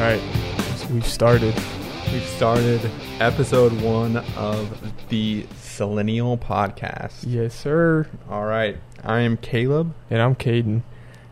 All 0.00 0.06
right, 0.06 0.20
so 0.76 0.86
we've 0.94 1.06
started. 1.06 1.54
We've 2.10 2.24
started 2.24 2.80
episode 3.20 3.78
one 3.82 4.16
of 4.34 5.08
the 5.10 5.42
Zillennial 5.60 6.40
podcast. 6.40 7.24
Yes, 7.26 7.54
sir. 7.54 8.08
All 8.30 8.46
right, 8.46 8.78
I 9.04 9.20
am 9.20 9.36
Caleb. 9.36 9.92
And 10.08 10.22
I'm 10.22 10.36
Caden. 10.36 10.84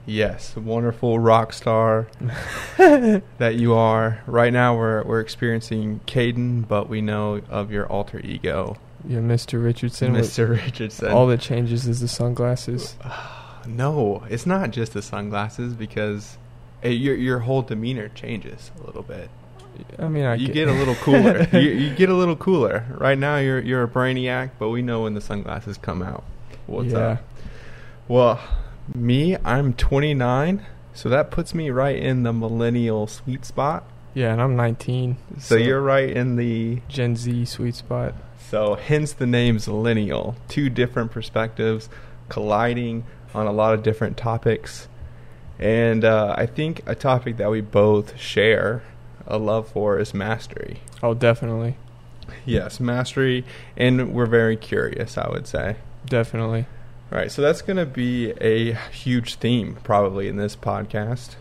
Yes, 0.04 0.54
wonderful 0.54 1.18
rock 1.18 1.54
star 1.54 2.08
that 2.76 3.54
you 3.54 3.72
are. 3.72 4.20
Right 4.26 4.52
now, 4.52 4.76
we're 4.76 5.02
we're 5.02 5.20
experiencing 5.20 6.00
Caden, 6.06 6.68
but 6.68 6.90
we 6.90 7.00
know 7.00 7.40
of 7.48 7.72
your 7.72 7.86
alter 7.86 8.20
ego, 8.20 8.76
Yeah, 9.06 9.20
Mr. 9.20 9.64
Richardson. 9.64 10.12
with- 10.12 10.26
Mr. 10.26 10.50
Richardson. 10.50 11.08
All 11.10 11.26
that 11.28 11.40
changes 11.40 11.88
is 11.88 12.00
the 12.00 12.08
sunglasses. 12.08 12.96
no, 13.66 14.24
it's 14.28 14.44
not 14.44 14.72
just 14.72 14.92
the 14.92 15.00
sunglasses 15.00 15.72
because 15.72 16.36
your 16.82 17.14
your 17.14 17.40
whole 17.40 17.62
demeanor 17.62 18.08
changes 18.08 18.70
a 18.80 18.86
little 18.86 19.02
bit. 19.02 19.30
I 19.98 20.08
mean, 20.08 20.24
I 20.24 20.34
you 20.34 20.48
get 20.48 20.68
a 20.68 20.72
little 20.72 20.94
cooler. 20.96 21.46
you, 21.52 21.70
you 21.70 21.94
get 21.94 22.08
a 22.08 22.14
little 22.14 22.36
cooler. 22.36 22.86
Right 22.90 23.18
now, 23.18 23.36
you're 23.38 23.60
you're 23.60 23.82
a 23.82 23.88
brainiac, 23.88 24.50
but 24.58 24.70
we 24.70 24.82
know 24.82 25.02
when 25.02 25.14
the 25.14 25.20
sunglasses 25.20 25.78
come 25.78 26.02
out. 26.02 26.24
What's 26.66 26.92
yeah. 26.92 26.98
up? 26.98 27.22
Well, 28.08 28.40
me, 28.94 29.36
I'm 29.44 29.74
29, 29.74 30.64
so 30.94 31.08
that 31.08 31.30
puts 31.30 31.54
me 31.54 31.70
right 31.70 31.96
in 31.96 32.22
the 32.22 32.32
millennial 32.32 33.06
sweet 33.06 33.44
spot. 33.44 33.84
Yeah, 34.14 34.32
and 34.32 34.40
I'm 34.40 34.56
19. 34.56 35.16
So, 35.38 35.56
you're 35.56 35.80
right 35.80 36.08
in 36.08 36.36
the 36.36 36.80
Gen 36.88 37.14
Z 37.14 37.44
sweet 37.44 37.74
spot. 37.74 38.14
so 38.50 38.74
hence 38.74 39.12
the 39.12 39.26
name 39.26 39.58
Zillennial. 39.58 40.36
Two 40.48 40.70
different 40.70 41.12
perspectives 41.12 41.88
colliding 42.28 43.04
on 43.34 43.46
a 43.46 43.52
lot 43.52 43.74
of 43.74 43.82
different 43.82 44.16
topics, 44.16 44.88
and 45.58 46.04
uh, 46.04 46.34
I 46.36 46.46
think 46.46 46.82
a 46.86 46.94
topic 46.94 47.36
that 47.38 47.50
we 47.50 47.60
both 47.60 48.18
share 48.18 48.82
a 49.26 49.38
love 49.38 49.68
for 49.68 49.98
is 49.98 50.14
mastery. 50.14 50.80
Oh, 51.02 51.14
definitely. 51.14 51.76
Yes, 52.44 52.80
mastery, 52.80 53.44
and 53.76 54.12
we're 54.12 54.26
very 54.26 54.56
curious. 54.56 55.18
I 55.18 55.28
would 55.28 55.46
say. 55.46 55.76
Definitely. 56.06 56.66
Right, 57.10 57.30
so 57.30 57.40
that's 57.40 57.62
going 57.62 57.78
to 57.78 57.86
be 57.86 58.32
a 58.32 58.74
huge 58.90 59.36
theme 59.36 59.78
probably 59.82 60.28
in 60.28 60.36
this 60.36 60.54
podcast, 60.54 61.36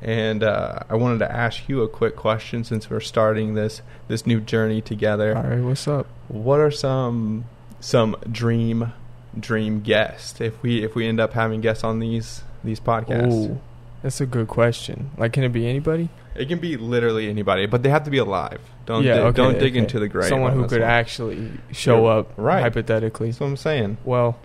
and 0.00 0.42
uh, 0.42 0.80
I 0.90 0.96
wanted 0.96 1.18
to 1.20 1.30
ask 1.30 1.68
you 1.68 1.82
a 1.82 1.88
quick 1.88 2.16
question 2.16 2.64
since 2.64 2.90
we're 2.90 2.98
starting 2.98 3.54
this 3.54 3.82
this 4.08 4.26
new 4.26 4.40
journey 4.40 4.80
together. 4.80 5.36
All 5.36 5.44
right, 5.44 5.60
what's 5.60 5.86
up? 5.86 6.08
What 6.26 6.58
are 6.58 6.72
some 6.72 7.44
some 7.78 8.16
dream 8.30 8.92
dream 9.38 9.80
guests 9.80 10.40
if 10.40 10.60
we 10.60 10.82
if 10.82 10.96
we 10.96 11.06
end 11.06 11.20
up 11.20 11.34
having 11.34 11.60
guests 11.60 11.84
on 11.84 12.00
these 12.00 12.42
these 12.64 12.80
podcasts? 12.80 13.32
Ooh, 13.32 13.60
that's 14.02 14.20
a 14.20 14.26
good 14.26 14.48
question. 14.48 15.10
Like, 15.16 15.32
can 15.32 15.44
it 15.44 15.50
be 15.50 15.66
anybody? 15.66 16.08
It 16.34 16.48
can 16.48 16.58
be 16.58 16.76
literally 16.76 17.28
anybody, 17.28 17.66
but 17.66 17.82
they 17.82 17.90
have 17.90 18.04
to 18.04 18.10
be 18.10 18.18
alive. 18.18 18.60
Don't 18.86 19.04
yeah, 19.04 19.14
dig, 19.14 19.22
okay, 19.24 19.36
don't 19.36 19.52
dig 19.58 19.72
okay. 19.72 19.78
into 19.78 20.00
the 20.00 20.08
grave. 20.08 20.28
Someone 20.28 20.54
who 20.54 20.66
could 20.66 20.80
one. 20.80 20.90
actually 20.90 21.50
show 21.72 22.06
Yeah, 22.06 22.18
up, 22.18 22.32
right. 22.36 22.62
hypothetically. 22.62 23.28
That's 23.28 23.40
what 23.40 23.46
I'm 23.48 23.56
saying. 23.56 23.98
Well, 24.04 24.38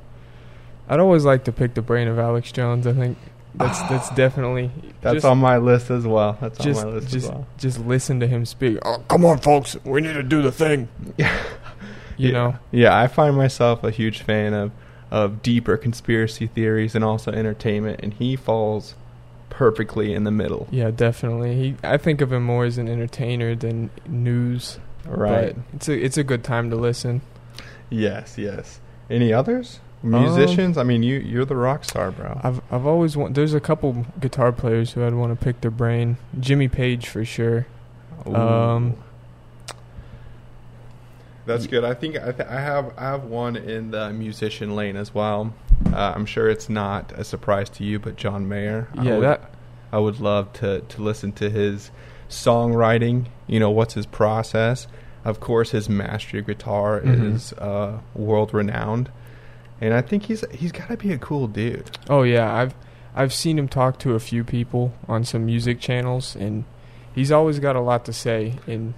I'd 0.89 0.99
always 0.99 1.25
like 1.25 1.43
to 1.45 1.51
pick 1.51 1.73
the 1.73 1.81
brain 1.81 2.07
of 2.07 2.19
Alex 2.19 2.51
Jones. 2.51 2.85
I 2.85 2.93
think 2.93 3.17
that's 3.55 3.81
that's 3.89 4.09
definitely 4.11 4.69
That's 5.01 5.15
just, 5.15 5.25
on 5.25 5.37
my 5.37 5.57
list 5.57 5.89
as 5.89 6.05
well. 6.05 6.37
That's 6.39 6.59
just 6.59 6.81
on 6.81 6.87
my 6.87 6.93
list 6.95 7.09
just 7.09 7.25
as 7.25 7.31
well. 7.31 7.47
just 7.57 7.79
listen 7.79 8.19
to 8.19 8.27
him 8.27 8.45
speak. 8.45 8.77
Oh, 8.83 9.03
come 9.07 9.25
on, 9.25 9.39
folks, 9.39 9.75
we 9.83 10.01
need 10.01 10.13
to 10.13 10.23
do 10.23 10.41
the 10.41 10.51
thing. 10.51 10.87
You 12.19 12.29
yeah. 12.29 12.33
know, 12.33 12.55
Yeah, 12.71 12.99
I 12.99 13.05
find 13.05 13.37
myself 13.37 13.83
a 13.83 13.91
huge 13.91 14.23
fan 14.23 14.55
of 14.55 14.71
of 15.11 15.43
deeper 15.43 15.77
conspiracy 15.77 16.47
theories 16.47 16.95
and 16.95 17.03
also 17.03 17.31
entertainment, 17.31 17.99
and 18.01 18.13
he 18.15 18.35
falls 18.35 18.95
perfectly 19.49 20.13
in 20.13 20.23
the 20.23 20.31
middle. 20.31 20.67
yeah, 20.71 20.91
definitely. 20.91 21.55
He, 21.55 21.75
I 21.83 21.97
think 21.97 22.21
of 22.21 22.31
him 22.33 22.43
more 22.43 22.65
as 22.65 22.77
an 22.77 22.87
entertainer 22.87 23.55
than 23.55 23.89
news. 24.07 24.79
Right. 25.05 25.55
But 25.55 25.63
it's 25.75 25.87
a 25.89 25.93
it's 26.05 26.17
a 26.17 26.23
good 26.23 26.43
time 26.43 26.69
to 26.69 26.75
listen. 26.75 27.21
Yes. 27.89 28.37
Yes. 28.37 28.79
Any 29.09 29.31
others? 29.31 29.79
Musicians? 30.03 30.77
I 30.77 30.83
mean, 30.83 31.01
you 31.01 31.17
you're 31.17 31.45
the 31.45 31.55
rock 31.55 31.83
star, 31.83 32.11
bro. 32.11 32.39
I've 32.43 32.61
I've 32.71 32.85
always 32.85 33.17
want. 33.17 33.33
There's 33.35 33.53
a 33.53 33.59
couple 33.59 34.05
guitar 34.19 34.51
players 34.51 34.91
who 34.93 35.03
I'd 35.05 35.13
want 35.15 35.37
to 35.37 35.43
pick 35.43 35.61
their 35.61 35.71
brain. 35.71 36.17
Jimmy 36.39 36.67
Page 36.67 37.07
for 37.07 37.25
sure. 37.25 37.65
Um, 38.25 38.95
That's 41.45 41.65
good. 41.65 41.83
I 41.85 41.93
think 41.93 42.17
I, 42.17 42.31
th- 42.33 42.49
I 42.49 42.59
have 42.59 42.93
I 42.97 43.03
have 43.05 43.23
one 43.23 43.55
in 43.55 43.91
the 43.91 44.11
musician 44.11 44.75
lane 44.75 44.97
as 44.97 45.13
well. 45.15 45.53
Uh, 45.93 46.13
I'm 46.15 46.25
sure 46.25 46.49
it's 46.49 46.69
not 46.69 47.11
a 47.13 47.23
surprise 47.23 47.69
to 47.71 47.83
you, 47.83 47.99
but 47.99 48.15
John 48.15 48.47
Mayer. 48.49 48.87
I 48.97 49.03
Yeah, 49.03 49.13
would, 49.17 49.23
that 49.23 49.51
I 49.91 49.99
would 49.99 50.19
love 50.19 50.51
to 50.53 50.81
to 50.81 51.01
listen 51.01 51.31
to 51.33 51.49
his 51.49 51.91
songwriting. 52.29 53.25
You 53.47 53.59
know, 53.59 53.69
what's 53.71 53.93
his 53.93 54.05
process? 54.05 54.87
Of 55.23 55.39
course, 55.39 55.71
his 55.71 55.89
mastery 55.89 56.39
of 56.39 56.47
guitar 56.47 57.01
Mhm. 57.01 57.35
is 57.35 57.53
uh, 57.53 57.99
world 58.15 58.53
renowned, 58.53 59.09
and 59.81 59.93
I 59.93 60.01
think 60.01 60.23
he's 60.23 60.43
he's 60.51 60.71
got 60.71 60.87
to 60.89 60.97
be 60.97 61.11
a 61.13 61.17
cool 61.17 61.47
dude. 61.47 61.91
Oh 62.09 62.23
yeah, 62.23 62.53
I've 62.53 62.73
I've 63.15 63.33
seen 63.33 63.57
him 63.59 63.67
talk 63.67 63.99
to 63.99 64.13
a 64.15 64.19
few 64.19 64.43
people 64.43 64.93
on 65.07 65.23
some 65.25 65.45
music 65.45 65.79
channels, 65.79 66.35
and 66.35 66.63
he's 67.13 67.31
always 67.31 67.59
got 67.59 67.75
a 67.75 67.81
lot 67.81 68.05
to 68.05 68.13
say. 68.13 68.53
And 68.67 68.93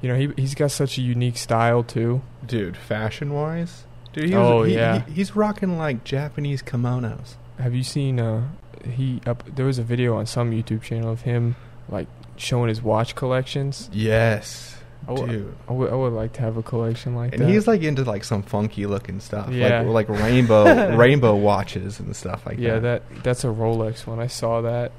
you 0.00 0.08
know, 0.08 0.16
he 0.16 0.30
he's 0.36 0.54
got 0.54 0.70
such 0.72 0.98
a 0.98 1.02
unique 1.02 1.36
style 1.36 1.82
too. 1.82 2.22
Dude, 2.44 2.76
fashion 2.76 3.32
wise, 3.32 3.84
dude. 4.12 4.24
He 4.30 4.34
Oh, 4.34 4.62
he- 4.62 4.74
yeah. 4.74 5.02
he- 5.06 5.12
he's 5.14 5.34
rocking 5.36 5.78
like 5.78 6.04
Japanese 6.04 6.62
kimonos. 6.62 7.34
Have 7.58 7.74
you 7.74 7.82
seen? 7.82 8.18
Uh, 8.20 8.48
he 8.84 9.20
up 9.26 9.44
there 9.54 9.66
was 9.66 9.78
a 9.78 9.82
video 9.82 10.16
on 10.16 10.26
some 10.26 10.50
YouTube 10.50 10.82
channel 10.82 11.10
of 11.10 11.22
him 11.22 11.54
like 11.88 12.08
showing 12.36 12.68
his 12.68 12.82
watch 12.82 13.14
collections. 13.14 13.88
Yes, 13.92 14.76
I 15.06 15.14
w- 15.14 15.26
dude. 15.32 15.54
I 15.68 15.72
would 15.72 15.92
I 15.92 15.94
would 15.94 16.12
like 16.12 16.32
to 16.34 16.40
have 16.40 16.56
a 16.56 16.62
collection 16.62 17.14
like 17.14 17.32
And 17.32 17.40
that. 17.42 17.44
And 17.44 17.54
he's 17.54 17.66
like 17.68 17.82
into 17.82 18.02
like 18.04 18.24
some 18.24 18.42
funky 18.42 18.86
looking 18.86 19.20
stuff, 19.20 19.50
Yeah. 19.50 19.82
like 19.82 20.08
like 20.08 20.20
rainbow 20.20 20.96
rainbow 20.96 21.36
watches 21.36 22.00
and 22.00 22.14
stuff 22.16 22.44
like 22.46 22.58
yeah, 22.58 22.78
that. 22.80 23.02
that 23.12 23.22
that's 23.22 23.44
a 23.44 23.48
Rolex 23.48 24.06
one. 24.06 24.18
I 24.18 24.26
saw 24.26 24.60
that. 24.62 24.90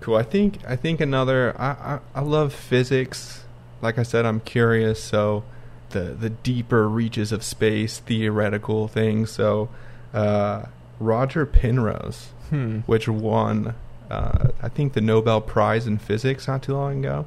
Cool. 0.00 0.16
I 0.16 0.22
think 0.22 0.58
I 0.68 0.76
think 0.76 1.00
another. 1.00 1.54
I, 1.58 1.70
I 1.70 1.98
I 2.16 2.20
love 2.20 2.52
physics. 2.52 3.44
Like 3.80 3.98
I 3.98 4.02
said, 4.02 4.26
I'm 4.26 4.40
curious. 4.40 5.02
So 5.02 5.44
the 5.90 6.00
the 6.18 6.30
deeper 6.30 6.88
reaches 6.88 7.32
of 7.32 7.42
space, 7.42 7.98
theoretical 7.98 8.88
things. 8.88 9.30
So 9.30 9.68
uh, 10.14 10.66
Roger 11.00 11.46
Penrose, 11.46 12.28
Hmm. 12.50 12.78
which 12.86 13.08
won 13.08 13.74
uh, 14.10 14.48
I 14.62 14.68
think 14.70 14.94
the 14.94 15.02
Nobel 15.02 15.40
Prize 15.42 15.86
in 15.86 15.98
physics 15.98 16.48
not 16.48 16.62
too 16.62 16.72
long 16.74 17.00
ago. 17.04 17.26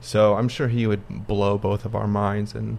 So 0.00 0.34
I'm 0.34 0.48
sure 0.48 0.68
he 0.68 0.86
would 0.86 1.26
blow 1.26 1.58
both 1.58 1.84
of 1.84 1.94
our 1.96 2.06
minds 2.06 2.54
and 2.54 2.78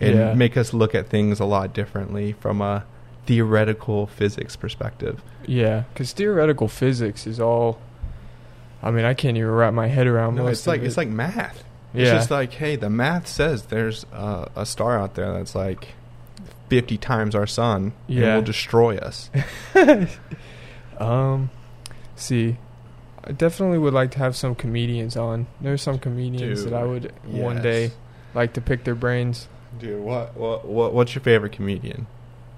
and 0.00 0.14
Yeah. 0.16 0.34
make 0.34 0.56
us 0.56 0.72
look 0.72 0.94
at 0.94 1.08
things 1.08 1.40
a 1.40 1.44
lot 1.44 1.72
differently 1.72 2.32
from 2.32 2.60
a 2.60 2.84
theoretical 3.26 4.06
physics 4.06 4.54
perspective. 4.56 5.22
Yeah, 5.46 5.84
because 5.92 6.12
theoretical 6.12 6.68
physics 6.68 7.26
is 7.26 7.40
all. 7.40 7.78
I 8.82 8.90
mean, 8.90 9.04
I 9.04 9.14
can't 9.14 9.36
even 9.36 9.50
wrap 9.50 9.72
my 9.72 9.86
head 9.88 10.06
around 10.06 10.34
No, 10.36 10.46
it's 10.46 10.66
like 10.66 10.80
of 10.80 10.86
it's 10.86 10.96
like 10.96 11.08
math. 11.08 11.64
Yeah, 11.94 12.02
It's 12.02 12.10
just 12.12 12.30
like, 12.30 12.52
hey, 12.54 12.76
the 12.76 12.90
math 12.90 13.26
says 13.26 13.64
there's 13.66 14.04
uh, 14.12 14.46
a 14.56 14.66
star 14.66 14.98
out 14.98 15.14
there 15.14 15.32
that's 15.32 15.54
like 15.54 15.94
50 16.68 16.98
times 16.98 17.34
our 17.34 17.46
sun 17.46 17.92
and 18.08 18.20
will 18.20 18.42
destroy 18.42 18.96
us. 18.98 19.30
um, 20.98 21.50
see, 22.16 22.56
I 23.22 23.32
definitely 23.32 23.78
would 23.78 23.94
like 23.94 24.10
to 24.12 24.18
have 24.18 24.36
some 24.36 24.54
comedians 24.54 25.16
on. 25.16 25.46
There's 25.60 25.82
some 25.82 25.98
comedians 25.98 26.64
that 26.64 26.74
I 26.74 26.82
Dude, 26.82 26.90
would 26.90 27.12
one 27.24 27.62
day 27.62 27.92
like 28.34 28.52
to 28.54 28.60
pick 28.60 28.84
their 28.84 28.94
brains. 28.94 29.48
Dude, 29.78 30.02
what, 30.02 30.36
what 30.36 30.64
what 30.66 30.92
what's 30.92 31.14
your 31.14 31.22
favorite 31.22 31.52
comedian? 31.52 32.06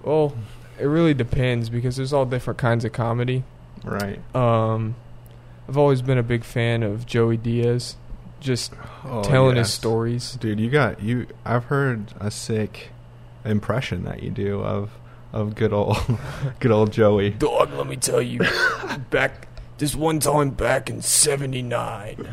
Well, 0.03 0.37
it 0.79 0.85
really 0.85 1.15
depends 1.15 1.69
because 1.71 1.97
there's 1.97 2.13
all 2.13 2.27
different 2.27 2.59
kinds 2.59 2.85
of 2.85 2.93
comedy. 2.93 3.45
Right. 3.85 4.19
Um, 4.35 4.97
I've 5.69 5.77
always 5.77 6.03
been 6.03 6.19
a 6.19 6.23
big 6.23 6.45
fan 6.45 6.83
of 6.83 7.07
Joey 7.07 7.37
Diaz, 7.37 7.97
just 8.41 8.73
Oh, 9.05 9.23
telling 9.23 9.57
his 9.57 9.73
stories. 9.73 10.33
Dude, 10.37 10.59
you 10.61 10.71
got 10.71 11.03
you 11.03 11.27
I've 11.45 11.65
heard 11.67 12.13
a 12.21 12.31
sick 12.31 12.91
impression 13.45 14.05
that 14.05 14.23
you 14.23 14.31
do 14.31 14.61
of 14.63 14.91
of 15.33 15.55
good 15.55 15.73
old 15.73 15.97
good 16.61 16.71
old 16.73 16.93
Joey. 16.93 17.31
Dog, 17.31 17.73
let 17.75 17.87
me 17.87 17.97
tell 17.97 18.23
you, 18.23 18.41
back 19.11 19.49
this 19.79 19.95
one 19.95 20.19
time 20.21 20.51
back 20.51 20.89
in 20.91 21.03
'79. 21.03 22.29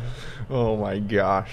Oh 0.50 0.76
my 0.76 0.98
gosh. 0.98 1.52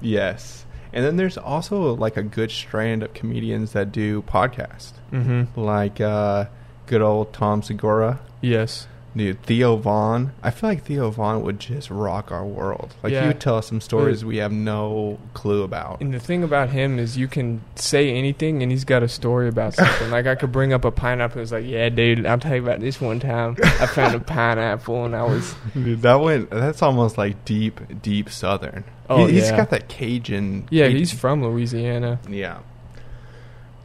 Yes. 0.00 0.64
And 0.92 1.04
then 1.04 1.16
there's 1.16 1.36
also 1.36 1.94
like 1.94 2.16
a 2.16 2.22
good 2.22 2.50
strand 2.50 3.02
of 3.02 3.12
comedians 3.14 3.72
that 3.72 3.92
do 3.92 4.22
podcasts. 4.22 4.92
Mm-hmm. 5.12 5.58
Like 5.60 6.00
uh 6.00 6.46
good 6.86 7.02
old 7.02 7.32
Tom 7.32 7.62
Segura. 7.62 8.20
Yes. 8.40 8.86
Dude, 9.18 9.42
Theo 9.42 9.76
Von. 9.76 10.32
I 10.42 10.50
feel 10.50 10.70
like 10.70 10.84
Theo 10.84 11.10
Von 11.10 11.42
would 11.42 11.58
just 11.60 11.90
rock 11.90 12.30
our 12.32 12.46
world. 12.46 12.94
Like 13.02 13.12
Yeah. 13.12 13.22
he 13.22 13.26
would 13.28 13.40
tell 13.40 13.56
us 13.56 13.66
some 13.66 13.80
stories 13.80 14.24
we 14.24 14.36
have 14.38 14.52
no 14.52 15.18
clue 15.34 15.62
about. 15.64 16.00
And 16.00 16.14
the 16.14 16.20
thing 16.20 16.42
about 16.44 16.70
him 16.70 16.98
is 16.98 17.18
you 17.18 17.28
can 17.28 17.60
say 17.74 18.10
anything 18.14 18.62
and 18.62 18.70
he's 18.72 18.84
got 18.84 19.02
a 19.02 19.08
story 19.08 19.48
about 19.48 19.74
something. 19.74 20.10
like 20.10 20.26
I 20.26 20.34
could 20.36 20.52
bring 20.52 20.72
up 20.72 20.84
a 20.84 20.90
pineapple 20.90 21.38
and 21.38 21.42
it's 21.42 21.52
like, 21.52 21.66
yeah, 21.66 21.88
dude, 21.88 22.24
I'll 22.24 22.38
tell 22.38 22.54
you 22.54 22.62
about 22.62 22.80
this 22.80 23.00
one 23.00 23.18
time. 23.20 23.56
I 23.62 23.86
found 23.86 24.14
a 24.14 24.20
pineapple 24.20 25.04
and 25.04 25.14
I 25.16 25.24
was 25.24 25.54
Dude, 25.74 26.00
that 26.02 26.14
went. 26.20 26.48
That's 26.50 26.80
almost 26.80 27.18
like 27.18 27.44
deep, 27.44 27.80
deep 28.00 28.30
Southern. 28.30 28.84
Oh, 29.10 29.26
he, 29.26 29.34
he's 29.34 29.50
yeah. 29.50 29.56
got 29.56 29.70
that 29.70 29.88
Cajun. 29.88 30.68
Yeah, 30.70 30.84
Cajun- 30.84 30.98
he's 30.98 31.12
from 31.12 31.42
Louisiana. 31.42 32.20
Yeah, 32.30 32.58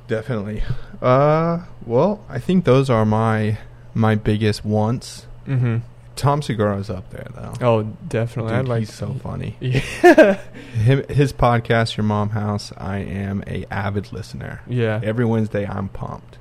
definitely. 0.07 0.63
Uh, 1.01 1.61
well, 1.85 2.23
I 2.29 2.39
think 2.39 2.65
those 2.65 2.89
are 2.89 3.05
my 3.05 3.57
my 3.93 4.15
biggest 4.15 4.63
wants. 4.65 5.25
Mm-hmm. 5.47 5.77
Tom 6.15 6.41
Segura's 6.43 6.89
up 6.91 7.09
there 7.09 7.27
though. 7.33 7.53
Oh, 7.61 7.83
definitely. 8.07 8.53
Dude, 8.55 8.67
like 8.67 8.79
he's 8.81 8.93
so 8.93 9.13
funny. 9.15 9.55
Yeah. 9.61 10.39
Him, 10.73 11.03
his 11.09 11.33
podcast, 11.33 11.97
Your 11.97 12.03
Mom 12.03 12.29
House. 12.31 12.71
I 12.77 12.97
am 12.97 13.43
a 13.47 13.65
avid 13.71 14.11
listener. 14.13 14.61
yeah. 14.67 14.99
Every 15.03 15.25
Wednesday, 15.25 15.65
I'm 15.67 15.89
pumped, 15.89 16.37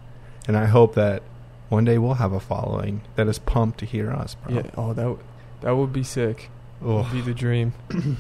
and 0.47 0.57
I 0.57 0.67
hope 0.67 0.95
that 0.97 1.23
one 1.71 1.85
day 1.85 1.97
we'll 1.99 2.15
have 2.15 2.33
a 2.33 2.41
following 2.41 3.01
that 3.17 3.29
is 3.29 3.39
pumped 3.39 3.79
to 3.81 3.87
hear 3.87 4.11
us, 4.11 4.35
bro. 4.35 4.57
Yeah. 4.57 4.71
Oh, 4.77 4.89
that 4.93 5.03
w- 5.03 5.19
that 5.63 5.73
would 5.77 5.93
be 5.93 6.03
sick. 6.03 6.51
Would 6.83 7.11
be 7.13 7.21
the 7.23 7.33
dream. 7.35 7.73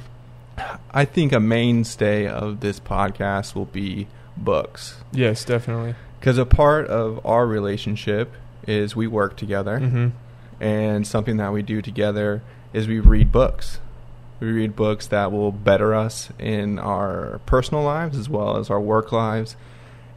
I 0.91 1.05
think 1.05 1.33
a 1.33 1.41
mainstay 1.41 2.27
of 2.29 2.61
this 2.61 2.79
podcast 2.81 3.55
will 3.55 3.65
be 3.67 4.07
books. 4.37 4.97
Yes, 5.13 5.45
definitely. 5.45 5.95
Because 6.21 6.39
a 6.39 6.47
part 6.47 6.87
of 6.87 7.25
our 7.27 7.47
relationship 7.47 8.33
is 8.67 8.95
we 8.97 9.07
work 9.07 9.37
together, 9.37 9.79
Mm-hmm. 9.81 10.09
and 10.63 11.07
something 11.07 11.37
that 11.39 11.53
we 11.53 11.63
do 11.63 11.83
together 11.83 12.43
is 12.73 12.87
we 12.89 13.01
read 13.01 13.31
books. 13.33 13.81
We 14.41 14.51
read 14.51 14.75
books 14.75 15.07
that 15.09 15.31
will 15.31 15.53
better 15.53 15.95
us 15.95 16.31
in 16.39 16.79
our 16.79 17.41
personal 17.47 17.83
lives 17.85 18.19
as 18.19 18.29
well 18.29 18.57
as 18.57 18.71
our 18.71 18.81
work 18.81 19.13
lives. 19.13 19.57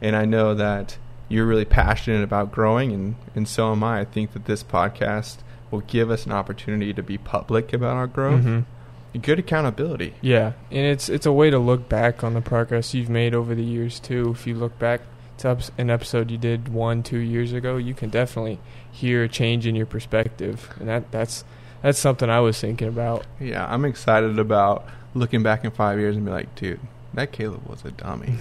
And 0.00 0.16
I 0.16 0.24
know 0.24 0.54
that 0.54 0.98
you're 1.28 1.46
really 1.46 1.64
passionate 1.64 2.22
about 2.22 2.52
growing, 2.52 2.92
and, 2.92 3.16
and 3.34 3.48
so 3.48 3.72
am 3.72 3.82
I. 3.84 4.00
I 4.00 4.04
think 4.04 4.32
that 4.32 4.44
this 4.46 4.62
podcast 4.64 5.38
will 5.70 5.80
give 5.80 6.10
us 6.10 6.26
an 6.26 6.32
opportunity 6.32 6.92
to 6.94 7.02
be 7.02 7.18
public 7.18 7.72
about 7.72 7.96
our 7.96 8.06
growth. 8.06 8.42
Mm-hmm. 8.44 9.18
Good 9.20 9.38
accountability. 9.38 10.14
Yeah, 10.20 10.52
and 10.70 10.86
it's 10.86 11.08
it's 11.08 11.24
a 11.24 11.32
way 11.32 11.48
to 11.48 11.58
look 11.58 11.88
back 11.88 12.22
on 12.22 12.34
the 12.34 12.42
progress 12.42 12.92
you've 12.92 13.08
made 13.08 13.34
over 13.34 13.54
the 13.54 13.64
years 13.64 13.98
too. 13.98 14.30
If 14.32 14.46
you 14.46 14.54
look 14.54 14.78
back 14.78 15.00
to 15.38 15.58
an 15.78 15.90
episode 15.90 16.30
you 16.30 16.38
did 16.38 16.68
one, 16.68 17.02
two 17.02 17.18
years 17.18 17.52
ago, 17.52 17.76
you 17.76 17.94
can 17.94 18.10
definitely 18.10 18.58
hear 18.90 19.24
a 19.24 19.28
change 19.28 19.66
in 19.66 19.74
your 19.74 19.86
perspective, 19.86 20.70
and 20.80 20.88
that 20.88 21.10
that's 21.10 21.44
that's 21.82 21.98
something 21.98 22.28
I 22.30 22.40
was 22.40 22.60
thinking 22.60 22.88
about. 22.88 23.26
Yeah, 23.40 23.66
I'm 23.66 23.84
excited 23.84 24.38
about 24.38 24.86
looking 25.14 25.42
back 25.42 25.64
in 25.64 25.70
five 25.70 25.98
years 25.98 26.16
and 26.16 26.24
be 26.24 26.30
like, 26.30 26.54
dude, 26.54 26.80
that 27.14 27.32
Caleb 27.32 27.66
was 27.66 27.84
a 27.84 27.90
dummy. 27.90 28.34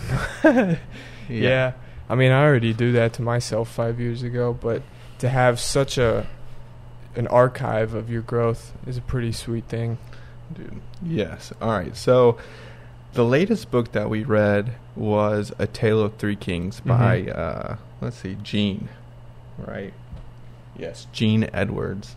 Yeah. 1.29 1.73
I 2.07 2.15
mean, 2.15 2.31
I 2.31 2.43
already 2.43 2.71
do 2.73 2.91
that 2.91 3.13
to 3.13 3.23
myself 3.23 3.69
five 3.69 3.99
years 3.99 4.21
ago, 4.21 4.53
but 4.53 4.83
to 5.19 5.29
have 5.29 5.59
such 5.59 5.97
a 5.97 6.27
an 7.15 7.27
archive 7.27 7.93
of 7.93 8.09
your 8.09 8.21
growth 8.21 8.73
is 8.85 8.97
a 8.97 9.01
pretty 9.01 9.31
sweet 9.31 9.65
thing. 9.65 9.97
dude. 10.53 10.81
Yes. 11.01 11.51
All 11.61 11.71
right. 11.71 11.95
So, 11.95 12.37
the 13.13 13.23
latest 13.25 13.71
book 13.71 13.93
that 13.93 14.09
we 14.09 14.23
read 14.23 14.73
was 14.95 15.51
A 15.59 15.67
Tale 15.67 16.01
of 16.01 16.15
Three 16.15 16.35
Kings 16.35 16.79
by, 16.79 17.21
Mhm. 17.23 17.37
uh, 17.37 17.75
let's 18.01 18.17
see, 18.17 18.37
Gene. 18.41 18.89
Right? 19.57 19.93
Yes, 20.77 21.07
Gene 21.13 21.49
Edwards. 21.53 22.15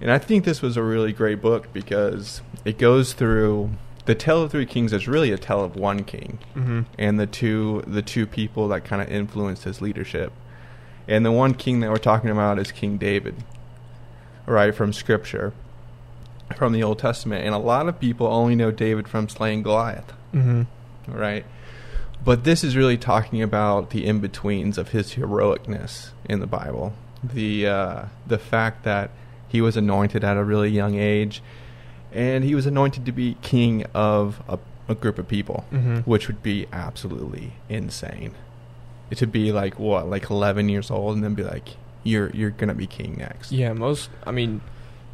And 0.00 0.10
I 0.10 0.18
think 0.18 0.44
this 0.44 0.62
was 0.62 0.76
a 0.76 0.82
really 0.82 1.12
great 1.12 1.40
book 1.40 1.68
because 1.72 2.40
it 2.64 2.78
goes 2.78 3.12
through. 3.12 3.70
The 4.04 4.14
Tale 4.16 4.42
of 4.42 4.50
Three 4.50 4.66
Kings 4.66 4.92
is 4.92 5.06
really 5.06 5.30
a 5.30 5.38
tale 5.38 5.62
of 5.62 5.76
one 5.76 6.02
king. 6.04 6.38
Mm-hmm. 6.56 6.80
and 6.98 7.20
the 7.20 7.26
two 7.26 7.82
the 7.86 8.02
two 8.02 8.26
people 8.26 8.66
that 8.68 8.84
kind 8.84 9.00
of 9.00 9.08
influenced 9.08 9.62
his 9.64 9.80
leadership. 9.80 10.32
And 11.06 11.24
the 11.24 11.32
one 11.32 11.54
king 11.54 11.80
that 11.80 11.90
we're 11.90 11.96
talking 11.98 12.30
about 12.30 12.58
is 12.58 12.70
King 12.72 12.96
David, 12.96 13.34
right 14.46 14.74
from 14.74 14.92
Scripture, 14.92 15.52
from 16.56 16.72
the 16.72 16.82
Old 16.82 16.98
Testament. 16.98 17.44
And 17.44 17.54
a 17.54 17.58
lot 17.58 17.88
of 17.88 17.98
people 18.00 18.26
only 18.26 18.54
know 18.56 18.70
David 18.72 19.06
from 19.08 19.28
slaying 19.28 19.62
Goliath, 19.62 20.12
Mm-hmm. 20.34 20.62
right? 21.12 21.44
But 22.24 22.44
this 22.44 22.62
is 22.62 22.76
really 22.76 22.96
talking 22.96 23.42
about 23.42 23.90
the 23.90 24.06
in 24.06 24.20
betweens 24.20 24.78
of 24.78 24.90
his 24.90 25.14
heroicness 25.14 26.10
in 26.28 26.40
the 26.40 26.46
Bible, 26.46 26.92
the 27.22 27.66
uh, 27.66 28.04
the 28.26 28.38
fact 28.38 28.84
that 28.84 29.10
he 29.48 29.60
was 29.60 29.76
anointed 29.76 30.22
at 30.24 30.36
a 30.36 30.44
really 30.44 30.70
young 30.70 30.94
age, 30.96 31.42
and 32.12 32.44
he 32.44 32.54
was 32.54 32.64
anointed 32.66 33.04
to 33.06 33.12
be 33.12 33.36
king 33.42 33.84
of 33.94 34.40
a, 34.48 34.58
a 34.88 34.94
group 34.94 35.18
of 35.18 35.26
people 35.28 35.64
Mm-hmm. 35.72 35.96
which 36.10 36.26
would 36.28 36.42
be 36.42 36.66
absolutely 36.72 37.52
insane. 37.68 38.34
It 39.10 39.20
would 39.20 39.32
be 39.32 39.52
like 39.52 39.78
what, 39.78 40.08
like 40.08 40.30
eleven 40.30 40.68
years 40.68 40.90
old, 40.90 41.16
and 41.16 41.24
then 41.24 41.34
be 41.34 41.42
like, 41.42 41.70
"You're 42.04 42.30
you're 42.30 42.50
gonna 42.50 42.74
be 42.74 42.86
king 42.86 43.16
next." 43.18 43.50
Yeah, 43.52 43.72
most. 43.72 44.10
I 44.24 44.30
mean, 44.30 44.60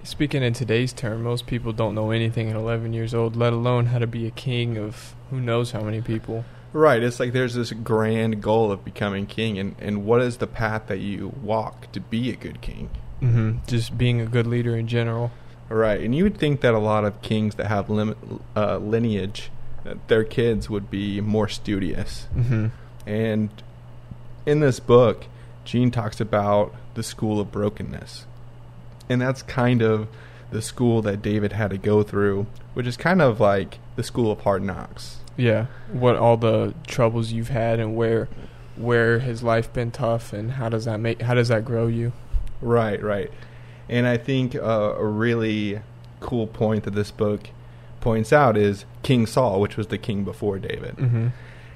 speaking 0.04 0.42
in 0.42 0.52
today's 0.52 0.92
term, 0.92 1.22
most 1.22 1.46
people 1.46 1.72
don't 1.72 1.94
know 1.94 2.10
anything 2.12 2.48
at 2.48 2.54
11 2.56 2.92
years 2.92 3.12
old, 3.14 3.34
let 3.34 3.52
alone 3.52 3.86
how 3.86 3.98
to 3.98 4.06
be 4.06 4.26
a 4.26 4.30
king 4.30 4.76
of 4.76 5.14
who 5.30 5.40
knows 5.40 5.72
how 5.72 5.80
many 5.82 6.00
people. 6.00 6.44
Right. 6.72 7.02
It's 7.02 7.18
like 7.18 7.32
there's 7.32 7.54
this 7.54 7.72
grand 7.72 8.42
goal 8.42 8.70
of 8.70 8.84
becoming 8.84 9.26
king, 9.26 9.58
and 9.58 9.74
and 9.78 10.04
what 10.04 10.20
is 10.20 10.36
the 10.36 10.46
path 10.46 10.86
that 10.88 10.98
you 10.98 11.32
walk 11.42 11.90
to 11.92 12.00
be 12.00 12.30
a 12.30 12.36
good 12.36 12.60
king? 12.60 12.90
Mm-hmm. 13.22 13.58
Just 13.66 13.96
being 13.96 14.20
a 14.20 14.26
good 14.26 14.46
leader 14.46 14.76
in 14.76 14.86
general. 14.86 15.30
Right. 15.68 16.00
And 16.00 16.14
you 16.14 16.24
would 16.24 16.38
think 16.38 16.60
that 16.60 16.74
a 16.74 16.78
lot 16.78 17.04
of 17.04 17.20
kings 17.20 17.56
that 17.56 17.66
have 17.66 17.90
limit, 17.90 18.16
uh, 18.56 18.78
lineage, 18.78 19.50
that 19.84 20.08
their 20.08 20.24
kids 20.24 20.70
would 20.70 20.90
be 20.90 21.20
more 21.20 21.48
studious. 21.48 22.26
Mm-hmm. 22.34 22.68
And 23.06 23.50
in 24.46 24.60
this 24.60 24.80
book, 24.80 25.26
Gene 25.64 25.90
talks 25.90 26.20
about 26.20 26.74
the 26.94 27.02
school 27.02 27.40
of 27.40 27.52
brokenness. 27.52 28.26
And 29.08 29.20
that's 29.20 29.42
kind 29.42 29.82
of 29.82 30.08
the 30.50 30.62
school 30.62 31.02
that 31.02 31.20
David 31.20 31.52
had 31.52 31.70
to 31.70 31.78
go 31.78 32.02
through, 32.02 32.46
which 32.74 32.86
is 32.86 32.96
kind 32.96 33.20
of 33.20 33.40
like 33.40 33.78
the 33.96 34.02
school 34.02 34.32
of 34.32 34.40
hard 34.40 34.62
knocks. 34.62 35.17
Yeah, 35.38 35.66
what 35.90 36.16
all 36.16 36.36
the 36.36 36.74
troubles 36.86 37.32
you've 37.32 37.48
had 37.48 37.80
and 37.80 37.96
where 37.96 38.28
where 38.76 39.20
has 39.20 39.42
life 39.42 39.72
been 39.72 39.90
tough 39.90 40.32
and 40.32 40.52
how 40.52 40.68
does 40.68 40.84
that 40.84 40.98
make 40.98 41.22
how 41.22 41.34
does 41.34 41.48
that 41.48 41.64
grow 41.64 41.86
you? 41.86 42.12
Right, 42.60 43.02
right. 43.02 43.30
And 43.88 44.06
I 44.06 44.18
think 44.18 44.54
uh, 44.54 44.94
a 44.98 45.06
really 45.06 45.80
cool 46.20 46.46
point 46.46 46.84
that 46.84 46.94
this 46.94 47.10
book 47.10 47.50
points 48.00 48.32
out 48.32 48.56
is 48.56 48.84
King 49.02 49.26
Saul, 49.26 49.60
which 49.60 49.76
was 49.76 49.86
the 49.86 49.98
king 49.98 50.24
before 50.24 50.58
David. 50.58 50.96
Mm-hmm. 50.96 51.28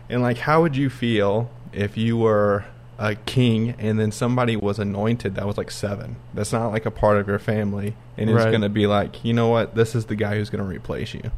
And 0.09 0.23
like, 0.23 0.39
how 0.39 0.61
would 0.63 0.77
you 0.77 0.91
feel 0.91 1.51
if 1.73 1.97
you 1.97 2.17
were 2.17 2.65
a 2.99 3.15
king 3.15 3.75
and 3.79 3.99
then 3.99 4.13
somebody 4.13 4.57
was 4.57 4.79
anointed 4.79 5.37
that 5.37 5.47
was 5.47 5.57
like 5.57 5.71
seven? 5.71 6.17
That's 6.35 6.53
not 6.53 6.69
like 6.69 6.85
a 6.85 6.91
part 6.91 7.17
of 7.17 7.29
your 7.29 7.39
family, 7.39 7.97
and 8.17 8.29
it's 8.29 8.45
going 8.45 8.61
to 8.61 8.69
be 8.69 8.87
like, 8.87 9.25
you 9.25 9.33
know 9.33 9.49
what? 9.49 9.75
This 9.75 9.95
is 9.95 10.07
the 10.07 10.17
guy 10.17 10.35
who's 10.35 10.51
going 10.51 10.63
to 10.63 10.69
replace 10.69 11.15
you. 11.15 11.31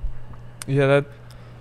Yeah, 0.67 0.87
that 0.87 1.07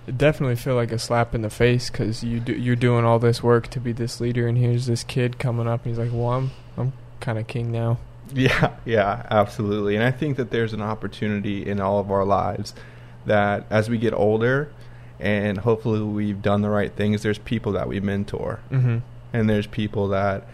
it 0.06 0.18
definitely 0.18 0.56
feel 0.56 0.74
like 0.74 0.92
a 0.92 0.98
slap 0.98 1.34
in 1.34 1.42
the 1.42 1.50
face 1.50 1.90
because 1.90 2.22
you 2.22 2.40
do, 2.40 2.52
you're 2.52 2.76
doing 2.76 3.04
all 3.04 3.18
this 3.18 3.42
work 3.42 3.68
to 3.68 3.80
be 3.80 3.92
this 3.92 4.20
leader, 4.20 4.46
and 4.46 4.58
here's 4.58 4.86
this 4.86 5.04
kid 5.04 5.38
coming 5.38 5.66
up, 5.66 5.84
and 5.84 5.94
he's 5.94 5.98
like, 5.98 6.12
"Well, 6.12 6.32
I'm 6.32 6.50
I'm 6.76 6.92
kind 7.20 7.38
of 7.38 7.46
king 7.46 7.72
now." 7.72 7.98
Yeah, 8.32 8.76
yeah, 8.84 9.26
absolutely. 9.30 9.94
And 9.96 10.04
I 10.04 10.10
think 10.10 10.36
that 10.36 10.50
there's 10.50 10.72
an 10.72 10.82
opportunity 10.82 11.66
in 11.66 11.80
all 11.80 11.98
of 11.98 12.10
our 12.10 12.24
lives 12.24 12.74
that 13.26 13.66
as 13.70 13.88
we 13.88 13.98
get 13.98 14.12
older 14.12 14.70
and 15.20 15.58
hopefully 15.58 16.02
we've 16.02 16.42
done 16.42 16.62
the 16.62 16.70
right 16.70 16.92
things, 16.92 17.22
there's 17.22 17.38
people 17.38 17.72
that 17.72 17.88
we 17.88 18.00
mentor. 18.00 18.60
Mm-hmm. 18.70 18.98
And 19.32 19.50
there's 19.50 19.66
people 19.66 20.08
that 20.08 20.46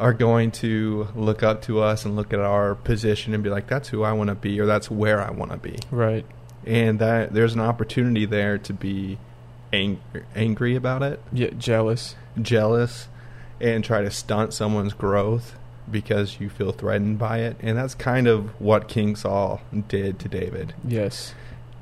are 0.00 0.12
going 0.12 0.50
to 0.52 1.08
look 1.14 1.42
up 1.42 1.62
to 1.62 1.80
us 1.80 2.04
and 2.04 2.16
look 2.16 2.32
at 2.32 2.40
our 2.40 2.74
position 2.74 3.34
and 3.34 3.42
be 3.42 3.50
like, 3.50 3.66
that's 3.66 3.88
who 3.88 4.04
I 4.04 4.12
want 4.12 4.28
to 4.28 4.34
be 4.34 4.60
or 4.60 4.66
that's 4.66 4.90
where 4.90 5.20
I 5.20 5.30
want 5.30 5.50
to 5.50 5.58
be. 5.58 5.78
Right. 5.90 6.24
And 6.68 6.98
that 6.98 7.32
there's 7.32 7.54
an 7.54 7.60
opportunity 7.60 8.26
there 8.26 8.58
to 8.58 8.72
be 8.74 9.18
ang- 9.72 10.00
angry 10.36 10.76
about 10.76 11.02
it, 11.02 11.20
Yeah, 11.32 11.48
jealous. 11.58 12.14
jealous, 12.40 13.08
and 13.60 13.82
try 13.82 14.02
to 14.02 14.10
stunt 14.10 14.52
someone's 14.52 14.92
growth 14.92 15.56
because 15.90 16.38
you 16.38 16.50
feel 16.50 16.70
threatened 16.72 17.18
by 17.18 17.38
it. 17.38 17.56
And 17.60 17.78
that's 17.78 17.94
kind 17.94 18.26
of 18.28 18.50
what 18.60 18.86
King 18.86 19.16
Saul 19.16 19.62
did 19.88 20.18
to 20.18 20.28
David. 20.28 20.74
Yes. 20.86 21.34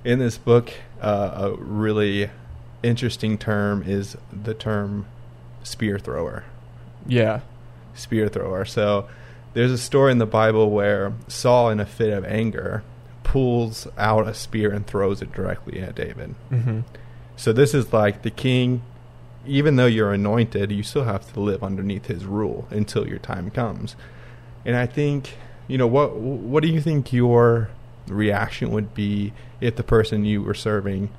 In 0.04 0.20
this 0.20 0.38
book, 0.38 0.72
uh, 1.02 1.30
a 1.34 1.52
really 1.56 2.30
interesting 2.84 3.36
term 3.38 3.82
is 3.84 4.16
the 4.32 4.54
term 4.54 5.06
spear 5.64 5.98
thrower. 5.98 6.44
Yeah. 7.08 7.40
Spear 7.94 8.28
thrower. 8.28 8.64
So 8.64 9.08
there's 9.54 9.72
a 9.72 9.78
story 9.78 10.12
in 10.12 10.18
the 10.18 10.26
Bible 10.26 10.70
where 10.70 11.12
Saul, 11.26 11.70
in 11.70 11.80
a 11.80 11.86
fit 11.86 12.12
of 12.12 12.24
anger, 12.24 12.84
pulls 13.26 13.88
out 13.98 14.28
a 14.28 14.32
spear 14.32 14.72
and 14.72 14.86
throws 14.86 15.20
it 15.20 15.32
directly 15.32 15.80
at 15.80 15.96
David. 15.96 16.36
Mm-hmm. 16.48 16.80
So 17.34 17.52
this 17.52 17.74
is 17.74 17.92
like 17.92 18.22
the 18.22 18.30
king, 18.30 18.82
even 19.44 19.74
though 19.74 19.86
you're 19.86 20.12
anointed, 20.12 20.70
you 20.70 20.84
still 20.84 21.02
have 21.04 21.32
to 21.32 21.40
live 21.40 21.64
underneath 21.64 22.06
his 22.06 22.24
rule 22.24 22.68
until 22.70 23.08
your 23.08 23.18
time 23.18 23.50
comes. 23.50 23.96
And 24.64 24.76
I 24.76 24.86
think 24.86 25.34
you 25.66 25.76
know, 25.76 25.88
what 25.88 26.14
what 26.16 26.62
do 26.62 26.68
you 26.68 26.80
think 26.80 27.12
your 27.12 27.70
reaction 28.06 28.70
would 28.70 28.94
be 28.94 29.32
if 29.60 29.74
the 29.74 29.82
person 29.82 30.24
you 30.24 30.40
were 30.40 30.54
serving 30.54 31.10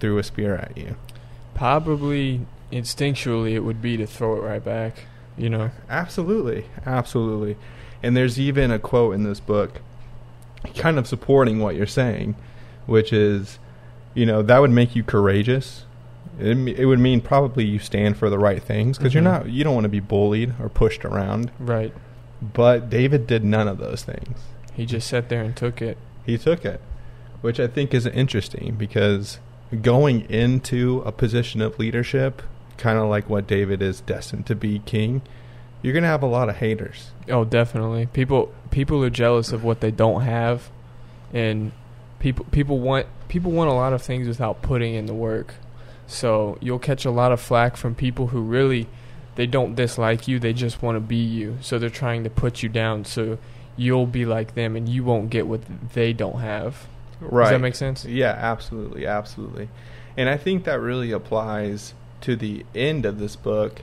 threw 0.00 0.18
a 0.18 0.24
spear 0.24 0.56
at 0.56 0.76
you? 0.76 0.96
Probably 1.54 2.44
instinctually, 2.72 3.52
it 3.52 3.60
would 3.60 3.80
be 3.80 3.96
to 3.96 4.06
throw 4.06 4.36
it 4.36 4.42
right 4.42 4.64
back. 4.64 5.06
You 5.38 5.50
know. 5.50 5.70
Absolutely, 5.88 6.66
absolutely. 6.84 7.56
And 8.02 8.16
there's 8.16 8.40
even 8.40 8.72
a 8.72 8.80
quote 8.80 9.14
in 9.14 9.22
this 9.22 9.38
book, 9.38 9.80
kind 10.74 10.98
of 10.98 11.06
supporting 11.06 11.58
what 11.60 11.74
you're 11.76 11.86
saying, 11.86 12.34
which 12.86 13.12
is, 13.12 13.58
you 14.14 14.26
know, 14.26 14.42
that 14.42 14.58
would 14.60 14.70
make 14.70 14.94
you 14.96 15.02
courageous. 15.02 15.84
It, 16.38 16.56
it 16.78 16.86
would 16.86 16.98
mean 17.00 17.20
probably 17.20 17.64
you 17.64 17.78
stand 17.78 18.16
for 18.16 18.28
the 18.28 18.38
right 18.38 18.62
things 18.62 18.98
because 18.98 19.12
Mhm. 19.12 19.14
you're 19.14 19.22
not, 19.22 19.48
you 19.48 19.64
don't 19.64 19.74
want 19.74 19.84
to 19.84 19.88
be 19.90 20.00
bullied 20.00 20.54
or 20.60 20.68
pushed 20.68 21.04
around. 21.04 21.50
Right. 21.58 21.92
But 22.42 22.90
David 22.90 23.26
did 23.26 23.44
none 23.44 23.68
of 23.68 23.78
those 23.78 24.02
things. 24.02 24.38
He 24.74 24.84
just 24.84 25.06
sat 25.08 25.28
there 25.30 25.42
and 25.42 25.56
took 25.56 25.80
it. 25.80 25.96
He 26.24 26.36
took 26.36 26.64
it, 26.66 26.80
which 27.40 27.58
I 27.58 27.66
think 27.66 27.94
is 27.94 28.06
interesting 28.06 28.74
because 28.76 29.38
going 29.82 30.28
into 30.30 31.02
a 31.06 31.12
position 31.12 31.62
of 31.62 31.78
leadership, 31.78 32.42
kind 32.76 32.98
of 32.98 33.08
like 33.08 33.30
what 33.30 33.46
David 33.46 33.80
is 33.80 34.00
destined 34.02 34.44
to 34.46 34.54
be 34.54 34.80
king, 34.80 35.22
you're 35.82 35.92
going 35.92 36.02
to 36.02 36.08
have 36.08 36.22
a 36.22 36.26
lot 36.26 36.48
of 36.48 36.56
haters. 36.56 37.10
Oh, 37.28 37.44
definitely. 37.44 38.06
People 38.06 38.52
people 38.70 39.02
are 39.04 39.10
jealous 39.10 39.52
of 39.52 39.64
what 39.64 39.80
they 39.80 39.90
don't 39.90 40.22
have, 40.22 40.70
and 41.32 41.72
people 42.18 42.46
people 42.50 42.78
want 42.78 43.06
people 43.28 43.50
want 43.50 43.70
a 43.70 43.74
lot 43.74 43.92
of 43.92 44.02
things 44.02 44.26
without 44.28 44.62
putting 44.62 44.94
in 44.94 45.06
the 45.06 45.14
work. 45.14 45.54
So 46.06 46.56
you'll 46.60 46.78
catch 46.78 47.04
a 47.04 47.10
lot 47.10 47.32
of 47.32 47.40
flack 47.40 47.76
from 47.76 47.94
people 47.94 48.28
who 48.28 48.40
really 48.40 48.86
they 49.34 49.46
don't 49.46 49.74
dislike 49.74 50.26
you. 50.28 50.38
They 50.38 50.52
just 50.52 50.82
want 50.82 50.96
to 50.96 51.00
be 51.00 51.16
you. 51.16 51.58
So 51.60 51.78
they're 51.78 51.90
trying 51.90 52.24
to 52.24 52.30
put 52.30 52.62
you 52.62 52.68
down. 52.68 53.04
So 53.04 53.38
you'll 53.76 54.06
be 54.06 54.24
like 54.24 54.54
them, 54.54 54.76
and 54.76 54.88
you 54.88 55.04
won't 55.04 55.30
get 55.30 55.46
what 55.46 55.60
they 55.92 56.12
don't 56.12 56.40
have. 56.40 56.86
Right. 57.20 57.44
Does 57.44 57.52
that 57.52 57.60
make 57.60 57.74
sense? 57.74 58.04
Yeah, 58.04 58.32
absolutely, 58.32 59.06
absolutely. 59.06 59.68
And 60.16 60.28
I 60.28 60.36
think 60.36 60.64
that 60.64 60.80
really 60.80 61.12
applies 61.12 61.94
to 62.22 62.36
the 62.36 62.64
end 62.74 63.04
of 63.04 63.18
this 63.18 63.36
book, 63.36 63.82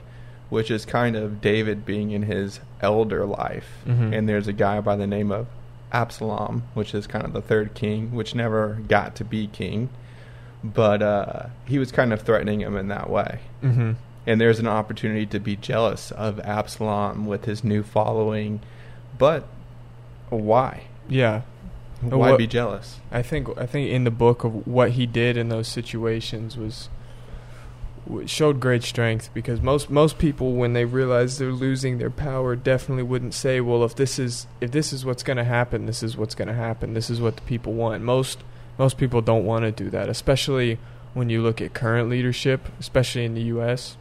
which 0.54 0.70
is 0.70 0.86
kind 0.86 1.16
of 1.16 1.40
David 1.40 1.84
being 1.84 2.12
in 2.12 2.22
his 2.22 2.60
elder 2.80 3.26
life. 3.26 3.82
Mhm. 3.86 4.16
And 4.16 4.28
there's 4.28 4.46
a 4.48 4.52
guy 4.52 4.80
by 4.80 4.94
the 4.96 5.06
name 5.06 5.30
of 5.32 5.46
Absalom, 5.92 6.62
which 6.74 6.94
is 6.94 7.06
kind 7.06 7.24
of 7.24 7.32
the 7.32 7.42
third 7.42 7.74
king, 7.74 8.12
which 8.12 8.34
never 8.34 8.78
got 8.88 9.14
to 9.16 9.24
be 9.24 9.46
king. 9.48 9.88
But 10.62 11.02
uh, 11.02 11.46
he 11.66 11.78
was 11.78 11.92
kind 11.92 12.12
of 12.12 12.22
threatening 12.22 12.60
him 12.60 12.76
in 12.76 12.88
that 12.88 13.10
way. 13.10 13.40
Mm-hmm. 13.62 13.92
And 14.26 14.40
there's 14.40 14.58
an 14.58 14.66
opportunity 14.66 15.26
to 15.26 15.38
be 15.38 15.56
jealous 15.56 16.10
of 16.12 16.40
Absalom 16.40 17.26
with 17.26 17.44
his 17.44 17.62
new 17.62 17.82
following. 17.82 18.60
But 19.18 19.44
why? 20.30 20.84
Yeah. 21.08 21.42
Why 22.00 22.30
what- 22.30 22.38
be 22.38 22.46
jealous? 22.46 23.00
I 23.12 23.22
think 23.22 23.48
I 23.58 23.66
think 23.66 23.90
in 23.90 24.04
the 24.04 24.10
book 24.10 24.44
of 24.44 24.66
what 24.66 24.92
he 24.92 25.04
did 25.06 25.36
in 25.36 25.48
those 25.48 25.68
situations 25.68 26.56
was 26.56 26.88
showed 28.26 28.60
great 28.60 28.82
strength 28.82 29.30
because 29.32 29.60
most 29.60 29.88
most 29.88 30.18
people 30.18 30.52
when 30.52 30.72
they 30.72 30.84
realize 30.84 31.38
they're 31.38 31.52
losing 31.52 31.98
their 31.98 32.10
power 32.10 32.54
definitely 32.54 33.02
wouldn't 33.02 33.34
say, 33.34 33.60
well, 33.60 33.84
if 33.84 33.94
this 33.94 34.18
is 34.18 34.46
if 34.60 34.70
this 34.70 34.92
is 34.92 35.04
what's 35.04 35.22
going 35.22 35.36
to 35.36 35.44
happen, 35.44 35.86
this 35.86 36.02
is 36.02 36.16
what's 36.16 36.34
going 36.34 36.48
to 36.48 36.54
happen. 36.54 36.94
This 36.94 37.10
is 37.10 37.20
what 37.20 37.36
the 37.36 37.42
people 37.42 37.72
want. 37.72 38.02
Most 38.02 38.40
most 38.78 38.98
people 38.98 39.20
don't 39.20 39.44
want 39.44 39.64
to 39.64 39.70
do 39.70 39.90
that, 39.90 40.08
especially 40.08 40.78
when 41.14 41.30
you 41.30 41.42
look 41.42 41.60
at 41.60 41.74
current 41.74 42.08
leadership, 42.08 42.68
especially 42.78 43.24
in 43.24 43.34
the 43.34 43.42
US. 43.42 43.96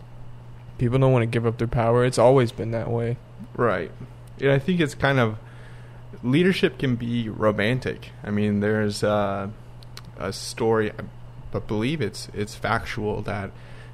People 0.78 1.00
don't 1.00 1.14
want 1.14 1.24
to 1.24 1.28
give 1.28 1.46
up 1.46 1.58
their 1.58 1.68
power. 1.68 2.04
It's 2.04 2.18
always 2.18 2.52
been 2.52 2.72
that 2.72 2.90
way. 2.90 3.18
Right. 3.56 3.92
And 4.42 4.52
I 4.52 4.60
think 4.60 4.80
it's 4.80 4.96
kind 4.96 5.20
of 5.20 5.38
leadership 6.24 6.78
can 6.78 6.96
be 6.96 7.30
romantic. 7.30 8.10
I 8.24 8.32
mean, 8.32 8.60
there's 8.60 9.04
uh, 9.04 9.50
a 10.18 10.34
story, 10.34 10.92
I 11.54 11.60
believe 11.60 12.02
it's 12.02 12.30
it's 12.34 12.56
factual 12.56 13.22
that 13.24 13.52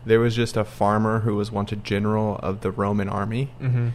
there 0.10 0.20
was 0.20 0.36
just 0.36 0.58
a 0.58 0.66
farmer 0.66 1.20
who 1.22 1.36
was 1.36 1.52
once 1.52 1.72
a 1.72 1.76
general 1.78 2.38
of 2.44 2.62
the 2.62 2.72
Roman 2.72 3.08
army, 3.10 3.50
Mhm. 3.62 3.92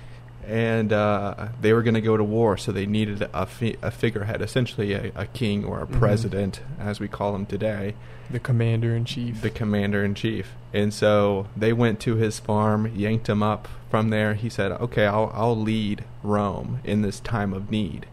and 0.47 0.92
uh, 0.92 1.49
they 1.61 1.73
were 1.73 1.83
going 1.83 1.94
to 1.94 2.00
go 2.00 2.16
to 2.16 2.25
war, 2.25 2.56
so 2.56 2.71
they 2.73 2.87
needed 2.87 3.28
a, 3.33 3.47
fi- 3.47 3.76
a 3.83 3.90
figurehead, 3.90 4.40
essentially 4.42 4.92
a, 4.92 5.11
a 5.14 5.26
king 5.26 5.64
or 5.64 5.80
a 5.83 5.87
Mhm. 5.87 5.99
president, 5.99 6.61
as 6.78 7.00
we 7.00 7.09
call 7.09 7.35
him 7.35 7.47
today 7.47 7.94
The 8.30 8.38
commander 8.40 8.94
in 8.97 9.04
chief. 9.04 9.40
the 9.42 9.50
commander 9.50 10.04
in 10.04 10.14
chief. 10.14 10.52
And 10.73 10.92
so 10.92 11.47
they 11.56 11.73
went 11.73 12.00
to 12.00 12.16
his 12.16 12.38
farm, 12.38 12.90
yanked 12.94 13.28
him 13.28 13.42
up 13.42 13.68
from 13.90 14.11
there. 14.11 14.35
He 14.35 14.49
said, 14.49 14.73
"Okay, 14.73 15.06
I'll 15.06 15.30
I'll 15.35 15.56
lead 15.61 16.04
Rome 16.23 16.80
in 16.85 17.02
this 17.02 17.21
time 17.21 17.52
of 17.52 17.71
need." 17.71 18.06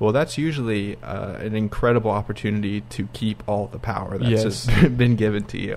Well, 0.00 0.12
that's 0.12 0.36
usually 0.36 0.96
uh, 1.04 1.34
an 1.36 1.54
incredible 1.54 2.10
opportunity 2.10 2.80
to 2.96 3.06
keep 3.12 3.42
all 3.46 3.68
the 3.68 3.78
power 3.78 4.18
that's 4.18 4.30
Yes. 4.30 4.66
just 4.66 4.96
been 5.02 5.14
given 5.14 5.44
to 5.44 5.58
you. 5.58 5.76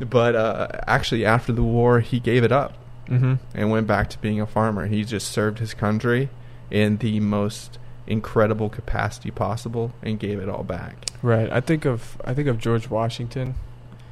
But 0.00 0.36
uh, 0.36 0.68
actually, 0.86 1.24
after 1.24 1.52
the 1.52 1.62
war, 1.62 2.00
he 2.00 2.20
gave 2.20 2.44
it 2.44 2.52
up 2.52 2.74
mm-hmm. 3.08 3.34
and 3.54 3.70
went 3.70 3.86
back 3.86 4.10
to 4.10 4.18
being 4.18 4.40
a 4.40 4.46
farmer. 4.46 4.86
He 4.86 5.04
just 5.04 5.30
served 5.30 5.58
his 5.58 5.74
country 5.74 6.28
in 6.70 6.98
the 6.98 7.20
most 7.20 7.78
incredible 8.06 8.68
capacity 8.68 9.30
possible 9.30 9.92
and 10.02 10.18
gave 10.18 10.40
it 10.40 10.48
all 10.48 10.64
back. 10.64 11.06
Right. 11.22 11.50
I 11.50 11.60
think 11.60 11.84
of 11.84 12.20
I 12.24 12.34
think 12.34 12.48
of 12.48 12.58
George 12.58 12.88
Washington. 12.88 13.54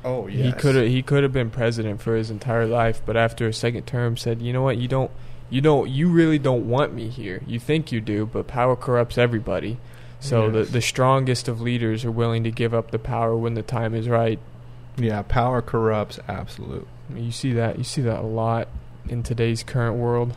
Oh, 0.04 0.26
He 0.26 0.52
could 0.52 0.76
have 0.76 0.86
he 0.86 1.02
could 1.02 1.22
have 1.22 1.32
been 1.32 1.50
president 1.50 2.00
for 2.00 2.14
his 2.14 2.30
entire 2.30 2.66
life, 2.66 3.00
but 3.04 3.16
after 3.16 3.48
a 3.48 3.52
second 3.52 3.86
term 3.86 4.16
said, 4.16 4.40
"You 4.40 4.52
know 4.52 4.62
what? 4.62 4.76
You 4.76 4.88
don't 4.88 5.10
you 5.50 5.60
don't 5.60 5.88
you 5.90 6.08
really 6.08 6.38
don't 6.38 6.68
want 6.68 6.94
me 6.94 7.08
here. 7.08 7.42
You 7.46 7.58
think 7.58 7.90
you 7.90 8.00
do, 8.00 8.26
but 8.26 8.46
power 8.46 8.76
corrupts 8.76 9.18
everybody." 9.18 9.78
So 10.20 10.46
Yes. 10.46 10.52
the 10.52 10.72
the 10.74 10.80
strongest 10.80 11.48
of 11.48 11.60
leaders 11.60 12.04
are 12.04 12.10
willing 12.10 12.44
to 12.44 12.50
give 12.50 12.72
up 12.72 12.90
the 12.90 12.98
power 12.98 13.36
when 13.36 13.54
the 13.54 13.62
time 13.62 13.94
is 13.94 14.08
right. 14.08 14.38
Yeah, 14.96 15.22
power 15.22 15.62
corrupts 15.62 16.18
absolute. 16.28 16.86
I 17.08 17.12
mean, 17.12 17.24
you 17.24 17.32
see 17.32 17.52
that 17.52 17.78
you 17.78 17.84
see 17.84 18.02
that 18.02 18.20
a 18.20 18.26
lot 18.26 18.68
in 19.08 19.22
today's 19.22 19.62
current 19.62 19.96
world. 19.96 20.36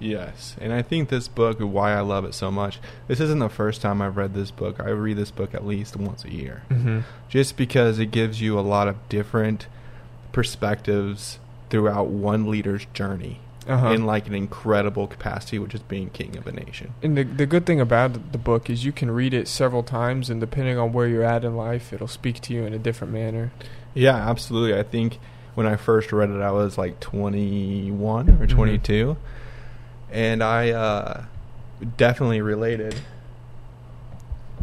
Yes, 0.00 0.54
and 0.60 0.72
I 0.72 0.82
think 0.82 1.08
this 1.08 1.26
book, 1.26 1.58
why 1.58 1.92
I 1.92 2.00
love 2.00 2.24
it 2.24 2.34
so 2.34 2.52
much, 2.52 2.78
this 3.08 3.18
isn't 3.18 3.40
the 3.40 3.48
first 3.48 3.80
time 3.80 4.00
I've 4.00 4.16
read 4.16 4.32
this 4.32 4.52
book. 4.52 4.78
I 4.78 4.90
read 4.90 5.16
this 5.16 5.32
book 5.32 5.54
at 5.54 5.66
least 5.66 5.96
once 5.96 6.24
a 6.24 6.30
year. 6.30 6.62
Mm-hmm. 6.70 7.00
Just 7.28 7.56
because 7.56 7.98
it 7.98 8.12
gives 8.12 8.40
you 8.40 8.58
a 8.58 8.60
lot 8.60 8.86
of 8.86 9.08
different 9.08 9.66
perspectives 10.30 11.40
throughout 11.68 12.06
one 12.06 12.48
leader's 12.48 12.86
journey 12.94 13.40
Uh-huh. 13.68 13.88
in 13.92 14.06
like 14.06 14.26
an 14.26 14.34
incredible 14.34 15.06
capacity, 15.06 15.58
which 15.58 15.74
is 15.74 15.82
being 15.82 16.08
king 16.10 16.36
of 16.38 16.46
a 16.46 16.52
nation. 16.52 16.94
And 17.02 17.16
the 17.18 17.22
the 17.24 17.44
good 17.46 17.66
thing 17.66 17.80
about 17.80 18.32
the 18.32 18.38
book 18.38 18.70
is 18.70 18.84
you 18.84 18.92
can 18.92 19.10
read 19.10 19.34
it 19.34 19.46
several 19.46 19.82
times, 19.82 20.30
and 20.30 20.40
depending 20.40 20.78
on 20.78 20.92
where 20.92 21.06
you're 21.06 21.22
at 21.24 21.44
in 21.44 21.54
life, 21.56 21.92
it'll 21.92 22.08
speak 22.08 22.40
to 22.42 22.54
you 22.54 22.64
in 22.64 22.72
a 22.72 22.78
different 22.78 23.12
manner. 23.12 23.52
Yeah, 23.94 24.16
absolutely. 24.16 24.78
I 24.78 24.82
think 24.84 25.18
when 25.54 25.66
I 25.66 25.76
first 25.76 26.12
read 26.12 26.30
it, 26.30 26.40
I 26.40 26.50
was 26.50 26.78
like 26.78 26.98
21 27.00 28.28
or 28.30 28.46
Mhm. 28.46 28.48
22, 28.48 29.16
and 30.10 30.42
I 30.42 30.70
uh, 30.70 31.24
definitely 31.96 32.40
related. 32.40 32.94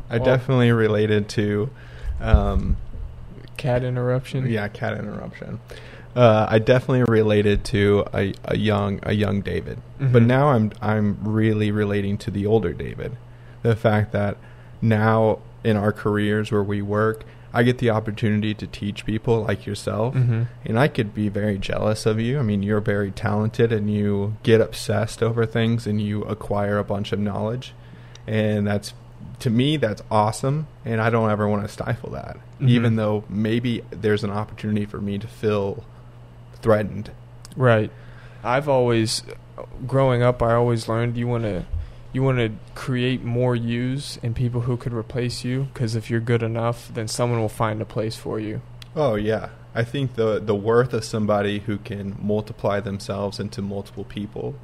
I 0.09 0.17
Oh. 0.17 0.23
definitely 0.23 0.71
related 0.71 1.27
to, 1.29 1.69
um, 2.21 2.77
Cat 3.57 3.83
interruption. 3.83 4.47
yeah, 4.49 4.67
cat 4.67 4.97
interruption. 4.97 5.59
Uh, 6.15 6.45
I 6.49 6.59
definitely 6.59 7.03
related 7.11 7.65
to 7.65 8.05
a, 8.13 8.33
a 8.45 8.55
young 8.57 8.99
a 9.03 9.13
young 9.13 9.41
David, 9.41 9.79
but 9.99 10.23
Mhm. 10.23 10.27
now 10.27 10.47
I'm 10.49 10.71
I'm 10.81 11.17
really 11.21 11.71
relating 11.71 12.17
to 12.19 12.31
the 12.31 12.45
older 12.45 12.71
David. 12.73 13.17
The 13.63 13.75
fact 13.75 14.11
that 14.13 14.37
now 14.81 15.39
in 15.63 15.75
our 15.75 15.91
careers 15.91 16.51
where 16.51 16.63
we 16.63 16.81
work, 16.81 17.23
I 17.53 17.63
get 17.63 17.79
the 17.79 17.89
opportunity 17.89 18.53
to 18.53 18.67
teach 18.67 19.05
people 19.05 19.43
like 19.43 19.65
yourself, 19.65 20.13
Mm-hmm. 20.15 20.43
and 20.65 20.79
I 20.79 20.87
could 20.87 21.13
be 21.13 21.27
very 21.27 21.57
jealous 21.57 22.05
of 22.05 22.19
you. 22.19 22.39
I 22.39 22.43
mean, 22.43 22.63
you're 22.63 22.81
very 22.81 23.11
talented 23.11 23.71
and 23.73 23.91
you 23.91 24.35
get 24.43 24.61
obsessed 24.61 25.21
over 25.23 25.45
things 25.45 25.85
and 25.87 26.01
you 26.01 26.21
acquire 26.23 26.77
a 26.77 26.83
bunch 26.83 27.11
of 27.11 27.19
knowledge. 27.19 27.73
And 28.27 28.67
that's, 28.67 28.93
to 29.39 29.49
me, 29.49 29.77
that's 29.77 30.03
awesome. 30.11 30.67
And 30.85 31.01
I 31.01 31.09
don't 31.09 31.29
ever 31.31 31.47
want 31.47 31.63
to 31.65 31.71
stifle 31.71 32.11
that, 32.11 32.37
Mhm. 32.61 32.69
even 32.69 32.95
though 32.95 33.23
maybe 33.29 33.81
there's 33.89 34.23
an 34.23 34.31
opportunity 34.31 34.85
for 34.85 34.99
me 35.01 35.17
to 35.17 35.27
feel 35.27 35.83
threatened. 36.65 37.11
Right. 37.55 37.91
I've 38.43 38.67
always, 38.67 39.21
growing 39.85 40.23
up, 40.23 40.41
I 40.41 40.55
always 40.55 40.89
learned 40.89 41.15
you 41.15 41.27
want 41.27 41.43
to, 41.43 41.63
you 42.11 42.23
want 42.23 42.39
to 42.39 42.53
create 42.73 43.23
more 43.23 43.55
yous 43.55 44.17
and 44.23 44.35
people 44.35 44.61
who 44.61 44.75
could 44.75 44.91
replace 44.91 45.43
you. 45.43 45.67
Because 45.71 45.95
if 45.95 46.09
you're 46.09 46.19
good 46.19 46.41
enough, 46.41 46.89
then 46.91 47.07
someone 47.07 47.39
will 47.39 47.49
find 47.49 47.83
a 47.83 47.85
place 47.85 48.15
for 48.15 48.39
you. 48.39 48.63
Oh, 48.95 49.13
yeah. 49.13 49.49
I 49.75 49.83
think 49.83 50.15
the, 50.15 50.39
the 50.39 50.55
worth 50.55 50.91
of 50.93 51.05
somebody 51.05 51.59
who 51.59 51.77
can 51.77 52.17
multiply 52.19 52.79
themselves 52.79 53.39
into 53.39 53.61
multiple 53.61 54.03
people. 54.03 54.55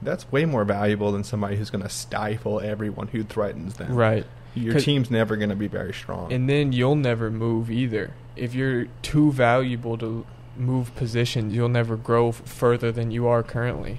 That's 0.00 0.32
way 0.32 0.46
more 0.46 0.64
valuable 0.64 1.12
than 1.12 1.24
somebody 1.24 1.56
who's 1.56 1.68
going 1.68 1.84
to 1.84 1.90
stifle 1.90 2.60
everyone 2.60 3.08
who 3.08 3.22
threatens 3.22 3.74
them. 3.74 3.94
Right. 3.94 4.24
Your 4.54 4.80
team's 4.80 5.10
never 5.10 5.36
going 5.36 5.50
to 5.50 5.56
be 5.56 5.68
very 5.68 5.92
strong. 5.92 6.32
And 6.32 6.48
then 6.48 6.72
you'll 6.72 6.96
never 6.96 7.30
move 7.30 7.70
either. 7.70 8.14
If 8.34 8.54
you're 8.54 8.86
too 9.02 9.30
valuable 9.30 9.98
to 9.98 10.24
move 10.60 10.94
positions, 10.94 11.54
you'll 11.54 11.68
never 11.68 11.96
grow 11.96 12.28
f- 12.28 12.36
further 12.44 12.92
than 12.92 13.10
you 13.10 13.26
are 13.26 13.42
currently. 13.42 13.98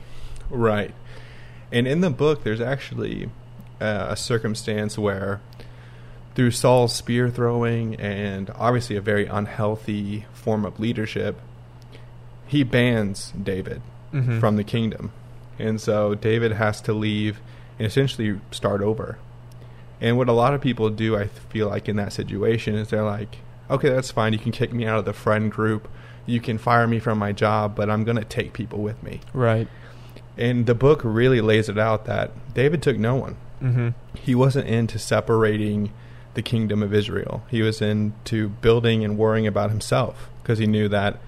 Right. 0.49 0.93
And 1.71 1.87
in 1.87 2.01
the 2.01 2.09
book, 2.09 2.43
there's 2.43 2.61
actually 2.61 3.29
uh, 3.79 4.07
a 4.09 4.15
circumstance 4.15 4.97
where 4.97 5.41
through 6.35 6.51
Saul's 6.51 6.93
spear 6.95 7.29
throwing 7.29 7.95
and 7.95 8.49
obviously 8.55 8.95
a 8.95 9.01
very 9.01 9.25
unhealthy 9.25 10.25
form 10.33 10.65
of 10.65 10.79
leadership, 10.79 11.39
he 12.47 12.63
bans 12.63 13.33
David 13.41 13.81
Mhm. 14.13 14.39
from 14.39 14.55
the 14.57 14.63
kingdom. 14.63 15.11
And 15.57 15.79
so 15.79 16.15
David 16.15 16.53
has 16.53 16.81
to 16.81 16.93
leave 16.93 17.39
and 17.79 17.87
essentially 17.87 18.39
start 18.51 18.81
over. 18.81 19.17
And 20.01 20.17
what 20.17 20.27
a 20.29 20.33
lot 20.33 20.53
of 20.53 20.61
people 20.61 20.89
do, 20.89 21.15
I 21.17 21.27
feel 21.27 21.67
like, 21.69 21.87
in 21.87 21.95
that 21.97 22.11
situation 22.13 22.75
is 22.75 22.89
they're 22.89 23.03
like, 23.03 23.37
okay, 23.69 23.89
that's 23.89 24.11
fine. 24.11 24.33
You 24.33 24.39
can 24.39 24.51
kick 24.51 24.73
me 24.73 24.85
out 24.85 24.99
of 24.99 25.05
the 25.05 25.13
friend 25.13 25.51
group. 25.51 25.87
You 26.25 26.39
can 26.39 26.57
fire 26.57 26.87
me 26.87 26.99
from 26.99 27.17
my 27.17 27.31
job, 27.31 27.75
but 27.75 27.89
I'm 27.89 28.03
going 28.03 28.17
to 28.17 28.25
take 28.25 28.53
people 28.53 28.79
with 28.79 29.01
me. 29.03 29.21
right. 29.33 29.67
And 30.37 30.65
the 30.65 30.73
book 30.73 31.01
really 31.03 31.41
lays 31.41 31.67
it 31.67 31.77
out 31.77 32.05
that 32.05 32.31
David 32.53 32.81
took 32.81 32.97
no 32.97 33.15
one. 33.15 33.35
Mm-hmm. 33.61 33.89
He 34.15 34.33
wasn't 34.33 34.67
into 34.67 34.97
separating 34.97 35.91
the 36.33 36.41
kingdom 36.41 36.81
of 36.81 36.93
Israel. 36.93 37.43
He 37.49 37.61
was 37.61 37.81
into 37.81 38.49
building 38.49 39.03
and 39.03 39.17
worrying 39.17 39.45
about 39.45 39.69
himself 39.69 40.29
because 40.41 40.57
he 40.57 40.65
knew 40.65 40.87
that 40.87 41.19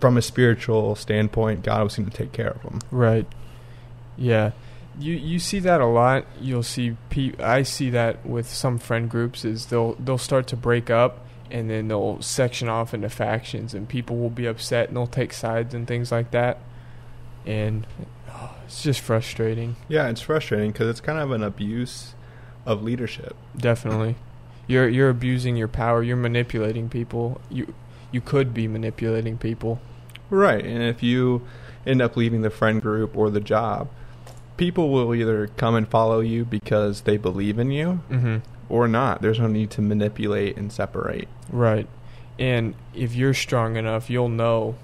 from 0.00 0.16
a 0.16 0.22
spiritual 0.22 0.94
standpoint, 0.94 1.64
God 1.64 1.82
was 1.82 1.96
going 1.96 2.08
to 2.08 2.16
take 2.16 2.32
care 2.32 2.50
of 2.50 2.62
him. 2.62 2.80
Right. 2.90 3.26
Yeah. 4.16 4.52
You 4.98 5.14
you 5.14 5.40
see 5.40 5.58
that 5.58 5.80
a 5.80 5.86
lot. 5.86 6.24
You'll 6.40 6.62
see 6.62 6.96
pe- 7.10 7.36
I 7.40 7.64
see 7.64 7.90
that 7.90 8.24
with 8.24 8.48
some 8.48 8.78
friend 8.78 9.10
groups 9.10 9.44
is 9.44 9.66
they'll 9.66 9.94
they'll 9.94 10.16
start 10.18 10.46
to 10.48 10.56
break 10.56 10.88
up 10.88 11.23
and 11.50 11.68
then 11.70 11.88
they'll 11.88 12.20
section 12.22 12.68
off 12.68 12.94
into 12.94 13.08
factions 13.08 13.74
and 13.74 13.88
people 13.88 14.16
will 14.16 14.30
be 14.30 14.46
upset 14.46 14.88
and 14.88 14.96
they'll 14.96 15.06
take 15.06 15.32
sides 15.32 15.74
and 15.74 15.86
things 15.86 16.10
like 16.10 16.30
that. 16.32 16.58
And 17.46 17.86
oh, 18.30 18.54
it's 18.64 18.82
just 18.82 19.00
frustrating. 19.00 19.76
Yeah, 19.88 20.08
it's 20.08 20.20
frustrating 20.22 20.72
because 20.72 20.88
it's 20.88 21.00
kind 21.00 21.18
of 21.18 21.30
an 21.30 21.42
abuse 21.42 22.14
of 22.66 22.82
leadership. 22.82 23.36
Definitely. 23.56 24.16
You're 24.66 24.88
you're 24.88 25.10
abusing 25.10 25.56
your 25.56 25.68
power. 25.68 26.02
You're 26.02 26.16
manipulating 26.16 26.88
people. 26.88 27.40
You 27.50 27.74
you 28.10 28.20
could 28.22 28.54
be 28.54 28.66
manipulating 28.68 29.36
people. 29.36 29.80
Right. 30.30 30.64
And 30.64 30.82
if 30.82 31.02
you 31.02 31.42
end 31.86 32.00
up 32.00 32.16
leaving 32.16 32.40
the 32.42 32.50
friend 32.50 32.80
group 32.80 33.14
or 33.16 33.28
the 33.28 33.40
job, 33.40 33.88
people 34.56 34.88
will 34.90 35.14
either 35.14 35.48
come 35.48 35.74
and 35.74 35.86
follow 35.86 36.20
you 36.20 36.44
because 36.46 37.02
they 37.02 37.18
believe 37.18 37.58
in 37.58 37.70
you 37.70 38.00
Mhm. 38.10 38.40
Or 38.68 38.88
not. 38.88 39.22
There's 39.22 39.38
no 39.38 39.46
need 39.46 39.70
to 39.72 39.82
manipulate 39.82 40.56
and 40.56 40.72
separate. 40.72 41.28
Right. 41.50 41.86
And 42.38 42.74
if 42.94 43.14
you're 43.14 43.34
strong 43.34 43.76
enough, 43.76 44.10
you'll 44.10 44.28
know. 44.28 44.76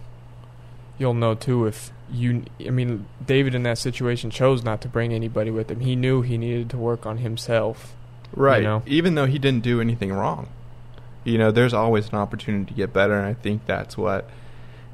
You'll 0.99 1.15
know 1.15 1.35
too 1.35 1.67
if 1.67 1.91
you. 2.13 2.45
I 2.65 2.71
mean, 2.71 3.07
David 3.25 3.55
in 3.55 3.63
that 3.65 3.79
situation 3.79 4.31
chose 4.31 4.63
not 4.63 4.81
to 4.83 4.89
bring 4.89 5.13
anybody 5.13 5.51
with 5.51 5.71
him. 5.71 5.81
He 5.81 5.97
knew 5.97 6.23
he 6.23 6.39
needed 6.39 6.71
to 6.71 6.77
work 6.77 7.07
on 7.07 7.19
himself. 7.19 7.95
Right. 8.33 8.63
know? 8.63 8.83
Even 8.87 9.15
though 9.15 9.27
he 9.27 9.39
didn't 9.39 9.65
do 9.65 9.81
anything 9.81 10.13
wrong. 10.13 10.49
You 11.25 11.37
know, 11.37 11.51
there's 11.51 11.75
always 11.75 12.09
an 12.09 12.15
opportunity 12.15 12.67
to 12.67 12.75
get 12.75 12.93
better 12.93 13.15
and 13.15 13.27
I 13.27 13.35
think 13.35 13.67
that's 13.67 13.99
what 13.99 14.29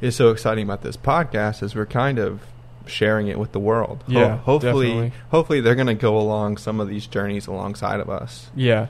is 0.00 0.16
so 0.16 0.30
exciting 0.30 0.64
about 0.64 0.82
this 0.82 0.96
podcast 0.96 1.62
is 1.62 1.74
we're 1.74 1.86
kind 1.86 2.18
of 2.18 2.40
sharing 2.88 3.28
it 3.28 3.38
with 3.38 3.52
the 3.52 3.58
world. 3.60 4.02
Ho- 4.06 4.12
Yeah, 4.12 4.36
hopefully 4.38 4.88
definitely. 4.88 5.12
hopefully 5.30 5.60
they're 5.60 5.74
going 5.74 5.86
to 5.88 5.94
go 5.94 6.16
along 6.18 6.56
some 6.58 6.80
of 6.80 6.88
these 6.88 7.06
journeys 7.06 7.46
alongside 7.46 8.00
of 8.00 8.08
us. 8.10 8.50
Yeah. 8.54 8.86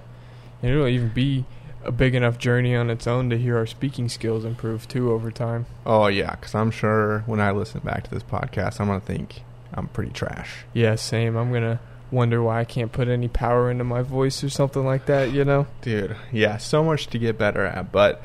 And 0.62 0.70
it'll 0.72 0.86
even 0.88 1.08
be 1.10 1.44
a 1.84 1.92
big 1.92 2.14
enough 2.14 2.38
journey 2.38 2.74
on 2.74 2.90
its 2.90 3.06
own 3.06 3.30
to 3.30 3.38
hear 3.38 3.56
our 3.56 3.66
speaking 3.66 4.08
skills 4.08 4.44
improve 4.44 4.88
too 4.88 5.12
over 5.12 5.30
time. 5.30 5.66
Oh 5.84 6.06
yeah, 6.08 6.34
cuz 6.36 6.54
I'm 6.54 6.70
sure 6.70 7.20
when 7.26 7.40
I 7.40 7.50
listen 7.52 7.80
back 7.84 8.04
to 8.04 8.10
this 8.10 8.22
podcast 8.24 8.80
I'm 8.80 8.88
going 8.88 9.00
to 9.00 9.06
think 9.06 9.42
I'm 9.74 9.88
pretty 9.88 10.10
trash. 10.12 10.64
Yeah, 10.72 10.94
same. 10.96 11.36
I'm 11.36 11.52
gonna 11.52 11.78
wonder 12.10 12.40
why 12.42 12.60
I 12.60 12.64
can't 12.64 12.92
put 12.92 13.08
any 13.08 13.28
power 13.28 13.70
into 13.70 13.84
my 13.84 14.00
voice 14.02 14.42
or 14.44 14.48
something 14.48 14.84
like 14.84 15.06
that. 15.06 15.32
You 15.32 15.44
know? 15.44 15.66
Dude, 15.82 16.16
yeah, 16.32 16.56
so 16.56 16.82
much 16.84 17.08
to 17.08 17.18
get 17.18 17.36
better 17.36 17.64
at, 17.66 17.92
but 17.92 18.22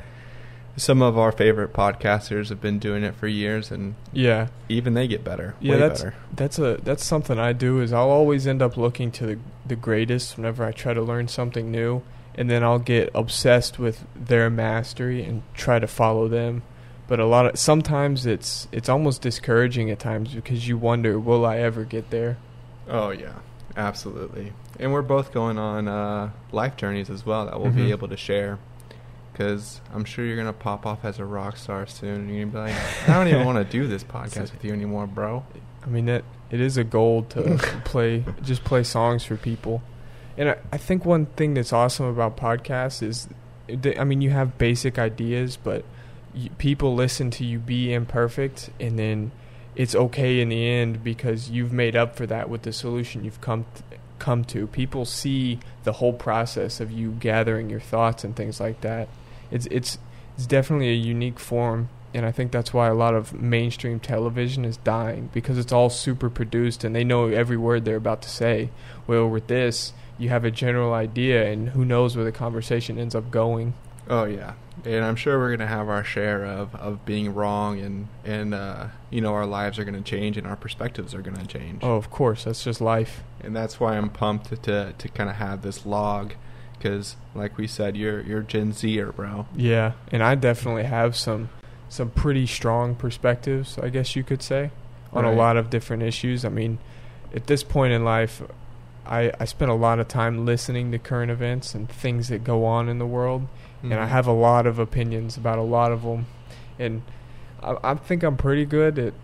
some 0.76 1.02
of 1.02 1.18
our 1.18 1.30
favorite 1.32 1.72
podcasters 1.72 2.48
have 2.48 2.60
been 2.60 2.78
doing 2.78 3.02
it 3.02 3.14
for 3.14 3.26
years 3.28 3.70
and 3.70 3.94
Yeah. 4.12 4.48
even 4.68 4.94
they 4.94 5.06
get 5.06 5.22
better. 5.22 5.54
Yeah, 5.60 5.72
way 5.74 5.78
that's 5.80 6.00
better. 6.02 6.14
that's 6.34 6.58
a 6.58 6.78
that's 6.82 7.04
something 7.04 7.38
I 7.38 7.52
do 7.52 7.80
is 7.80 7.92
I'll 7.92 8.08
always 8.10 8.46
end 8.46 8.62
up 8.62 8.76
looking 8.76 9.10
to 9.12 9.26
the 9.26 9.38
the 9.66 9.76
greatest 9.76 10.36
whenever 10.36 10.64
I 10.64 10.72
try 10.72 10.94
to 10.94 11.02
learn 11.02 11.28
something 11.28 11.70
new, 11.70 12.02
and 12.34 12.48
then 12.50 12.64
I'll 12.64 12.78
get 12.78 13.10
obsessed 13.14 13.78
with 13.78 14.04
their 14.16 14.48
mastery 14.50 15.22
and 15.22 15.42
try 15.54 15.78
to 15.78 15.86
follow 15.86 16.26
them. 16.26 16.62
But 17.06 17.20
a 17.20 17.26
lot 17.26 17.46
of 17.46 17.58
sometimes 17.58 18.24
it's 18.26 18.66
it's 18.72 18.88
almost 18.88 19.20
discouraging 19.22 19.90
at 19.90 19.98
times 19.98 20.34
because 20.34 20.66
you 20.66 20.78
wonder, 20.78 21.18
will 21.18 21.44
I 21.44 21.58
ever 21.58 21.84
get 21.84 22.08
there? 22.10 22.38
Oh 22.88 23.10
yeah, 23.10 23.34
absolutely. 23.76 24.52
And 24.80 24.92
we're 24.92 25.02
both 25.02 25.32
going 25.32 25.58
on 25.58 25.86
uh, 25.86 26.30
life 26.50 26.76
journeys 26.76 27.10
as 27.10 27.26
well 27.26 27.44
that 27.46 27.60
we'll 27.60 27.70
Mhm. 27.72 27.76
be 27.76 27.90
able 27.90 28.08
to 28.08 28.16
share. 28.16 28.58
Because 29.32 29.80
I'm 29.94 30.04
sure 30.04 30.24
you're 30.24 30.36
gonna 30.36 30.52
pop 30.52 30.84
off 30.84 31.04
as 31.04 31.18
a 31.18 31.24
rock 31.24 31.56
star 31.56 31.86
soon, 31.86 32.20
and 32.20 32.30
you're 32.30 32.46
gonna 32.46 32.66
be 32.66 32.72
like, 32.72 33.08
"I 33.08 33.14
don't 33.14 33.28
even 33.28 33.46
want 33.46 33.58
to 33.58 33.64
do 33.64 33.86
this 33.86 34.04
podcast 34.16 34.52
with 34.52 34.64
you 34.64 34.72
anymore, 34.72 35.06
bro." 35.06 35.44
I 35.84 35.88
mean 35.88 36.06
that 36.06 36.24
it 36.50 36.60
is 36.60 36.76
a 36.76 36.84
goal 36.84 37.22
to 37.30 37.56
play 37.84 38.24
just 38.42 38.64
play 38.64 38.82
songs 38.82 39.24
for 39.24 39.36
people, 39.36 39.82
and 40.36 40.50
I, 40.50 40.56
I 40.72 40.76
think 40.76 41.04
one 41.04 41.26
thing 41.26 41.54
that's 41.54 41.72
awesome 41.72 42.06
about 42.06 42.36
podcasts 42.36 43.02
is, 43.02 43.28
they, 43.66 43.96
I 43.96 44.04
mean 44.04 44.20
you 44.20 44.30
have 44.30 44.58
basic 44.58 44.98
ideas, 44.98 45.56
but 45.56 45.84
you, 46.34 46.50
people 46.58 46.94
listen 46.94 47.30
to 47.32 47.44
you 47.44 47.58
be 47.58 47.92
imperfect, 47.92 48.70
and 48.78 48.98
then 48.98 49.32
it's 49.74 49.94
okay 49.94 50.40
in 50.40 50.50
the 50.50 50.68
end 50.68 51.02
because 51.02 51.50
you've 51.50 51.72
made 51.72 51.96
up 51.96 52.14
for 52.16 52.26
that 52.26 52.50
with 52.50 52.62
the 52.62 52.72
solution 52.72 53.24
you've 53.24 53.40
come 53.40 53.64
come 54.18 54.44
to. 54.44 54.66
People 54.68 55.04
see 55.04 55.58
the 55.84 55.92
whole 55.92 56.12
process 56.12 56.80
of 56.80 56.92
you 56.92 57.10
gathering 57.12 57.68
your 57.68 57.80
thoughts 57.80 58.22
and 58.24 58.36
things 58.36 58.60
like 58.60 58.80
that. 58.82 59.08
It's 59.52 59.66
it's 59.66 59.98
it's 60.36 60.46
definitely 60.46 60.88
a 60.88 60.94
unique 60.94 61.38
form 61.38 61.88
and 62.14 62.26
I 62.26 62.32
think 62.32 62.52
that's 62.52 62.74
why 62.74 62.88
a 62.88 62.94
lot 62.94 63.14
of 63.14 63.32
mainstream 63.32 63.98
television 63.98 64.64
is 64.64 64.76
dying 64.78 65.30
because 65.32 65.58
it's 65.58 65.72
all 65.72 65.88
super 65.90 66.28
produced 66.28 66.84
and 66.84 66.94
they 66.94 67.04
know 67.04 67.26
every 67.28 67.56
word 67.56 67.84
they're 67.84 67.96
about 67.96 68.22
to 68.22 68.30
say. 68.30 68.70
Well, 69.06 69.28
with 69.28 69.46
this, 69.46 69.92
you 70.18 70.28
have 70.28 70.44
a 70.44 70.50
general 70.50 70.92
idea 70.92 71.50
and 71.50 71.70
who 71.70 71.84
knows 71.84 72.14
where 72.14 72.24
the 72.24 72.32
conversation 72.32 72.98
ends 72.98 73.14
up 73.14 73.30
going. 73.30 73.74
Oh 74.10 74.24
yeah, 74.24 74.54
and 74.84 75.04
I'm 75.04 75.16
sure 75.16 75.38
we're 75.38 75.52
gonna 75.56 75.68
have 75.68 75.88
our 75.88 76.02
share 76.02 76.44
of, 76.44 76.74
of 76.74 77.06
being 77.06 77.32
wrong, 77.32 77.78
and 77.78 78.08
and 78.24 78.52
uh, 78.52 78.88
you 79.10 79.20
know 79.20 79.32
our 79.32 79.46
lives 79.46 79.78
are 79.78 79.84
gonna 79.84 80.00
change 80.02 80.36
and 80.36 80.46
our 80.46 80.56
perspectives 80.56 81.14
are 81.14 81.22
gonna 81.22 81.46
change. 81.46 81.82
Oh, 81.84 81.94
of 81.96 82.10
course, 82.10 82.44
that's 82.44 82.64
just 82.64 82.80
life. 82.80 83.22
and 83.40 83.54
that's 83.54 83.78
why 83.78 83.96
I'm 83.96 84.10
pumped 84.10 84.46
to 84.46 84.56
to, 84.56 84.94
to 84.98 85.08
kind 85.08 85.30
of 85.30 85.36
have 85.36 85.62
this 85.62 85.86
log, 85.86 86.34
because 86.82 87.16
like 87.34 87.56
we 87.56 87.66
said, 87.66 87.96
you're 87.96 88.20
you're 88.22 88.42
Gen 88.42 88.72
Zer, 88.72 89.12
bro. 89.12 89.46
Yeah, 89.54 89.92
and 90.10 90.22
I 90.22 90.34
definitely 90.34 90.84
have 90.84 91.16
some 91.16 91.50
some 91.88 92.10
pretty 92.10 92.46
strong 92.46 92.94
perspectives, 92.94 93.78
I 93.78 93.88
guess 93.90 94.16
you 94.16 94.24
could 94.24 94.42
say, 94.42 94.70
on 95.12 95.24
a 95.24 95.32
lot 95.32 95.56
of 95.56 95.70
different 95.70 96.02
issues. 96.02 96.44
I 96.44 96.48
mean, 96.48 96.78
at 97.34 97.46
this 97.46 97.62
point 97.62 97.92
in 97.92 98.04
life, 98.04 98.42
I 99.06 99.32
I 99.38 99.44
spend 99.44 99.70
a 99.70 99.74
lot 99.74 99.98
of 100.00 100.08
time 100.08 100.44
listening 100.44 100.90
to 100.92 100.98
current 100.98 101.30
events 101.30 101.74
and 101.74 101.88
things 101.88 102.28
that 102.28 102.42
go 102.44 102.64
on 102.64 102.88
in 102.88 102.98
the 102.98 103.06
world, 103.06 103.46
and 103.82 103.94
I 103.94 104.06
Mhm. 104.06 104.08
have 104.08 104.26
a 104.26 104.32
lot 104.32 104.66
of 104.66 104.78
opinions 104.78 105.36
about 105.36 105.58
a 105.58 105.62
lot 105.62 105.92
of 105.92 106.02
them, 106.02 106.26
and 106.78 107.02
I, 107.62 107.76
I 107.84 107.94
think 107.94 108.22
I'm 108.24 108.36
pretty 108.36 108.64
good 108.64 108.98
at 108.98 109.14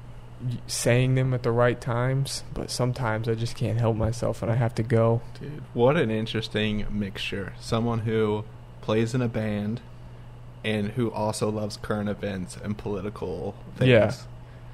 saying 0.66 1.14
them 1.14 1.34
at 1.34 1.42
the 1.42 1.50
right 1.52 1.80
times, 1.80 2.44
but 2.54 2.70
sometimes 2.70 3.28
I 3.28 3.34
just 3.34 3.56
can't 3.56 3.78
help 3.78 3.96
myself 3.96 4.42
and 4.42 4.50
I 4.50 4.54
have 4.54 4.74
to 4.76 4.82
go. 4.82 5.20
Dude, 5.40 5.62
what 5.74 5.96
an 5.96 6.10
interesting 6.10 6.86
mixture. 6.90 7.54
Someone 7.60 8.00
who 8.00 8.44
plays 8.80 9.14
in 9.14 9.22
a 9.22 9.28
band 9.28 9.80
and 10.64 10.90
who 10.92 11.10
also 11.10 11.50
loves 11.50 11.76
current 11.76 12.08
events 12.08 12.56
and 12.56 12.76
political 12.78 13.54
things. 13.76 13.88
Yeah. 13.90 14.12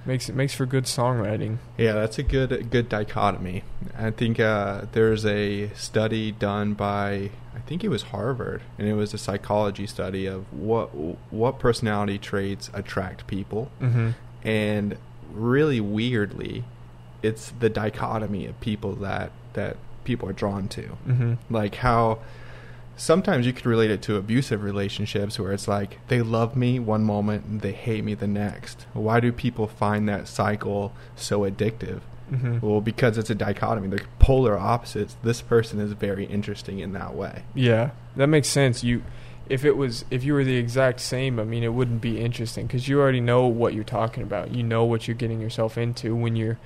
Makes 0.07 0.29
it 0.29 0.35
makes 0.35 0.55
for 0.55 0.67
good 0.67 0.85
songwriting. 0.85 1.59
Yeah, 1.79 1.93
that's 1.93 2.19
a 2.19 2.23
good 2.23 2.71
good 2.71 2.91
dichotomy. 2.91 3.65
I 3.97 4.11
think 4.11 4.39
uh, 4.39 4.83
there's 4.93 5.25
a 5.25 5.71
study 5.71 6.31
done 6.31 6.75
by 6.75 7.31
I 7.57 7.61
think 7.67 7.83
it 7.85 7.89
was 7.89 8.03
Harvard, 8.03 8.61
and 8.77 8.87
it 8.87 8.93
was 8.95 9.15
a 9.15 9.19
psychology 9.19 9.87
study 9.87 10.27
of 10.27 10.45
what 10.53 10.89
what 11.33 11.59
personality 11.59 12.19
traits 12.19 12.71
attract 12.75 13.27
people, 13.27 13.71
Mm-hmm. 13.81 14.11
and 14.47 14.99
really 15.35 15.81
weirdly, 15.81 16.65
it's 17.23 17.53
the 17.59 17.69
dichotomy 17.69 18.47
of 18.47 18.59
people 18.61 18.95
that 18.97 19.33
that 19.55 19.77
people 20.05 20.29
are 20.29 20.33
drawn 20.35 20.69
to. 20.69 20.83
Mm-hmm. 21.09 21.35
like 21.51 21.77
how 21.77 22.19
sometimes 22.97 23.47
you 23.47 23.53
could 23.53 23.67
relate 23.67 23.91
it 23.91 24.03
to 24.03 24.17
abusive 24.17 24.63
relationships 24.63 25.39
where 25.39 25.53
it's 25.53 25.67
like 25.67 25.99
they 26.09 26.23
love 26.23 26.55
me 26.57 26.79
one 26.79 27.03
moment 27.03 27.45
and 27.45 27.61
they 27.61 27.73
hate 27.73 28.05
me 28.05 28.15
the 28.15 28.27
next 28.27 28.87
why 28.93 29.19
do 29.19 29.33
people 29.33 29.67
find 29.67 30.09
that 30.09 30.29
cycle 30.29 30.93
so 31.17 31.41
addictive 31.41 32.01
Mm-hmm. 32.33 32.67
well 32.67 32.81
because 32.81 33.19
it's 33.19 33.29
a 33.29 33.35
dichotomy 33.35 33.87
they're 33.89 34.07
polar 34.19 34.57
opposites 34.57 35.15
this 35.23 35.43
person 35.43 35.79
is 35.79 35.93
very 35.93 36.25
interesting 36.25 36.79
in 36.79 36.93
that 36.95 37.15
way 37.15 37.43
Yeah, 37.55 37.91
that 38.17 38.29
makes 38.29 38.49
sense. 38.49 38.83
You, 38.83 39.03
if 39.49 39.65
it 39.65 39.77
was, 39.77 40.05
if 40.11 40.25
you 40.25 40.35
were 40.35 40.45
the 40.45 40.57
exact 40.57 41.01
same, 41.01 41.39
I 41.39 41.45
mean, 41.45 41.63
it 41.63 41.73
wouldn't 41.73 42.01
be 42.01 42.21
interesting 42.21 42.67
because 42.67 42.89
you 42.89 43.01
already 43.01 43.21
know 43.21 43.47
what 43.47 43.75
you're 43.75 43.85
talking 43.85 44.23
about. 44.23 44.53
You 44.53 44.63
know 44.63 44.85
what 44.85 45.07
you're 45.07 45.17
getting 45.17 45.41
yourself 45.41 45.77
into 45.77 46.15
when 46.15 46.37
you're, 46.37 46.59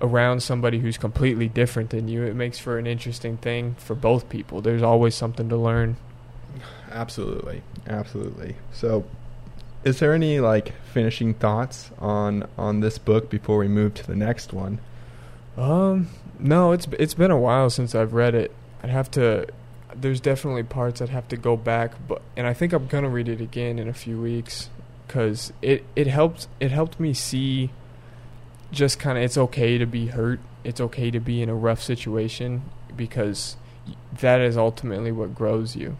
around 0.00 0.42
somebody 0.42 0.78
who's 0.78 0.98
completely 0.98 1.48
different 1.48 1.90
than 1.90 2.08
you, 2.08 2.22
it 2.22 2.34
makes 2.34 2.58
for 2.58 2.78
an 2.78 2.86
interesting 2.86 3.36
thing 3.36 3.74
for 3.78 3.94
both 3.94 4.28
people. 4.28 4.60
There's 4.60 4.82
always 4.82 5.14
something 5.14 5.48
to 5.48 5.56
learn. 5.56 5.96
Absolutely, 6.90 7.62
absolutely. 7.86 8.56
So, 8.72 9.04
is 9.84 9.98
there 9.98 10.12
any 10.12 10.40
like 10.40 10.74
finishing 10.92 11.34
thoughts 11.34 11.90
on 11.98 12.48
on 12.56 12.80
this 12.80 12.98
book 12.98 13.30
before 13.30 13.58
we 13.58 13.68
move 13.68 13.94
to 13.94 14.06
the 14.06 14.16
next 14.16 14.52
one? 14.52 14.78
Um, 15.56 16.08
no, 16.38 16.72
it's 16.72 16.86
it's 16.98 17.14
been 17.14 17.30
a 17.30 17.38
while 17.38 17.70
since 17.70 17.94
I've 17.94 18.12
read 18.12 18.34
it. 18.34 18.52
I'd 18.82 18.90
have 18.90 19.10
to. 19.12 19.46
There's 19.98 20.20
definitely 20.20 20.62
parts 20.62 21.00
I'd 21.00 21.08
have 21.08 21.28
to 21.28 21.36
go 21.36 21.56
back, 21.56 21.92
but 22.06 22.22
and 22.36 22.46
I 22.46 22.52
think 22.54 22.72
I'm 22.72 22.86
gonna 22.86 23.08
read 23.08 23.28
it 23.28 23.40
again 23.40 23.78
in 23.78 23.88
a 23.88 23.94
few 23.94 24.20
weeks 24.20 24.68
because 25.06 25.52
it 25.62 25.84
it 25.94 26.06
helped 26.06 26.48
it 26.60 26.70
helped 26.70 27.00
me 27.00 27.14
see 27.14 27.70
just 28.72 28.98
kind 28.98 29.16
of 29.16 29.24
it's 29.24 29.38
okay 29.38 29.78
to 29.78 29.86
be 29.86 30.08
hurt. 30.08 30.40
It's 30.64 30.80
okay 30.80 31.10
to 31.10 31.20
be 31.20 31.40
in 31.42 31.48
a 31.48 31.54
rough 31.54 31.82
situation 31.82 32.62
because 32.96 33.56
that 34.20 34.40
is 34.40 34.56
ultimately 34.56 35.12
what 35.12 35.34
grows 35.34 35.76
you. 35.76 35.96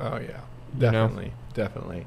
Oh 0.00 0.16
yeah, 0.16 0.40
You 0.78 0.90
know? 0.90 1.08
definitely, 1.08 1.32
definitely. 1.52 2.06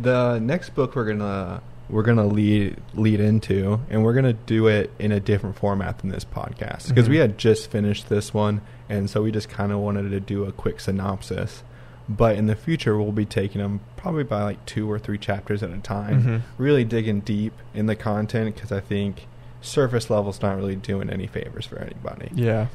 The 0.00 0.38
next 0.38 0.70
book 0.70 0.94
we're 0.96 1.04
gonna 1.04 1.62
we're 1.92 2.02
gonna 2.02 2.26
lead 2.26 2.76
lead 2.94 3.20
into, 3.20 3.78
and 3.90 4.02
we're 4.02 4.14
gonna 4.14 4.32
do 4.32 4.66
it 4.66 4.90
in 4.98 5.12
a 5.12 5.20
different 5.20 5.56
format 5.56 5.98
than 5.98 6.10
this 6.10 6.24
podcast 6.24 6.88
because 6.88 7.08
we 7.08 7.16
Mhm. 7.16 7.20
had 7.20 7.38
just 7.38 7.70
finished 7.70 8.08
this 8.08 8.32
one, 8.34 8.62
and 8.88 9.08
so 9.08 9.22
we 9.22 9.30
just 9.30 9.48
kind 9.48 9.70
of 9.70 9.78
wanted 9.78 10.10
to 10.10 10.18
do 10.18 10.44
a 10.44 10.52
quick 10.52 10.80
synopsis. 10.80 11.62
But 12.08 12.36
in 12.36 12.46
the 12.46 12.56
future, 12.56 12.98
we'll 12.98 13.12
be 13.12 13.24
taking 13.26 13.60
them 13.60 13.80
probably 13.96 14.24
by 14.24 14.42
like 14.42 14.64
two 14.66 14.90
or 14.90 14.98
three 14.98 15.18
chapters 15.18 15.62
at 15.62 15.70
a 15.70 15.78
time, 15.78 16.22
Mhm. 16.22 16.40
really 16.58 16.82
digging 16.82 17.20
deep 17.20 17.52
in 17.74 17.86
the 17.86 17.94
content 17.94 18.54
because 18.54 18.72
I 18.72 18.80
think 18.80 19.28
surface 19.60 20.10
level's 20.10 20.42
not 20.42 20.56
really 20.56 20.74
doing 20.74 21.08
any 21.10 21.26
favors 21.28 21.66
for 21.66 21.78
anybody. 21.78 22.28
Yeah. 22.34 22.66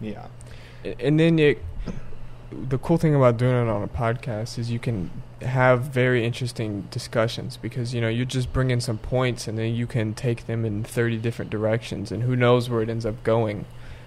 Yeah. 0.00 0.26
And 1.00 1.18
then 1.18 1.38
it 1.38 1.62
the 2.50 2.78
cool 2.78 2.96
thing 2.96 3.14
about 3.14 3.36
doing 3.36 3.66
it 3.66 3.70
on 3.70 3.82
a 3.82 3.88
podcast 3.88 4.58
is 4.58 4.70
you 4.70 4.78
can 4.78 5.10
have 5.42 5.82
very 5.82 6.24
interesting 6.24 6.88
discussions 6.90 7.56
because 7.56 7.94
you 7.94 8.00
know 8.00 8.08
you 8.08 8.24
just 8.24 8.52
bring 8.52 8.70
in 8.70 8.80
some 8.80 8.98
points 8.98 9.46
and 9.46 9.58
then 9.58 9.74
you 9.74 9.86
can 9.86 10.14
take 10.14 10.46
them 10.46 10.64
in 10.64 10.82
30 10.82 11.18
different 11.18 11.50
directions 11.50 12.10
and 12.10 12.22
who 12.22 12.34
knows 12.34 12.68
where 12.68 12.82
it 12.82 12.88
ends 12.88 13.06
up 13.06 13.22
going. 13.22 13.64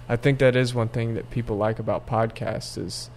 I 0.08 0.16
think 0.16 0.38
that 0.40 0.56
is 0.56 0.74
one 0.74 0.88
thing 0.88 1.14
that 1.14 1.30
people 1.30 1.56
like 1.56 1.78
about 1.78 2.06
podcasts 2.06 2.76
is 2.76 3.10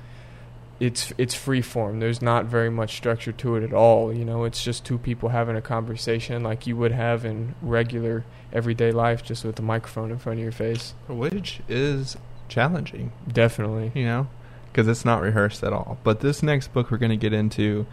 it's 0.79 1.11
it's 1.17 1.33
free 1.33 1.61
form. 1.61 1.99
There's 1.99 2.21
not 2.21 2.45
very 2.45 2.69
much 2.69 2.95
structure 2.95 3.31
to 3.31 3.55
it 3.55 3.63
at 3.63 3.73
all 3.73 4.13
you 4.13 4.25
know 4.25 4.43
it's 4.43 4.63
just 4.63 4.85
two 4.85 4.97
people 4.97 5.29
having 5.29 5.55
a 5.55 5.61
conversation 5.61 6.43
like 6.43 6.67
you 6.67 6.77
would 6.77 6.91
have 6.91 7.25
in 7.25 7.55
regular 7.61 8.23
everyday 8.53 8.91
life 8.91 9.23
just 9.23 9.43
with 9.43 9.59
a 9.59 9.61
microphone 9.61 10.11
in 10.11 10.17
front 10.17 10.39
of 10.39 10.43
your 10.43 10.51
face. 10.51 10.93
Which 11.07 11.61
is 11.67 12.15
challenging. 12.47 13.11
definitely. 13.31 13.91
You 13.93 14.05
know, 14.05 14.27
because 14.75 14.89
it's 14.89 15.05
not 15.05 15.21
rehearsed 15.21 15.63
at 15.63 15.71
all. 15.71 15.97
But 16.03 16.19
this 16.19 16.43
next 16.43 16.73
book 16.73 16.91
we're 16.91 16.97
going 16.97 17.11
to 17.11 17.15
get 17.15 17.31
into, 17.31 17.85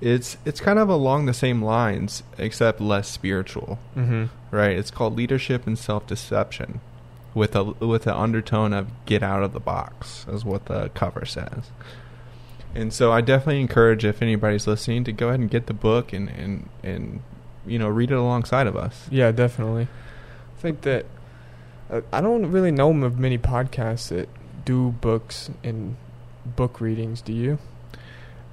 it's 0.00 0.36
it's 0.44 0.60
kind 0.60 0.76
of 0.80 0.88
along 0.88 1.26
the 1.26 1.32
same 1.32 1.62
lines, 1.62 2.24
except 2.36 2.80
less 2.80 3.06
spiritual, 3.08 3.78
mhm 3.96 4.28
right? 4.50 4.76
It's 4.76 4.90
called 4.90 5.16
Leadership 5.16 5.66
and 5.68 5.78
Self 5.78 6.04
Deception, 6.08 6.80
with 7.32 7.54
a 7.54 7.62
with 7.62 8.08
an 8.08 8.14
undertone 8.14 8.72
of 8.72 8.88
get 9.04 9.22
out 9.22 9.44
of 9.44 9.52
the 9.52 9.60
box, 9.60 10.26
is 10.28 10.44
what 10.44 10.64
the 10.66 10.88
cover 10.94 11.24
says. 11.24 11.70
And 12.74 12.92
so 12.92 13.12
I 13.12 13.20
definitely 13.20 13.60
encourage 13.60 14.04
if 14.04 14.20
anybody's 14.20 14.66
listening 14.66 15.04
to 15.04 15.12
go 15.12 15.28
ahead 15.28 15.38
and 15.38 15.48
get 15.48 15.66
the 15.66 15.74
book 15.74 16.12
and 16.12 16.28
and 16.28 16.68
and 16.82 17.20
you 17.64 17.78
know 17.78 17.88
read 17.88 18.10
it 18.10 18.16
alongside 18.16 18.66
of 18.66 18.74
us. 18.74 19.06
Yeah, 19.12 19.30
definitely. 19.30 19.84
I 20.56 20.60
think 20.60 20.80
that 20.80 21.06
uh, 21.88 22.00
I 22.12 22.20
don't 22.20 22.50
really 22.50 22.72
know 22.72 22.90
of 23.04 23.16
many 23.16 23.38
podcasts 23.38 24.08
that 24.08 24.28
do 24.64 24.90
books 25.00 25.50
and 25.62 25.96
book 26.54 26.80
readings. 26.80 27.20
Do 27.20 27.32
you? 27.32 27.58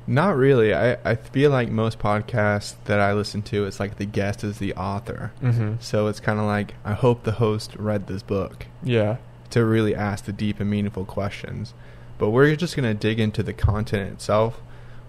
Not 0.06 0.36
really. 0.36 0.74
I, 0.74 0.98
I 1.06 1.16
feel 1.16 1.50
like 1.52 1.70
most 1.70 1.98
podcasts 1.98 2.76
that 2.86 3.00
I 3.00 3.14
listen 3.14 3.42
to, 3.44 3.66
it's 3.66 3.80
like 3.80 3.98
the 3.98 4.06
guest 4.06 4.44
is 4.44 4.58
the 4.58 4.74
author. 4.76 5.32
Mm-hmm. 5.42 5.76
So 5.80 6.08
it's 6.08 6.20
kind 6.20 6.40
of 6.40 6.46
like 6.46 6.74
I 6.84 6.94
hope 6.94 7.24
the 7.24 7.34
host 7.34 7.76
read 7.78 8.08
this 8.08 8.22
book 8.24 8.66
Yeah. 8.84 9.18
to 9.52 9.64
really 9.64 9.96
ask 9.96 10.26
the 10.26 10.34
deep 10.34 10.60
and 10.60 10.70
meaningful 10.70 11.06
questions. 11.06 11.74
But 12.18 12.32
we're 12.32 12.56
just 12.58 12.76
going 12.76 12.88
to 12.88 12.94
dig 12.94 13.20
into 13.20 13.44
the 13.44 13.54
content 13.54 14.12
itself. 14.12 14.60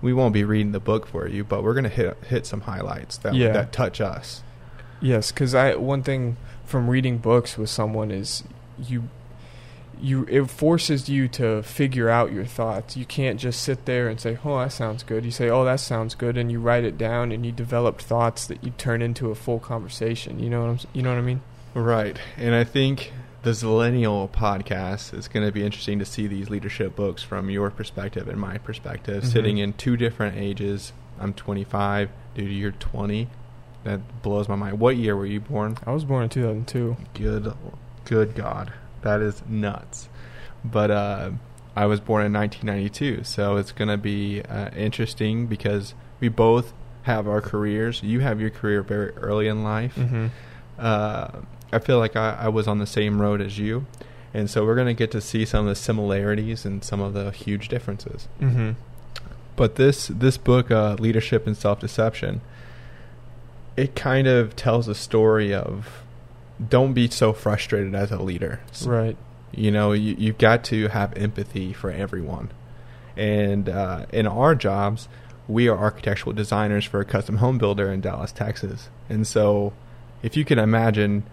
We 0.00 0.12
won't 0.12 0.32
be 0.34 0.44
reading 0.44 0.72
the 0.72 0.80
book 0.80 1.06
for 1.06 1.26
you, 1.26 1.42
but 1.44 1.64
we're 1.64 1.74
going 1.74 1.84
to 1.84 1.90
hit 1.90 2.16
hit 2.28 2.46
some 2.46 2.62
highlights 2.62 3.16
that 3.18 3.34
Yeah. 3.34 3.52
that 3.52 3.72
touch 3.72 4.00
us. 4.00 4.42
Yes, 5.00 5.32
because 5.32 5.54
I 5.54 5.74
one 5.74 6.02
thing 6.04 6.36
from 6.64 6.88
reading 6.88 7.18
books 7.18 7.58
with 7.58 7.68
someone 7.70 8.10
is 8.12 8.44
you 8.78 9.08
you 10.00 10.26
it 10.28 10.50
forces 10.50 11.08
you 11.08 11.28
to 11.28 11.62
figure 11.62 12.08
out 12.08 12.32
your 12.32 12.44
thoughts. 12.44 12.96
You 12.96 13.04
can't 13.04 13.38
just 13.40 13.62
sit 13.62 13.84
there 13.84 14.08
and 14.08 14.20
say, 14.20 14.38
"Oh, 14.44 14.58
that 14.58 14.72
sounds 14.72 15.02
good." 15.02 15.24
You 15.24 15.30
say, 15.30 15.48
"Oh, 15.50 15.64
that 15.64 15.80
sounds 15.80 16.14
good," 16.14 16.36
and 16.36 16.50
you 16.50 16.60
write 16.60 16.84
it 16.84 16.96
down 16.98 17.32
and 17.32 17.44
you 17.44 17.52
develop 17.52 18.00
thoughts 18.00 18.46
that 18.46 18.62
you 18.64 18.72
turn 18.78 19.02
into 19.02 19.30
a 19.30 19.34
full 19.34 19.58
conversation. 19.58 20.38
You 20.38 20.50
know 20.50 20.60
what 20.62 20.70
I'm 20.70 20.78
you 20.92 21.02
know 21.02 21.10
what 21.10 21.18
I 21.18 21.22
mean? 21.22 21.40
Right. 21.74 22.16
And 22.36 22.54
I 22.54 22.64
think 22.64 23.12
the 23.42 23.50
Zillennial 23.50 24.30
podcast 24.30 25.12
is 25.12 25.28
going 25.28 25.44
to 25.44 25.52
be 25.52 25.64
interesting 25.64 25.98
to 25.98 26.04
see 26.04 26.26
these 26.26 26.48
leadership 26.48 26.96
books 26.96 27.22
from 27.22 27.50
your 27.50 27.70
perspective 27.70 28.26
and 28.28 28.38
my 28.40 28.56
perspective, 28.58 29.22
Mhm. 29.22 29.26
sitting 29.26 29.58
in 29.58 29.72
two 29.74 29.96
different 29.98 30.36
ages. 30.38 30.92
I'm 31.20 31.34
25, 31.34 32.08
dude, 32.34 32.50
you're 32.50 32.70
20. 32.72 33.28
That 33.84 34.22
blows 34.22 34.48
my 34.48 34.54
mind. 34.56 34.80
What 34.80 34.96
year 34.96 35.14
were 35.14 35.26
you 35.26 35.40
born? 35.40 35.76
I 35.86 35.90
was 35.92 36.04
born 36.06 36.22
in 36.22 36.28
2002. 36.30 36.96
Good, 37.12 37.52
good 38.06 38.34
God, 38.34 38.72
that 39.04 39.20
is 39.20 39.42
nuts. 39.46 40.08
But 40.64 40.90
uh, 40.90 41.30
I 41.76 41.86
was 41.86 42.00
born 42.00 42.24
in 42.24 42.32
1992, 42.32 43.24
so 43.24 43.56
it's 43.56 43.72
going 43.72 43.88
to 43.88 43.96
be 43.96 44.42
uh, 44.42 44.70
interesting 44.76 45.46
because 45.46 45.94
we 46.20 46.28
both 46.28 46.72
have 47.02 47.28
our 47.28 47.40
careers. 47.40 48.02
You 48.02 48.20
have 48.20 48.40
your 48.40 48.50
career 48.50 48.82
very 48.82 49.10
early 49.16 49.46
in 49.46 49.62
life. 49.62 49.94
Mm-hmm. 49.94 50.28
Uh, 50.78 51.28
I 51.70 51.78
feel 51.78 51.98
like 51.98 52.16
I, 52.16 52.38
I 52.42 52.48
was 52.48 52.66
on 52.66 52.78
the 52.78 52.86
same 52.86 53.20
road 53.20 53.40
as 53.40 53.58
you, 53.58 53.86
and 54.32 54.48
so 54.48 54.64
we're 54.64 54.74
going 54.74 54.86
to 54.86 54.94
get 54.94 55.10
to 55.12 55.20
see 55.20 55.44
some 55.44 55.66
of 55.66 55.68
the 55.68 55.74
similarities 55.74 56.64
and 56.64 56.82
some 56.82 57.00
of 57.00 57.12
the 57.12 57.30
huge 57.30 57.68
differences. 57.68 58.28
Mm-hmm. 58.40 58.72
But 59.56 59.76
this 59.76 60.08
this 60.08 60.36
book, 60.38 60.70
uh, 60.70 60.96
Leadership 60.98 61.46
and 61.46 61.56
Self 61.56 61.80
Deception, 61.80 62.40
it 63.76 63.94
kind 63.94 64.26
of 64.26 64.56
tells 64.56 64.88
a 64.88 64.94
story 64.94 65.52
of 65.54 66.03
don't 66.68 66.92
be 66.92 67.08
so 67.08 67.32
frustrated 67.32 67.94
as 67.94 68.10
a 68.10 68.18
leader. 68.18 68.60
Right. 68.84 69.16
You 69.52 69.70
know, 69.70 69.92
you, 69.92 70.14
you've 70.18 70.38
got 70.38 70.64
to 70.64 70.88
have 70.88 71.16
empathy 71.16 71.72
for 71.72 71.90
everyone. 71.90 72.50
And 73.16 73.68
uh, 73.68 74.06
in 74.12 74.26
our 74.26 74.54
jobs, 74.54 75.08
we 75.46 75.68
are 75.68 75.76
architectural 75.76 76.32
designers 76.32 76.84
for 76.84 77.00
a 77.00 77.04
custom 77.04 77.36
home 77.36 77.58
builder 77.58 77.92
in 77.92 78.00
Dallas, 78.00 78.32
Texas. 78.32 78.88
And 79.08 79.26
so, 79.26 79.72
if 80.22 80.36
you 80.36 80.44
can 80.44 80.58
imagine 80.58 81.24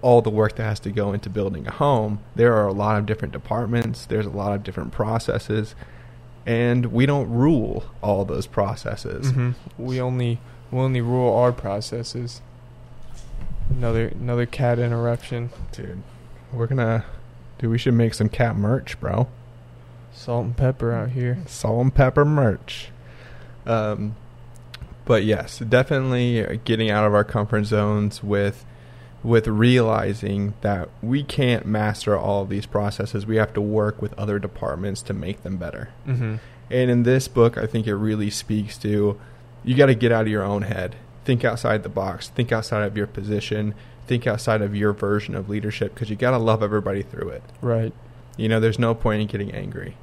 all 0.00 0.22
the 0.22 0.30
work 0.30 0.56
that 0.56 0.62
has 0.62 0.80
to 0.80 0.90
go 0.90 1.12
into 1.12 1.28
building 1.28 1.66
a 1.66 1.70
home, 1.70 2.20
there 2.34 2.54
are 2.54 2.66
a 2.66 2.72
lot 2.72 2.98
of 2.98 3.06
different 3.06 3.32
departments, 3.32 4.06
there's 4.06 4.26
a 4.26 4.30
lot 4.30 4.54
of 4.54 4.62
different 4.62 4.92
processes, 4.92 5.74
and 6.46 6.86
we 6.86 7.06
don't 7.06 7.30
rule 7.30 7.84
all 8.02 8.24
those 8.24 8.46
processes. 8.46 9.30
Mm-hmm. 9.30 9.50
We 9.76 10.00
only 10.00 10.40
we 10.70 10.78
only 10.78 11.00
rule 11.00 11.34
our 11.34 11.52
processes. 11.52 12.40
Another 13.70 14.08
another 14.08 14.46
cat 14.46 14.78
interruption. 14.78 15.50
Dude, 15.72 16.02
we're 16.52 16.66
gonna. 16.66 17.04
Dude, 17.58 17.70
we 17.70 17.78
should 17.78 17.94
make 17.94 18.14
some 18.14 18.28
cat 18.28 18.56
merch, 18.56 18.98
bro. 19.00 19.28
Salt 20.12 20.44
and 20.44 20.56
pepper 20.56 20.92
out 20.92 21.10
here. 21.10 21.38
Salt 21.46 21.80
and 21.80 21.94
pepper 21.94 22.24
merch. 22.24 22.90
Um, 23.64 24.16
but 25.04 25.24
yes, 25.24 25.58
definitely 25.58 26.60
getting 26.64 26.90
out 26.90 27.06
of 27.06 27.14
our 27.14 27.24
comfort 27.24 27.64
zones 27.64 28.22
with 28.22 28.64
with 29.22 29.46
realizing 29.46 30.54
that 30.62 30.88
we 31.00 31.22
can't 31.22 31.64
master 31.64 32.16
all 32.16 32.42
of 32.42 32.48
these 32.48 32.66
processes. 32.66 33.24
We 33.24 33.36
have 33.36 33.52
to 33.54 33.60
work 33.60 34.02
with 34.02 34.18
other 34.18 34.38
departments 34.38 35.00
to 35.02 35.12
make 35.12 35.42
them 35.42 35.56
better. 35.56 35.90
Mm-hmm. 36.06 36.36
And 36.70 36.90
in 36.90 37.02
this 37.04 37.28
book, 37.28 37.56
I 37.56 37.66
think 37.66 37.86
it 37.86 37.94
really 37.94 38.30
speaks 38.30 38.76
to 38.78 39.20
you 39.64 39.76
got 39.76 39.86
to 39.86 39.94
get 39.94 40.10
out 40.10 40.22
of 40.22 40.28
your 40.28 40.42
own 40.42 40.62
head. 40.62 40.96
Think 41.24 41.44
outside 41.44 41.82
the 41.82 41.88
box. 41.88 42.28
Think 42.28 42.52
outside 42.52 42.82
of 42.82 42.96
your 42.96 43.06
position. 43.06 43.74
Think 44.06 44.26
outside 44.26 44.62
of 44.62 44.74
your 44.74 44.92
version 44.92 45.34
of 45.34 45.48
leadership 45.48 45.94
because 45.94 46.10
you 46.10 46.16
got 46.16 46.32
to 46.32 46.38
love 46.38 46.62
everybody 46.62 47.02
through 47.02 47.28
it. 47.30 47.42
Right. 47.60 47.92
You 48.36 48.48
know, 48.48 48.60
there's 48.60 48.78
no 48.78 48.94
point 48.94 49.22
in 49.22 49.28
getting 49.28 49.52
angry 49.52 49.96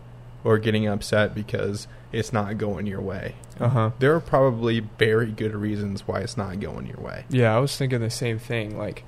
or 0.43 0.57
getting 0.57 0.87
upset 0.87 1.35
because 1.35 1.87
it's 2.11 2.31
not 2.31 2.57
going 2.57 2.85
your 2.85 3.01
way. 3.01 3.35
Uh 3.59 3.69
huh. 3.69 3.91
There 3.99 4.15
are 4.15 4.19
probably 4.19 4.79
very 4.79 5.31
good 5.31 5.53
reasons 5.53 6.07
why 6.07 6.19
it's 6.19 6.37
not 6.37 6.59
going 6.59 6.87
your 6.87 6.99
way. 6.99 7.25
Yeah, 7.29 7.55
I 7.55 7.59
was 7.59 7.75
thinking 7.75 7.99
the 7.99 8.09
same 8.09 8.39
thing. 8.39 8.77
Like 8.77 9.03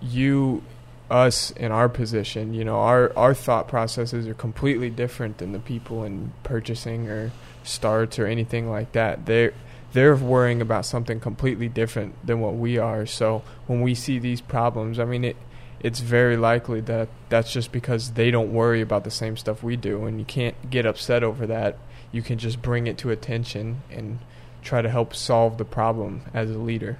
you, 0.00 0.62
us 1.10 1.50
in 1.52 1.70
our 1.70 1.88
position, 1.88 2.54
you 2.54 2.64
know, 2.64 2.76
our 2.76 3.12
our 3.16 3.34
thought 3.34 3.68
processes 3.68 4.26
are 4.26 4.34
completely 4.34 4.90
different 4.90 5.38
than 5.38 5.52
the 5.52 5.58
people 5.58 6.04
in 6.04 6.32
purchasing 6.42 7.08
or 7.08 7.32
starts 7.62 8.18
or 8.18 8.26
anything 8.26 8.70
like 8.70 8.92
that. 8.92 9.26
They're 9.26 9.52
they're 9.92 10.16
worrying 10.16 10.60
about 10.60 10.86
something 10.86 11.20
completely 11.20 11.68
different 11.68 12.14
than 12.26 12.40
what 12.40 12.54
we 12.54 12.78
are. 12.78 13.06
So 13.06 13.42
when 13.66 13.80
we 13.82 13.94
see 13.94 14.18
these 14.18 14.40
problems, 14.40 14.98
I 14.98 15.04
mean 15.04 15.24
it. 15.24 15.36
it's 15.80 16.00
very 16.00 16.36
likely 16.36 16.80
that 16.82 17.08
that's 17.28 17.52
just 17.52 17.72
because 17.72 18.12
they 18.12 18.30
don't 18.30 18.52
worry 18.52 18.80
about 18.80 19.04
the 19.04 19.10
same 19.10 19.36
stuff 19.36 19.62
we 19.62 19.76
do, 19.76 20.04
and 20.04 20.18
you 20.18 20.24
can't 20.24 20.70
get 20.70 20.86
upset 20.86 21.22
over 21.22 21.46
that. 21.46 21.76
You 22.10 22.22
can 22.22 22.38
just 22.38 22.62
bring 22.62 22.86
it 22.86 22.98
to 22.98 23.10
attention 23.10 23.82
and 23.90 24.18
try 24.62 24.82
to 24.82 24.88
help 24.88 25.14
solve 25.14 25.58
the 25.58 25.64
problem 25.64 26.22
as 26.32 26.50
a 26.50 26.58
leader. 26.58 26.98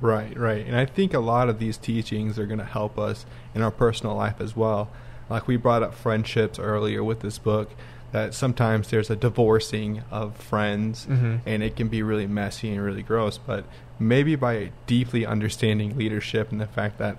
Right, 0.00 0.36
right. 0.38 0.64
And 0.64 0.76
I 0.76 0.86
think 0.86 1.12
a 1.12 1.18
lot 1.18 1.48
of 1.48 1.58
these 1.58 1.76
teachings 1.76 2.38
are 2.38 2.46
going 2.46 2.58
to 2.58 2.64
help 2.64 2.98
us 2.98 3.26
in 3.54 3.62
our 3.62 3.70
personal 3.70 4.14
life 4.14 4.40
as 4.40 4.56
well. 4.56 4.88
Like 5.28 5.46
we 5.46 5.56
brought 5.56 5.82
up 5.82 5.94
friendships 5.94 6.58
earlier 6.58 7.04
with 7.04 7.20
this 7.20 7.38
book, 7.38 7.70
that 8.12 8.34
sometimes 8.34 8.88
there's 8.88 9.08
a 9.10 9.16
divorcing 9.16 10.02
of 10.10 10.36
friends 10.36 11.06
Mm-hmm. 11.06 11.36
and 11.46 11.62
it 11.62 11.76
can 11.76 11.88
be 11.88 12.02
really 12.02 12.26
messy 12.26 12.70
and 12.72 12.82
really 12.84 13.02
gross. 13.02 13.38
But 13.38 13.64
maybe 13.98 14.34
by 14.36 14.72
deeply 14.86 15.24
understanding 15.26 15.96
leadership 15.96 16.50
and 16.50 16.60
the 16.60 16.66
fact 16.66 16.98
that 16.98 17.16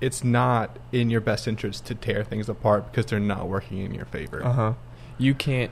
it's 0.00 0.22
not 0.24 0.76
in 0.92 1.08
your 1.10 1.20
best 1.20 1.48
interest 1.48 1.86
to 1.86 1.94
tear 1.94 2.22
things 2.24 2.48
apart 2.48 2.90
because 2.90 3.06
they're 3.06 3.20
not 3.20 3.48
working 3.48 3.78
in 3.78 3.94
your 3.94 4.04
favor. 4.04 4.44
Uh 4.44 4.52
huh. 4.52 4.72
You 5.18 5.34
can't 5.34 5.70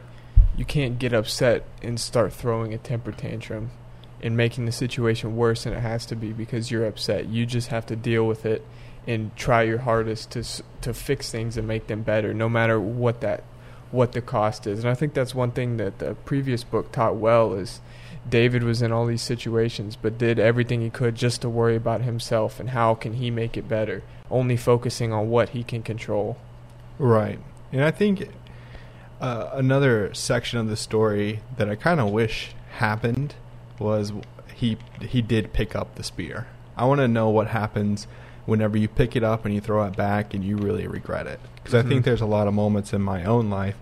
you 0.57 0.65
can't 0.65 0.99
get 0.99 1.13
upset 1.13 1.65
and 1.83 1.99
start 1.99 2.33
throwing 2.33 2.73
a 2.75 2.79
temper 2.79 3.11
tantrum 3.13 3.71
and 4.23 4.37
making 4.37 4.65
the 4.67 4.73
situation 4.73 5.37
worse 5.37 5.65
than 5.65 5.73
it 5.73 5.81
has 5.81 6.07
to 6.07 6.15
be 6.17 6.33
because 6.33 6.71
you're 6.71 6.87
upset. 6.87 7.29
You 7.29 7.47
just 7.47 7.69
have 7.69 7.87
to 7.87 7.97
deal 7.97 8.27
with 8.27 8.45
it 8.47 8.65
and 9.07 9.35
try 9.37 9.63
your 9.63 9.79
hardest 9.79 10.31
to 10.33 10.45
to 10.83 10.95
fix 10.95 11.31
things 11.31 11.57
and 11.57 11.67
make 11.67 11.87
them 11.89 12.03
better, 12.03 12.33
no 12.35 12.49
matter 12.49 12.79
what 12.81 13.21
that 13.21 13.43
what 13.93 14.13
the 14.13 14.21
cost 14.21 14.67
is. 14.67 14.81
And 14.81 14.89
I 14.89 14.95
think 14.95 15.15
that's 15.15 15.35
one 15.35 15.53
thing 15.53 15.77
that 15.77 15.99
the 15.99 16.15
previous 16.25 16.65
book 16.65 16.91
taught 16.91 17.17
well 17.17 17.55
is 17.55 17.81
David 18.29 18.63
was 18.63 18.83
in 18.83 18.93
all 18.93 19.07
these 19.07 19.23
situations 19.23 19.97
but 19.97 20.19
did 20.19 20.39
everything 20.39 20.81
he 20.81 20.91
could 20.91 21.15
just 21.15 21.43
to 21.43 21.49
worry 21.49 21.77
about 21.77 22.03
himself 22.03 22.59
and 22.59 22.71
how 22.71 22.95
can 22.95 23.15
he 23.15 23.31
make 23.31 23.57
it 23.57 23.69
better, 23.69 24.03
only 24.31 24.57
focusing 24.57 25.13
on 25.13 25.29
what 25.29 25.51
he 25.51 25.63
can 25.63 25.83
control. 25.83 26.39
Right. 26.99 27.39
And 27.71 27.85
I 27.85 27.91
think 27.91 28.29
uh, 29.21 29.51
another 29.53 30.13
section 30.15 30.59
of 30.59 30.69
the 30.69 30.77
story 30.77 31.41
that 31.57 31.69
I 31.69 31.75
kind 31.75 32.01
of 32.01 32.11
wish 32.11 32.55
happened 32.79 33.35
was 33.79 34.13
he 34.55 34.79
he 35.01 35.23
did 35.23 35.53
pick 35.53 35.75
up 35.75 35.95
the 35.95 36.03
spear. 36.03 36.47
I 36.77 36.85
want 36.87 37.01
to 37.01 37.09
know 37.09 37.29
what 37.29 37.49
happens 37.49 38.07
whenever 38.47 38.77
you 38.77 38.89
pick 38.89 39.17
it 39.17 39.23
up 39.23 39.45
and 39.45 39.55
you 39.55 39.61
throw 39.61 39.85
it 39.85 39.97
back 39.97 40.35
and 40.35 40.45
you 40.45 40.57
really 40.57 40.87
regret 40.87 41.27
it. 41.27 41.41
Because 41.57 41.75
I 41.75 41.81
mm-hmm. 41.81 41.89
think 41.89 42.05
there's 42.05 42.21
a 42.21 42.27
lot 42.27 42.49
of 42.49 42.55
moments 42.55 42.93
in 42.93 43.01
my 43.01 43.25
own 43.25 43.51
life 43.51 43.77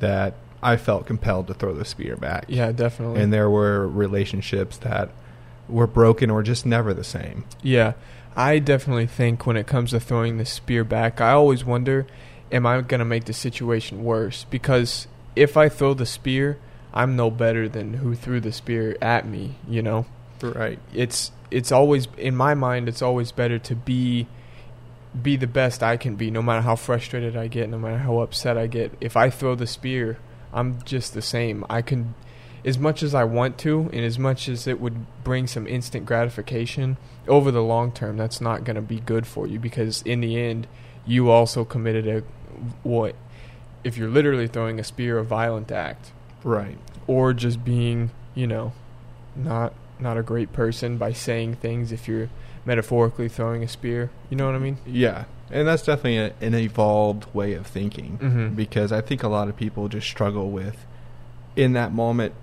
that 0.00 0.34
I 0.62 0.76
felt 0.76 1.06
compelled 1.06 1.46
to 1.46 1.54
throw 1.54 1.74
the 1.74 1.84
spear 1.84 2.16
back. 2.16 2.46
Yeah, 2.48 2.72
definitely. 2.72 3.20
And 3.20 3.32
there 3.32 3.48
were 3.48 3.86
relationships 3.88 4.76
that 4.78 5.10
were 5.68 5.86
broken 5.86 6.30
or 6.30 6.42
just 6.42 6.66
never 6.66 6.92
the 6.92 7.04
same. 7.04 7.44
Yeah, 7.62 7.92
I 8.36 8.58
definitely 8.58 9.06
think 9.06 9.46
when 9.46 9.56
it 9.56 9.66
comes 9.66 9.90
to 9.90 10.00
throwing 10.00 10.38
the 10.38 10.44
spear 10.44 10.84
back, 10.84 11.20
I 11.20 11.32
always 11.32 11.64
wonder, 11.64 12.06
am 12.50 12.66
I 12.66 12.80
going 12.80 12.98
to 12.98 13.04
make 13.04 13.24
the 13.24 13.32
situation 13.32 14.04
worse? 14.04 14.44
Because 14.50 15.06
if 15.36 15.56
I 15.56 15.68
throw 15.68 15.94
the 15.94 16.06
spear, 16.06 16.58
I'm 16.92 17.16
no 17.16 17.30
better 17.30 17.68
than 17.68 17.94
who 17.94 18.14
threw 18.14 18.40
the 18.40 18.52
spear 18.52 18.96
at 19.00 19.26
me, 19.26 19.54
you 19.68 19.82
know? 19.82 20.06
Right. 20.42 20.78
It's 20.94 21.32
it's 21.50 21.72
always 21.72 22.08
in 22.16 22.36
my 22.36 22.54
mind 22.54 22.88
it's 22.88 23.02
always 23.02 23.32
better 23.32 23.58
to 23.58 23.74
be 23.74 24.26
be 25.20 25.36
the 25.36 25.46
best 25.48 25.82
I 25.82 25.96
can 25.96 26.14
be 26.14 26.30
no 26.30 26.40
matter 26.40 26.60
how 26.62 26.76
frustrated 26.76 27.36
I 27.36 27.48
get, 27.48 27.68
no 27.68 27.78
matter 27.78 27.98
how 27.98 28.20
upset 28.20 28.56
I 28.56 28.66
get. 28.68 28.92
If 29.00 29.16
I 29.16 29.28
throw 29.30 29.54
the 29.56 29.66
spear, 29.66 30.18
I'm 30.52 30.80
just 30.84 31.14
the 31.14 31.22
same. 31.22 31.64
I 31.68 31.82
can 31.82 32.14
as 32.64 32.78
much 32.78 33.02
as 33.02 33.14
I 33.14 33.24
want 33.24 33.58
to 33.58 33.88
and 33.92 34.04
as 34.04 34.18
much 34.18 34.48
as 34.48 34.66
it 34.66 34.80
would 34.80 35.06
bring 35.24 35.46
some 35.46 35.66
instant 35.66 36.04
gratification 36.06 36.96
over 37.26 37.50
the 37.50 37.62
long 37.62 37.90
term 37.90 38.16
that's 38.18 38.40
not 38.40 38.64
going 38.64 38.76
to 38.76 38.82
be 38.82 39.00
good 39.00 39.26
for 39.26 39.46
you 39.46 39.58
because 39.58 40.02
in 40.02 40.20
the 40.20 40.38
end 40.38 40.66
you 41.06 41.30
also 41.30 41.64
committed 41.64 42.06
a 42.06 42.20
what 42.82 43.16
if 43.82 43.96
you're 43.96 44.10
literally 44.10 44.46
throwing 44.46 44.78
a 44.78 44.84
spear 44.84 45.18
a 45.18 45.24
violent 45.24 45.72
act 45.72 46.12
Right. 46.44 46.76
or 47.06 47.32
just 47.32 47.64
being, 47.64 48.10
you 48.34 48.46
know, 48.46 48.72
not 49.34 49.72
not 50.00 50.16
a 50.18 50.22
great 50.22 50.52
person 50.52 50.96
by 50.96 51.12
saying 51.12 51.56
things 51.56 51.92
if 51.92 52.08
you're 52.08 52.28
metaphorically 52.64 53.28
throwing 53.28 53.62
a 53.62 53.68
spear. 53.68 54.10
You 54.28 54.36
know 54.36 54.46
what 54.46 54.54
I 54.54 54.58
mean? 54.58 54.78
Yeah, 54.86 55.24
and 55.50 55.66
that's 55.66 55.82
definitely 55.82 56.18
a, 56.18 56.32
an 56.40 56.54
evolved 56.54 57.26
way 57.34 57.54
of 57.54 57.66
thinking 57.66 58.18
Mhm. 58.20 58.56
because 58.56 58.92
I 58.92 59.00
think 59.00 59.22
a 59.22 59.28
lot 59.28 59.48
of 59.48 59.56
people 59.56 59.88
just 59.88 60.06
struggle 60.06 60.50
with 60.50 60.84
in 61.56 61.72
that 61.72 61.92
moment. 61.92 62.34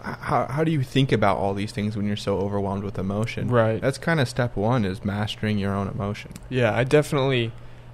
How 0.00 0.46
how 0.46 0.64
do 0.64 0.70
you 0.70 0.82
think 0.82 1.12
about 1.12 1.36
all 1.36 1.52
these 1.54 1.72
things 1.72 1.96
when 1.96 2.06
you're 2.06 2.16
so 2.16 2.38
overwhelmed 2.38 2.84
with 2.84 2.98
emotion? 2.98 3.48
Right. 3.48 3.80
That's 3.80 3.98
kind 3.98 4.18
of 4.20 4.28
step 4.28 4.56
one 4.56 4.84
is 4.84 5.04
mastering 5.04 5.58
your 5.58 5.74
own 5.74 5.88
emotion. 5.88 6.30
Yeah, 6.48 6.74
I 6.74 6.84
definitely 6.84 7.52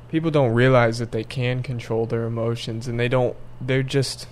people 0.08 0.30
don't 0.30 0.52
realize 0.52 0.98
that 1.00 1.10
they 1.10 1.24
can 1.24 1.62
control 1.62 2.06
their 2.06 2.24
emotions 2.24 2.86
and 2.86 3.00
they 3.00 3.08
don't 3.08 3.36
they're 3.60 3.82
just 3.82 4.28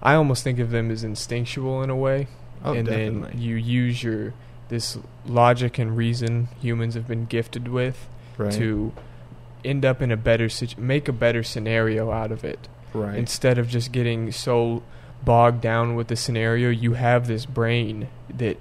I 0.00 0.14
almost 0.14 0.44
think 0.44 0.60
of 0.60 0.70
them 0.70 0.90
as 0.92 1.02
instinctual 1.02 1.82
in 1.82 1.90
a 1.90 1.96
way. 1.96 2.28
Oh, 2.64 2.72
and 2.72 2.86
definitely. 2.86 3.30
then 3.30 3.40
you 3.40 3.56
use 3.56 4.02
your 4.02 4.34
this 4.68 4.98
logic 5.26 5.78
and 5.78 5.96
reason 5.96 6.48
humans 6.60 6.94
have 6.94 7.06
been 7.08 7.24
gifted 7.26 7.68
with 7.68 8.06
right. 8.36 8.52
to 8.52 8.92
end 9.64 9.84
up 9.84 10.02
in 10.02 10.12
a 10.12 10.16
better 10.16 10.48
situ- 10.48 10.80
make 10.80 11.08
a 11.08 11.12
better 11.12 11.42
scenario 11.42 12.10
out 12.10 12.30
of 12.30 12.44
it. 12.44 12.68
right. 12.92 13.16
instead 13.16 13.58
of 13.58 13.68
just 13.68 13.92
getting 13.92 14.30
so 14.30 14.82
bogged 15.24 15.60
down 15.60 15.94
with 15.96 16.08
the 16.08 16.16
scenario 16.16 16.68
you 16.70 16.92
have 16.94 17.26
this 17.26 17.44
brain 17.46 18.08
that 18.28 18.56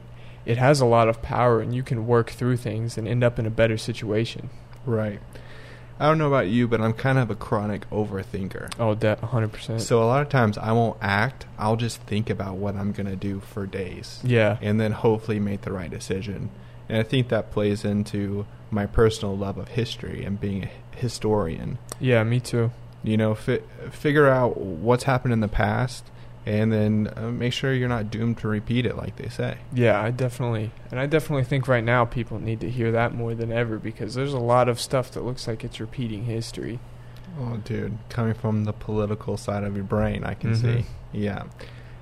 it 0.46 0.58
has 0.58 0.80
a 0.80 0.86
lot 0.86 1.08
of 1.08 1.22
power 1.22 1.60
and 1.62 1.76
you 1.76 1.84
can 1.84 2.08
work 2.08 2.30
through 2.32 2.58
things 2.58 2.98
and 2.98 3.08
end 3.08 3.24
up 3.24 3.38
in 3.38 3.46
a 3.46 3.50
better 3.50 3.78
situation 3.78 4.50
right. 4.86 5.20
I 6.00 6.06
don't 6.08 6.18
know 6.18 6.28
about 6.28 6.48
you, 6.48 6.68
but 6.68 6.80
I'm 6.80 6.94
kind 6.94 7.18
of 7.18 7.30
a 7.32 7.36
chronic 7.36 7.90
overthinker. 7.90 8.72
oh 8.80 8.94
that 8.96 9.22
100% 9.22 9.82
So 9.82 10.02
a 10.02 10.06
lot 10.06 10.22
of 10.22 10.30
times 10.30 10.58
I 10.58 10.72
won't 10.72 10.98
act. 11.02 11.46
I'll 11.58 11.76
just 11.76 12.02
think 12.02 12.30
about 12.30 12.56
what 12.58 12.76
I'm 12.76 12.92
gonna 12.92 13.16
do 13.16 13.40
for 13.40 13.66
days. 13.66 14.22
yeah 14.24 14.58
and 14.62 14.80
then 14.80 14.92
hopefully 14.92 15.40
make 15.40 15.62
the 15.62 15.72
right 15.72 15.90
decision. 15.90 16.50
And 16.90 16.98
I 17.00 17.04
think 17.04 17.30
that 17.30 17.52
plays 17.52 17.84
into 17.84 18.46
my 18.72 18.86
personal 18.86 19.36
love 19.36 19.58
of 19.58 19.70
history 19.70 20.24
and 20.24 20.40
being 20.40 20.66
a 20.66 20.70
historian. 20.96 21.78
yeah 22.00 22.24
me 22.24 22.40
too 22.40 22.72
You 23.04 23.18
know, 23.18 23.36
fi- 23.36 23.62
figure 23.92 24.28
out 24.28 24.58
what's 24.58 25.04
happened 25.06 25.34
in 25.34 25.40
the 25.40 25.48
past 25.48 26.04
and 26.48 26.72
then 26.72 27.12
uh, 27.18 27.24
make 27.30 27.52
sure 27.52 27.74
you're 27.74 27.90
not 27.90 28.10
doomed 28.10 28.38
to 28.38 28.48
repeat 28.48 28.86
it 28.86 28.96
like 28.96 29.16
they 29.18 29.28
say. 29.28 29.58
yeah 29.74 30.02
i 30.02 30.10
definitely 30.12 30.72
and 30.92 31.00
i 31.00 31.06
definitely 31.06 31.44
think 31.44 31.68
right 31.68 31.84
now 31.84 32.06
people 32.06 32.40
need 32.40 32.60
to 32.62 32.70
hear 32.70 32.92
that 32.92 33.14
more 33.14 33.36
than 33.36 33.52
ever 33.52 33.78
because 33.78 34.16
there's 34.16 34.34
a 34.34 34.40
lot 34.40 34.70
of 34.70 34.80
stuff 34.80 35.12
that 35.12 35.24
looks 35.26 35.48
like 35.48 35.64
it's 35.64 35.80
repeating 35.80 36.24
history 36.26 36.80
Oh, 37.40 37.58
dude, 37.58 37.96
coming 38.10 38.34
from 38.34 38.64
the 38.64 38.74
political 38.74 39.38
side 39.38 39.64
of 39.64 39.76
your 39.76 39.84
brain, 39.86 40.24
I 40.24 40.34
can 40.34 40.54
Mhm. 40.54 40.62
see. 40.62 40.86
Yeah. 41.14 41.44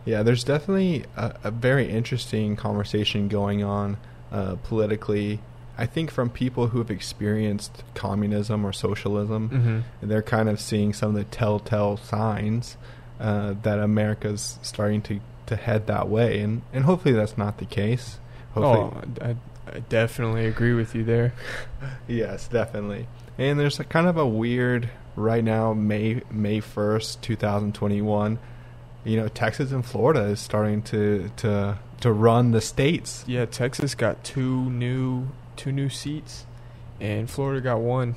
Yeah, 0.06 0.24
there's 0.24 0.46
definitely 0.46 1.04
a, 1.18 1.36
a 1.44 1.52
very 1.52 1.90
interesting 1.90 2.56
conversation 2.56 3.28
going 3.28 3.62
on 3.62 3.98
uh, 4.32 4.56
politically. 4.64 5.42
I 5.78 5.88
think 5.88 6.10
from 6.10 6.30
people 6.30 6.68
who 6.68 6.78
have 6.78 6.90
experienced 6.90 7.84
communism 7.96 8.64
or 8.66 8.72
socialism, 8.72 9.50
mm-hmm. 9.50 9.80
and 10.02 10.10
they're 10.12 10.22
kind 10.22 10.48
of 10.48 10.62
seeing 10.62 10.94
some 10.94 11.10
of 11.10 11.16
the 11.16 11.26
telltale 11.26 11.98
signs 11.98 12.78
uh, 13.20 13.56
that 13.64 13.80
America's 13.80 14.60
starting 14.62 15.02
to, 15.04 15.20
to 15.48 15.56
head 15.56 15.88
that 15.88 16.10
way, 16.10 16.40
and 16.42 16.62
and 16.74 16.84
hopefully 16.86 17.14
that's 17.14 17.38
not 17.38 17.58
the 17.58 17.66
case. 17.66 18.20
Hopefully, 18.54 18.80
oh 19.22 19.26
I, 19.26 19.36
I 19.76 19.80
definitely 19.80 20.46
agree 20.46 20.74
with 20.74 20.96
you 20.96 21.04
there 21.04 21.34
yes, 22.08 22.48
definitely. 22.48 23.08
And 23.38 23.60
there's 23.60 23.80
a 23.80 23.84
kind 23.84 24.08
of 24.08 24.16
a 24.18 24.26
weird 24.26 24.90
right 25.16 25.44
now, 25.44 25.74
May 25.74 26.22
May 26.32 26.60
first, 26.62 27.22
two 27.22 27.36
thousand 27.36 27.76
twenty 27.76 28.02
one. 28.02 28.40
You 29.04 29.18
know, 29.18 29.28
Texas 29.28 29.72
and 29.72 29.86
Florida 29.86 30.22
is 30.26 30.40
starting 30.40 30.82
to 30.84 31.30
to 31.38 31.78
to 32.02 32.12
run 32.12 32.52
the 32.52 32.60
states. 32.62 33.24
yeah 33.26 33.46
texas 33.46 33.96
got 33.96 34.22
two 34.24 34.70
new 34.70 35.28
two 35.56 35.72
new 35.72 35.88
seats 35.90 36.46
and 37.00 37.30
florida 37.30 37.62
got 37.62 37.80
one 37.80 38.16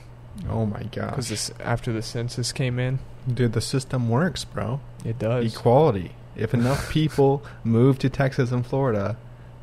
Oh 0.49 0.67
my 0.67 0.83
god! 0.85 1.11
because 1.11 1.51
after 1.61 1.93
the 1.93 2.03
census 2.03 2.53
came 2.53 2.79
in, 2.79 2.99
dude, 3.35 3.53
the 3.53 3.61
system 3.61 4.09
works, 4.09 4.45
bro. 4.45 4.81
it 5.05 5.19
does. 5.19 5.55
Equality. 5.55 6.13
If 6.37 6.55
enough 6.55 6.91
people 6.93 7.43
move 7.65 7.99
to 8.01 8.09
Texas 8.09 8.51
and 8.53 8.65
Florida, 8.67 9.17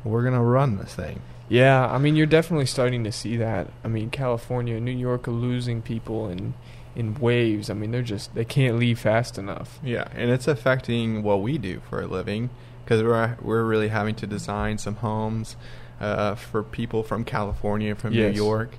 we're 0.04 0.22
gonna 0.24 0.42
run 0.42 0.76
this 0.78 0.94
thing. 0.94 1.20
Yeah, 1.48 1.86
I 1.86 1.98
mean, 1.98 2.16
you're 2.16 2.26
definitely 2.26 2.66
starting 2.66 3.04
to 3.04 3.12
see 3.12 3.36
that. 3.36 3.68
I 3.84 3.88
mean, 3.88 4.10
California, 4.10 4.76
and 4.76 4.84
New 4.84 4.90
York 4.90 5.28
are 5.28 5.32
losing 5.32 5.80
people 5.82 6.28
in 6.28 6.54
in 6.94 7.14
waves. 7.14 7.68
I 7.70 7.74
mean, 7.74 7.90
they're 7.92 8.02
just 8.02 8.34
they 8.34 8.44
can't 8.44 8.78
leave 8.78 8.98
fast 8.98 9.38
enough. 9.38 9.78
Yeah, 9.82 10.08
and 10.14 10.30
it's 10.30 10.48
affecting 10.48 11.22
what 11.22 11.42
we 11.42 11.56
do 11.58 11.80
for 11.88 12.00
a 12.00 12.06
living 12.06 12.50
because 12.84 13.02
we're 13.02 13.36
we're 13.42 13.64
really 13.64 13.88
having 13.88 14.14
to 14.16 14.26
design 14.26 14.78
some 14.78 14.96
homes 14.96 15.56
uh, 16.00 16.34
for 16.34 16.62
people 16.62 17.02
from 17.02 17.24
California, 17.24 17.94
from 17.94 18.12
Yes. 18.12 18.32
New 18.34 18.36
York, 18.42 18.76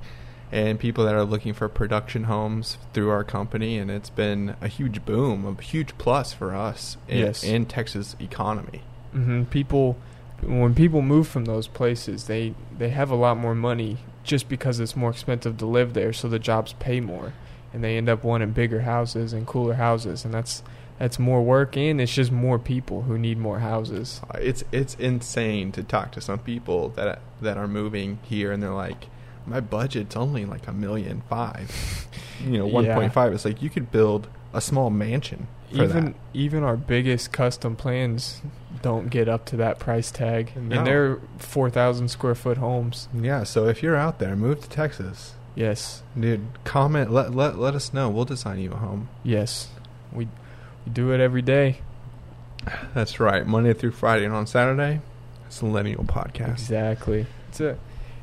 and 0.52 0.80
people 0.80 1.04
that 1.06 1.14
are 1.14 1.24
looking 1.26 1.54
for 1.54 1.68
production 1.68 2.24
homes 2.26 2.78
through 2.94 3.10
our 3.10 3.24
company, 3.24 3.78
and 3.78 3.92
it's 3.92 4.10
been 4.10 4.56
a 4.62 4.68
huge 4.68 5.04
boom, 5.06 5.46
a 5.46 5.62
huge 5.62 5.98
plus 5.98 6.34
for 6.34 6.56
us 6.56 6.98
in, 7.08 7.18
Yes. 7.20 7.44
in 7.44 7.66
Texas 7.66 8.16
economy. 8.20 8.82
hmm 9.12 9.44
People, 9.46 9.98
when 10.44 10.74
people 10.76 11.02
move 11.02 11.28
from 11.28 11.46
those 11.46 11.68
places, 11.68 12.26
they 12.26 12.54
they 12.78 12.90
have 12.90 13.10
a 13.12 13.16
lot 13.16 13.38
more 13.38 13.56
money 13.56 13.98
just 14.24 14.48
because 14.50 14.80
it's 14.80 14.96
more 14.96 15.10
expensive 15.10 15.58
to 15.58 15.66
live 15.66 15.94
there, 15.94 16.14
so 16.14 16.28
the 16.28 16.40
jobs 16.40 16.74
pay 16.80 17.00
more, 17.00 17.34
and 17.74 17.84
they 17.84 17.98
end 17.98 18.08
up 18.10 18.24
wanting 18.24 18.52
bigger 18.52 18.82
houses 18.82 19.34
and 19.34 19.48
cooler 19.48 19.74
houses, 19.76 20.24
and 20.26 20.34
that's 20.34 20.64
that's 21.00 21.20
more 21.20 21.44
work 21.44 21.78
and 21.78 22.02
it's 22.02 22.12
just 22.14 22.32
more 22.32 22.58
people 22.58 23.04
who 23.04 23.20
need 23.20 23.38
more 23.38 23.60
houses. 23.60 24.20
It's 24.36 24.64
it's 24.72 24.96
insane 24.96 25.72
to 25.74 25.84
talk 25.84 26.12
to 26.14 26.22
some 26.22 26.40
people 26.40 26.90
that 26.90 27.20
that 27.42 27.56
are 27.58 27.68
moving 27.68 28.18
here 28.24 28.52
and 28.52 28.62
they're 28.64 28.74
like, 28.74 29.08
my 29.48 29.60
budget's 29.60 30.16
only 30.16 30.46
like 30.46 30.68
a 30.68 30.74
million 30.74 31.22
five, 31.30 32.08
you 32.46 32.58
know, 32.58 32.68
one 32.68 32.86
Yeah. 32.86 32.96
point 32.96 33.14
five. 33.14 33.34
It's 33.34 33.46
like 33.46 33.62
you 33.62 33.70
could 33.70 33.92
build 33.92 34.28
a 34.54 34.62
small 34.62 34.90
mansion 34.90 35.48
for 35.72 35.84
even 35.84 36.06
that. 36.06 36.14
even 36.34 36.64
our 36.64 36.78
biggest 36.78 37.32
custom 37.32 37.76
plans 37.76 38.42
don't 38.82 39.10
get 39.10 39.28
up 39.28 39.46
to 39.46 39.58
that 39.58 39.80
price 39.80 40.12
tag, 40.12 40.52
No. 40.56 40.78
and 40.78 40.88
they're 40.88 41.20
four 41.38 41.70
thousand 41.70 42.10
square 42.10 42.36
foot 42.36 42.58
homes. 42.58 43.08
Yeah, 43.14 43.44
so 43.44 43.68
if 43.68 43.82
you're 43.82 43.96
out 43.96 44.20
there, 44.20 44.36
move 44.36 44.62
to 44.62 44.70
Texas, 44.70 45.34
Yes, 45.56 46.04
dude. 46.20 46.46
Comment, 46.64 47.12
let 47.12 47.34
let 47.34 47.58
let 47.58 47.74
us 47.76 47.92
know. 47.94 48.10
We'll 48.10 48.26
design 48.26 48.60
you 48.60 48.72
a 48.74 48.76
home. 48.78 49.10
yes, 49.24 49.70
we 50.14 50.26
we 50.86 50.92
do 50.94 51.12
it 51.12 51.20
every 51.20 51.42
day. 51.42 51.80
That's 52.94 53.20
right, 53.20 53.46
Monday 53.46 53.74
through 53.74 53.92
Friday, 53.92 54.26
and 54.26 54.34
on 54.34 54.46
Saturday, 54.48 55.02
it's 55.48 55.60
the 55.60 55.66
Zillennial 55.68 56.06
Podcast. 56.06 56.52
Exactly. 56.54 57.26
It's 57.50 57.60
a 57.62 57.78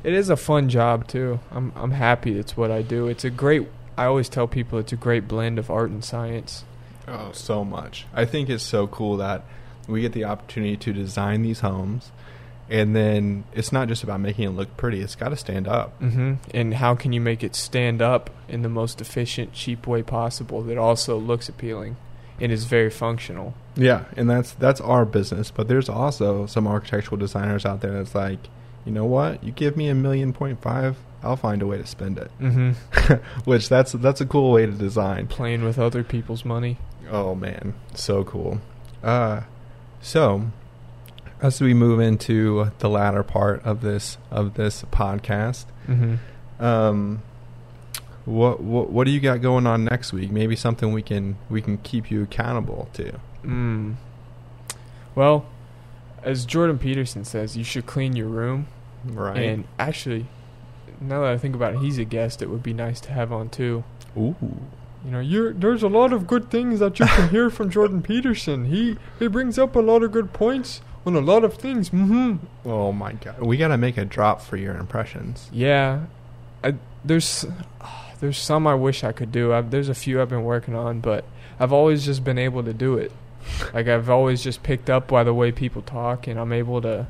it 0.05 0.13
is 0.13 0.29
a 0.29 0.37
fun 0.37 0.69
job 0.69 1.07
too. 1.07 1.39
I'm 1.51 1.71
I'm 1.75 1.91
happy 1.91 2.37
it's 2.37 2.55
what 2.55 2.71
I 2.71 2.81
do. 2.81 3.07
It's 3.07 3.25
a 3.25 3.29
great 3.29 3.67
I 3.97 4.05
always 4.05 4.29
tell 4.29 4.47
people 4.47 4.77
it's 4.79 4.91
a 4.93 4.97
great 4.97 5.27
blend 5.27 5.57
of 5.59 5.69
art 5.71 5.89
and 5.89 6.03
science. 6.03 6.63
Oh, 7.07 7.31
so 7.33 7.63
much. 7.63 8.05
I 8.13 8.25
think 8.25 8.49
it's 8.49 8.63
so 8.63 8.87
cool 8.87 9.17
that 9.17 9.43
we 9.87 10.01
get 10.01 10.13
the 10.13 10.25
opportunity 10.25 10.75
to 10.77 10.91
design 10.93 11.43
these 11.43 11.59
homes, 11.59 12.11
and 12.69 12.95
then 12.95 13.43
it's 13.53 13.71
not 13.71 13.87
just 13.87 14.03
about 14.03 14.19
making 14.19 14.45
it 14.45 14.49
look 14.49 14.75
pretty. 14.75 15.01
It's 15.01 15.15
got 15.15 15.29
to 15.29 15.37
stand 15.37 15.67
up. 15.67 15.97
hmm 15.99 16.35
And 16.53 16.73
how 16.75 16.95
can 16.95 17.13
you 17.13 17.21
make 17.21 17.43
it 17.43 17.55
stand 17.55 18.01
up 18.01 18.29
in 18.47 18.63
the 18.63 18.69
most 18.69 19.01
efficient, 19.01 19.53
cheap 19.53 19.85
way 19.87 20.01
possible 20.03 20.61
that 20.63 20.77
also 20.77 21.17
looks 21.17 21.47
appealing 21.47 21.95
and 22.41 22.51
is 22.51 22.65
very 22.65 22.89
functional? 22.89 23.53
Yeah, 23.75 24.05
and 24.17 24.29
that's 24.29 24.51
that's 24.53 24.81
our 24.81 25.05
business. 25.05 25.51
But 25.51 25.67
there's 25.67 25.89
also 25.89 26.47
some 26.47 26.65
architectural 26.67 27.17
designers 27.17 27.65
out 27.65 27.81
there 27.81 27.93
that's 27.93 28.15
like, 28.15 28.39
you 28.85 28.91
know 28.91 29.05
what? 29.05 29.43
You 29.43 29.51
give 29.51 29.75
me 29.75 29.87
a 29.89 29.95
million 29.95 30.31
point 30.33 30.61
five, 30.61 30.97
I'll 31.23 31.35
find 31.35 31.61
a 31.61 31.67
way 31.67 31.77
to 31.77 31.85
spend 31.85 32.17
it. 32.17 32.29
hmm 32.39 32.71
Which 33.45 33.67
that's 33.69 33.93
that's 33.93 34.21
a 34.21 34.25
cool 34.25 34.51
way 34.51 34.65
to 34.65 34.71
design. 34.71 35.27
Playing 35.27 35.63
with 35.63 35.79
other 35.79 36.03
people's 36.03 36.45
money. 36.45 36.77
Oh 37.09 37.35
man, 37.35 37.73
so 37.93 38.23
cool. 38.23 38.61
Uh, 39.03 39.41
so 40.01 40.45
as 41.41 41.59
we 41.61 41.73
move 41.73 41.99
into 41.99 42.71
the 42.79 42.89
latter 42.89 43.23
part 43.23 43.63
of 43.63 43.81
this 43.81 44.17
of 44.31 44.53
this 44.55 44.83
podcast, 44.91 45.65
hmm 45.85 46.15
um, 46.59 47.21
what 48.25 48.61
what 48.61 48.89
what 48.91 49.05
do 49.05 49.11
you 49.11 49.19
got 49.19 49.41
going 49.41 49.67
on 49.67 49.83
next 49.83 50.13
week? 50.13 50.31
Maybe 50.31 50.55
something 50.55 50.91
we 50.93 51.01
can 51.01 51.37
we 51.49 51.61
can 51.61 51.77
keep 51.79 52.09
you 52.09 52.23
accountable 52.23 52.89
to. 52.93 53.19
Mm. 53.43 53.95
Well, 55.13 55.45
as 56.23 56.45
Jordan 56.45 56.79
Peterson 56.79 57.23
says, 57.25 57.55
you 57.55 57.63
should 57.63 57.85
clean 57.85 58.15
your 58.15 58.27
room. 58.27 58.67
Right. 59.05 59.37
And 59.37 59.65
actually, 59.79 60.25
now 60.99 61.21
that 61.21 61.31
I 61.31 61.37
think 61.37 61.55
about 61.55 61.75
it, 61.75 61.79
he's 61.79 61.97
a 61.97 62.05
guest. 62.05 62.41
It 62.41 62.49
would 62.49 62.63
be 62.63 62.73
nice 62.73 62.99
to 63.01 63.11
have 63.11 63.31
on 63.31 63.49
too. 63.49 63.83
Ooh. 64.17 64.35
You 65.03 65.11
know, 65.11 65.19
you're, 65.19 65.53
there's 65.53 65.83
a 65.83 65.87
lot 65.87 66.13
of 66.13 66.25
good 66.25 66.49
things 66.49 66.79
that 66.79 66.99
you 66.99 67.05
can 67.05 67.29
hear 67.29 67.49
from 67.49 67.69
Jordan 67.69 68.01
Peterson. 68.03 68.65
He 68.65 68.97
he 69.19 69.27
brings 69.27 69.59
up 69.59 69.75
a 69.75 69.79
lot 69.79 70.01
of 70.01 70.11
good 70.11 70.33
points 70.33 70.81
on 71.05 71.15
a 71.15 71.19
lot 71.19 71.43
of 71.43 71.55
things. 71.55 71.89
hmm 71.89 72.37
Oh 72.65 72.91
my 72.91 73.13
god. 73.13 73.39
We 73.41 73.57
got 73.57 73.67
to 73.67 73.77
make 73.77 73.97
a 73.97 74.05
drop 74.05 74.41
for 74.41 74.57
your 74.57 74.75
impressions. 74.75 75.49
Yeah, 75.51 76.05
I, 76.63 76.75
there's 77.03 77.45
there's 78.19 78.37
some 78.39 78.65
I 78.65 78.73
wish 78.73 79.03
I 79.03 79.11
could 79.11 79.31
do. 79.31 79.53
I've, 79.53 79.69
there's 79.69 79.89
a 79.89 79.93
few 79.95 80.21
I've 80.21 80.29
been 80.29 80.43
working 80.43 80.75
on, 80.75 81.01
but 81.01 81.25
I've 81.59 81.71
always 81.73 82.05
just 82.05 82.23
been 82.23 82.39
able 82.39 82.63
to 82.63 82.73
do 82.73 82.97
it. 82.97 83.11
like 83.75 83.87
I've 83.87 84.09
always 84.09 84.41
just 84.43 84.63
picked 84.63 84.89
up 84.89 85.07
by 85.07 85.23
the 85.23 85.33
way 85.33 85.51
people 85.51 85.83
talk, 85.83 86.25
and 86.25 86.39
I'm 86.39 86.51
able 86.51 86.81
to 86.81 87.05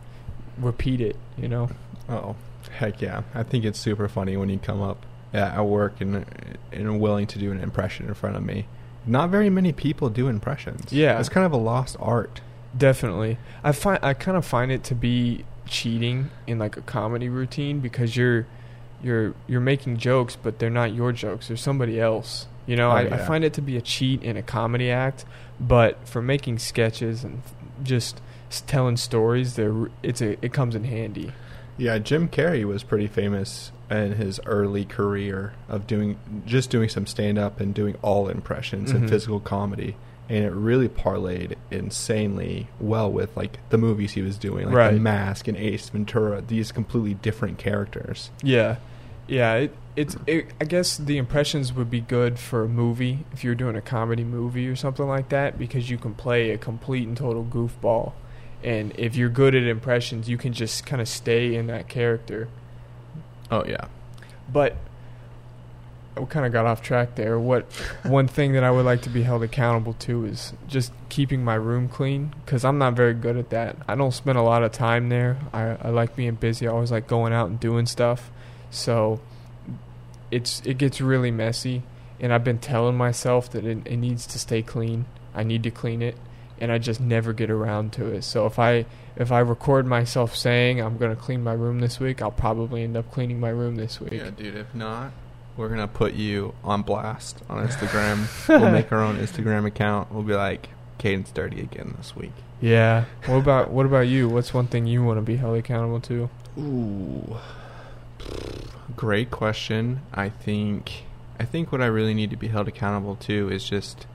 repeat 0.57 0.99
it. 0.99 1.15
You 1.37 1.47
know. 1.47 1.69
Oh, 2.09 2.35
heck 2.71 3.01
yeah. 3.01 3.23
I 3.33 3.43
think 3.43 3.65
it's 3.65 3.79
super 3.79 4.07
funny 4.07 4.37
when 4.37 4.49
you 4.49 4.57
come 4.59 4.81
up 4.81 5.05
at 5.33 5.59
work 5.65 5.99
and 6.01 6.25
and 6.71 6.87
are 6.87 6.93
willing 6.93 7.27
to 7.27 7.39
do 7.39 7.51
an 7.51 7.59
impression 7.59 8.07
in 8.07 8.13
front 8.13 8.35
of 8.35 8.43
me. 8.43 8.67
Not 9.05 9.29
very 9.29 9.49
many 9.49 9.71
people 9.71 10.09
do 10.09 10.27
impressions. 10.27 10.91
Yeah. 10.91 11.19
It's 11.19 11.29
kind 11.29 11.45
of 11.45 11.51
a 11.51 11.57
lost 11.57 11.95
art. 11.99 12.41
Definitely. 12.77 13.37
I 13.63 13.71
find 13.71 13.99
I 14.03 14.13
kind 14.13 14.37
of 14.37 14.45
find 14.45 14.71
it 14.71 14.83
to 14.85 14.95
be 14.95 15.45
cheating 15.67 16.29
in 16.45 16.59
like 16.59 16.77
a 16.77 16.81
comedy 16.81 17.29
routine 17.29 17.79
because 17.79 18.15
you're 18.15 18.45
you're 19.01 19.33
you're 19.47 19.61
making 19.61 19.97
jokes 19.97 20.35
but 20.35 20.59
they're 20.59 20.69
not 20.69 20.93
your 20.93 21.11
jokes. 21.11 21.47
They're 21.47 21.57
somebody 21.57 21.99
else. 21.99 22.47
You 22.65 22.75
know, 22.75 22.89
Oh, 22.89 22.95
I, 22.95 23.01
I 23.01 23.17
find 23.17 23.43
it 23.43 23.53
to 23.53 23.61
be 23.61 23.77
a 23.77 23.81
cheat 23.81 24.23
in 24.23 24.37
a 24.37 24.41
comedy 24.41 24.89
act, 24.89 25.23
but 25.59 26.07
for 26.07 26.19
making 26.21 26.57
sketches 26.57 27.23
and 27.23 27.43
just 27.83 28.21
telling 28.65 28.97
stories, 28.97 29.55
there 29.55 29.89
it's 30.01 30.21
a 30.21 30.43
it 30.43 30.51
comes 30.51 30.73
in 30.75 30.85
handy. 30.85 31.31
Yeah, 31.77 31.97
Jim 31.97 32.29
Carrey 32.29 32.63
was 32.63 32.83
pretty 32.83 33.07
famous 33.07 33.71
in 33.91 34.13
his 34.13 34.39
early 34.45 34.85
career 34.85 35.53
of 35.69 35.85
doing 35.87 36.17
just 36.45 36.69
doing 36.69 36.89
some 36.89 37.05
stand 37.05 37.37
up 37.37 37.59
and 37.59 37.73
doing 37.73 37.95
all 38.01 38.27
impressions 38.29 38.91
Mhm. 38.91 38.95
and 38.95 39.09
physical 39.09 39.39
comedy. 39.39 39.95
And 40.27 40.43
it 40.43 40.53
really 40.53 40.89
parlayed 40.89 41.53
insanely 41.69 42.67
well 42.79 43.11
with 43.11 43.35
like 43.37 43.59
the 43.69 43.77
movies 43.77 44.13
he 44.13 44.21
was 44.21 44.37
doing, 44.37 44.67
like 44.67 44.75
Right. 44.75 44.93
The 44.93 44.99
Mask 44.99 45.47
and 45.47 45.57
Ace 45.57 45.89
Ventura, 45.89 46.41
these 46.41 46.71
completely 46.71 47.13
different 47.13 47.57
characters. 47.59 48.31
Yeah, 48.41 48.77
yeah. 49.27 49.53
It, 49.55 49.75
it's. 49.95 50.17
It, 50.25 50.47
I 50.59 50.65
guess 50.65 50.97
the 50.97 51.17
impressions 51.17 51.73
would 51.73 51.91
be 51.91 52.01
good 52.01 52.39
for 52.39 52.63
a 52.63 52.67
movie 52.67 53.19
if 53.33 53.43
you're 53.43 53.53
doing 53.55 53.75
a 53.75 53.81
comedy 53.81 54.23
movie 54.23 54.67
or 54.67 54.75
something 54.75 55.07
like 55.07 55.29
that 55.29 55.59
because 55.59 55.89
you 55.91 55.97
can 55.97 56.13
play 56.15 56.49
a 56.51 56.57
complete 56.57 57.07
and 57.07 57.15
total 57.15 57.43
goofball, 57.45 58.13
and 58.65 58.93
if 58.97 59.15
you're 59.15 59.29
good 59.29 59.53
at 59.53 59.63
impressions, 59.63 60.27
you 60.27 60.37
can 60.39 60.51
just 60.51 60.87
kind 60.87 60.99
of 60.99 61.07
stay 61.07 61.53
in 61.53 61.67
that 61.67 61.87
character. 61.87 62.47
Oh 63.51 63.63
yeah. 63.63 63.85
But 64.51 64.75
we 66.17 66.25
kind 66.25 66.47
of 66.47 66.51
got 66.51 66.65
off 66.65 66.81
track 66.81 67.13
there. 67.13 67.37
What 67.37 67.71
one 68.03 68.27
thing 68.27 68.53
that 68.53 68.63
I 68.63 68.71
would 68.71 68.85
like 68.85 69.03
to 69.03 69.09
be 69.09 69.21
held 69.21 69.43
accountable 69.43 69.93
to 69.93 70.25
is 70.25 70.53
just 70.67 70.91
keeping 71.09 71.43
my 71.43 71.53
room 71.53 71.87
clean 71.87 72.33
because 72.43 72.65
I'm 72.65 72.79
not 72.79 72.95
very 72.95 73.13
good 73.13 73.37
at 73.37 73.51
that. 73.51 73.77
I 73.87 73.93
don't 73.93 74.13
spend 74.13 74.39
a 74.39 74.41
lot 74.41 74.63
of 74.63 74.71
time 74.71 75.09
there. 75.09 75.37
I, 75.53 75.77
I 75.79 75.89
like 75.89 76.15
being 76.15 76.33
busy. 76.33 76.67
I 76.67 76.71
always 76.71 76.91
like 76.91 77.07
going 77.07 77.33
out 77.33 77.49
and 77.49 77.59
doing 77.59 77.85
stuff. 77.85 78.31
So 78.71 79.19
it's 80.31 80.63
it 80.65 80.79
gets 80.79 80.99
really 80.99 81.29
messy, 81.29 81.83
and 82.19 82.33
I've 82.33 82.43
been 82.43 82.57
telling 82.57 82.97
myself 82.97 83.51
that 83.51 83.63
it, 83.63 83.85
it 83.85 83.97
needs 83.97 84.25
to 84.25 84.39
stay 84.39 84.63
clean. 84.63 85.05
I 85.35 85.43
need 85.43 85.61
to 85.63 85.71
clean 85.71 86.01
it, 86.01 86.17
and 86.59 86.71
I 86.71 86.77
just 86.77 86.99
never 86.99 87.33
get 87.33 87.49
around 87.49 87.93
to 87.93 88.07
it. 88.07 88.23
So 88.23 88.45
if 88.45 88.59
I 88.59 88.85
if 89.15 89.31
I 89.31 89.39
record 89.39 89.85
myself 89.85 90.35
saying 90.35 90.81
I'm 90.81 90.97
gonna 90.97 91.15
clean 91.15 91.43
my 91.43 91.53
room 91.53 91.79
this 91.79 91.99
week, 91.99 92.21
I'll 92.21 92.31
probably 92.31 92.83
end 92.83 92.97
up 92.97 93.11
cleaning 93.11 93.39
my 93.39 93.49
room 93.49 93.75
this 93.75 93.99
week. 93.99 94.13
Yeah, 94.13 94.29
dude. 94.29 94.55
If 94.55 94.73
not, 94.73 95.11
we're 95.57 95.69
gonna 95.69 95.87
put 95.87 96.13
you 96.13 96.53
on 96.63 96.81
blast 96.81 97.41
on 97.49 97.65
Instagram. 97.65 98.27
we'll 98.49 98.71
make 98.71 98.91
our 98.91 99.01
own 99.01 99.17
Instagram 99.17 99.65
account. 99.65 100.11
We'll 100.11 100.23
be 100.23 100.35
like, 100.35 100.69
Caden's 100.97 101.31
dirty 101.31 101.61
again 101.61 101.95
this 101.97 102.15
week. 102.15 102.33
Yeah. 102.61 103.05
What 103.25 103.37
about 103.37 103.71
what 103.71 103.85
about 103.85 104.07
you? 104.07 104.29
What's 104.29 104.53
one 104.53 104.67
thing 104.67 104.85
you 104.85 105.03
want 105.03 105.17
to 105.17 105.21
be 105.21 105.37
held 105.37 105.57
accountable 105.57 105.99
to? 106.01 106.29
Ooh, 106.57 107.37
great 108.95 109.29
question. 109.29 110.01
I 110.13 110.29
think 110.29 111.03
I 111.39 111.45
think 111.45 111.71
what 111.71 111.81
I 111.81 111.87
really 111.87 112.13
need 112.13 112.29
to 112.29 112.37
be 112.37 112.47
held 112.47 112.67
accountable 112.67 113.15
to 113.17 113.49
is 113.49 113.67
just 113.67 114.07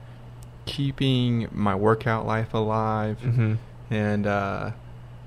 keeping 0.65 1.47
my 1.51 1.75
workout 1.75 2.25
life 2.25 2.53
alive. 2.53 3.19
Mm-hmm. 3.23 3.55
And 3.89 4.27
uh, 4.27 4.71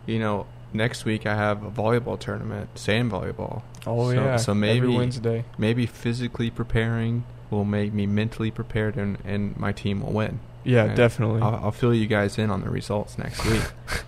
you 0.07 0.19
know, 0.19 0.47
next 0.73 1.05
week 1.05 1.27
I 1.27 1.35
have 1.35 1.63
a 1.63 1.71
volleyball 1.71 2.19
tournament, 2.19 2.71
sand 2.79 3.11
volleyball. 3.13 3.63
Oh 3.87 4.11
So- 4.11 4.15
yeah. 4.15 4.37
so 4.37 4.55
maybe- 4.55 4.79
every 4.79 4.97
Wednesday. 4.97 5.45
Maybe 5.59 5.87
physically 5.87 6.51
preparing 6.51 7.25
will 7.51 7.65
make 7.65 7.93
me 7.93 8.07
mentally 8.07 8.51
prepared, 8.51 8.97
and 8.97 9.19
and 9.25 9.57
my 9.59 9.73
team 9.73 10.01
will 10.03 10.13
win. 10.13 10.41
Yeah, 10.65 10.85
And 10.85 10.97
definitely. 10.97 11.43
I'll, 11.43 11.57
I'll 11.67 11.73
fill 11.73 11.95
you 11.95 12.07
guys 12.07 12.39
in 12.39 12.51
on 12.51 12.63
the 12.63 12.71
results 12.71 13.19
next 13.19 13.45
week. 13.45 13.63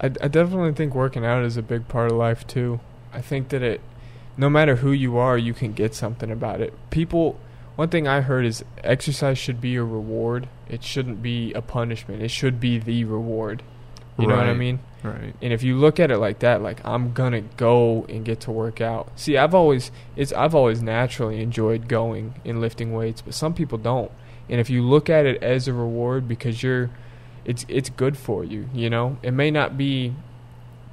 I, 0.00 0.06
I 0.06 0.28
definitely 0.28 0.72
think 0.74 0.94
working 0.94 1.24
out 1.24 1.42
is 1.44 1.56
a 1.56 1.62
big 1.62 1.88
part 1.88 2.10
of 2.12 2.16
life 2.18 2.46
too. 2.46 2.80
I 3.12 3.22
think 3.22 3.48
that 3.48 3.62
it, 3.62 3.80
no 4.36 4.50
matter 4.50 4.76
who 4.76 4.92
you 4.92 5.16
are, 5.16 5.38
you 5.38 5.54
can 5.54 5.72
get 5.72 5.94
something 5.94 6.30
about 6.30 6.60
it. 6.60 6.74
People, 6.90 7.40
one 7.78 7.90
thing 7.90 8.08
I 8.08 8.22
heard 8.22 8.44
is 8.44 8.64
exercise 8.82 9.38
should 9.38 9.60
be 9.60 9.76
a 9.76 9.84
reward. 9.84 10.48
It 10.68 10.82
shouldn't 10.82 11.22
be 11.22 11.52
a 11.52 11.62
punishment. 11.62 12.22
It 12.22 12.32
should 12.32 12.58
be 12.58 12.80
the 12.80 13.04
reward. 13.04 13.62
You 14.18 14.26
know 14.26 14.34
what 14.34 14.46
I 14.46 14.54
mean? 14.54 14.80
right. 15.04 15.32
And 15.40 15.52
if 15.52 15.62
you 15.62 15.76
look 15.76 16.00
at 16.00 16.10
it 16.10 16.18
like 16.18 16.40
that, 16.40 16.60
like 16.60 16.84
I'm 16.84 17.12
gonna 17.12 17.42
go 17.42 18.04
and 18.08 18.24
get 18.24 18.40
to 18.40 18.50
work 18.50 18.80
out. 18.80 19.12
See, 19.14 19.38
I've 19.38 19.54
always 19.54 19.92
it's 20.16 20.32
I've 20.32 20.56
always 20.56 20.82
naturally 20.82 21.40
enjoyed 21.40 21.86
going 21.86 22.34
and 22.44 22.60
lifting 22.60 22.92
weights, 22.92 23.22
but 23.22 23.32
some 23.32 23.54
people 23.54 23.78
don't. 23.78 24.10
And 24.48 24.58
if 24.58 24.68
you 24.68 24.82
look 24.82 25.08
at 25.08 25.24
it 25.24 25.40
as 25.40 25.68
a 25.68 25.72
reward 25.72 26.26
because 26.26 26.64
you're 26.64 26.90
it's 27.44 27.64
it's 27.68 27.90
good 27.90 28.16
for 28.16 28.42
you, 28.42 28.68
you 28.74 28.90
know? 28.90 29.18
It 29.22 29.34
may 29.34 29.52
not 29.52 29.78
be 29.78 30.16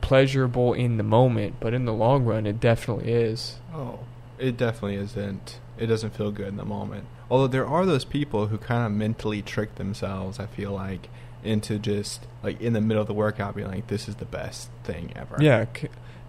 pleasurable 0.02 0.74
in 0.74 0.98
the 0.98 1.04
moment, 1.04 1.56
but 1.60 1.74
in 1.74 1.86
the 1.86 1.94
long 1.94 2.26
run, 2.26 2.46
it 2.46 2.60
definitely 2.60 3.12
is. 3.12 3.56
Oh, 3.74 4.02
it 4.38 4.56
definitely 4.56 4.98
isn't. 4.98 5.60
It 5.78 5.88
doesn't 5.88 6.12
feel 6.16 6.32
good 6.32 6.48
in 6.48 6.58
the 6.58 6.66
moment. 6.66 7.06
Although 7.30 7.48
there 7.48 7.66
are 7.68 7.86
those 7.86 8.06
people 8.06 8.48
who 8.48 8.58
kind 8.58 8.86
of 8.86 8.92
mentally 8.92 9.42
trick 9.42 9.76
themselves, 9.76 10.40
I 10.40 10.46
feel 10.46 10.72
like, 10.72 11.10
into 11.44 11.78
just 11.78 12.26
like 12.44 12.60
in 12.62 12.74
the 12.74 12.82
middle 12.82 13.02
of 13.02 13.08
the 13.08 13.14
workout 13.14 13.56
being 13.56 13.68
like, 13.68 13.88
"This 13.88 14.08
is 14.08 14.16
the 14.16 14.26
best 14.26 14.70
thing 14.84 15.12
ever." 15.16 15.38
Yeah, 15.40 15.66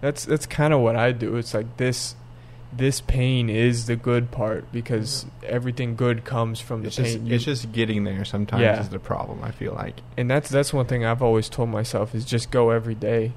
that's 0.01 0.25
that's 0.25 0.45
kind 0.45 0.73
of 0.73 0.81
what 0.81 0.95
I 0.95 1.11
do. 1.11 1.35
It's 1.37 1.53
like 1.53 1.77
this 1.77 2.15
this 2.75 2.99
pain 3.01 3.49
is 3.49 3.85
the 3.85 3.95
good 3.95 4.29
part 4.29 4.69
because 4.73 5.25
everything 5.43 5.95
good 5.95 6.25
comes 6.25 6.59
from 6.59 6.81
the 6.81 6.87
It's 6.87 6.97
just 6.97 7.15
pain. 7.17 7.25
You- 7.25 7.35
it's 7.35 7.45
just 7.45 7.71
getting 7.71 8.03
there 8.03 8.25
sometimes 8.25 8.61
Yeah. 8.61 8.81
is 8.81 8.89
the 8.89 8.99
problem. 8.99 9.39
I 9.41 9.51
feel 9.51 9.73
like. 9.73 10.01
and 10.17 10.29
that's 10.29 10.49
that's 10.49 10.73
one 10.73 10.85
thing 10.85 11.05
I've 11.05 11.21
always 11.23 11.47
told 11.49 11.69
myself 11.69 12.13
is 12.13 12.25
just 12.25 12.51
go 12.51 12.71
every 12.71 12.95
day. 12.95 13.31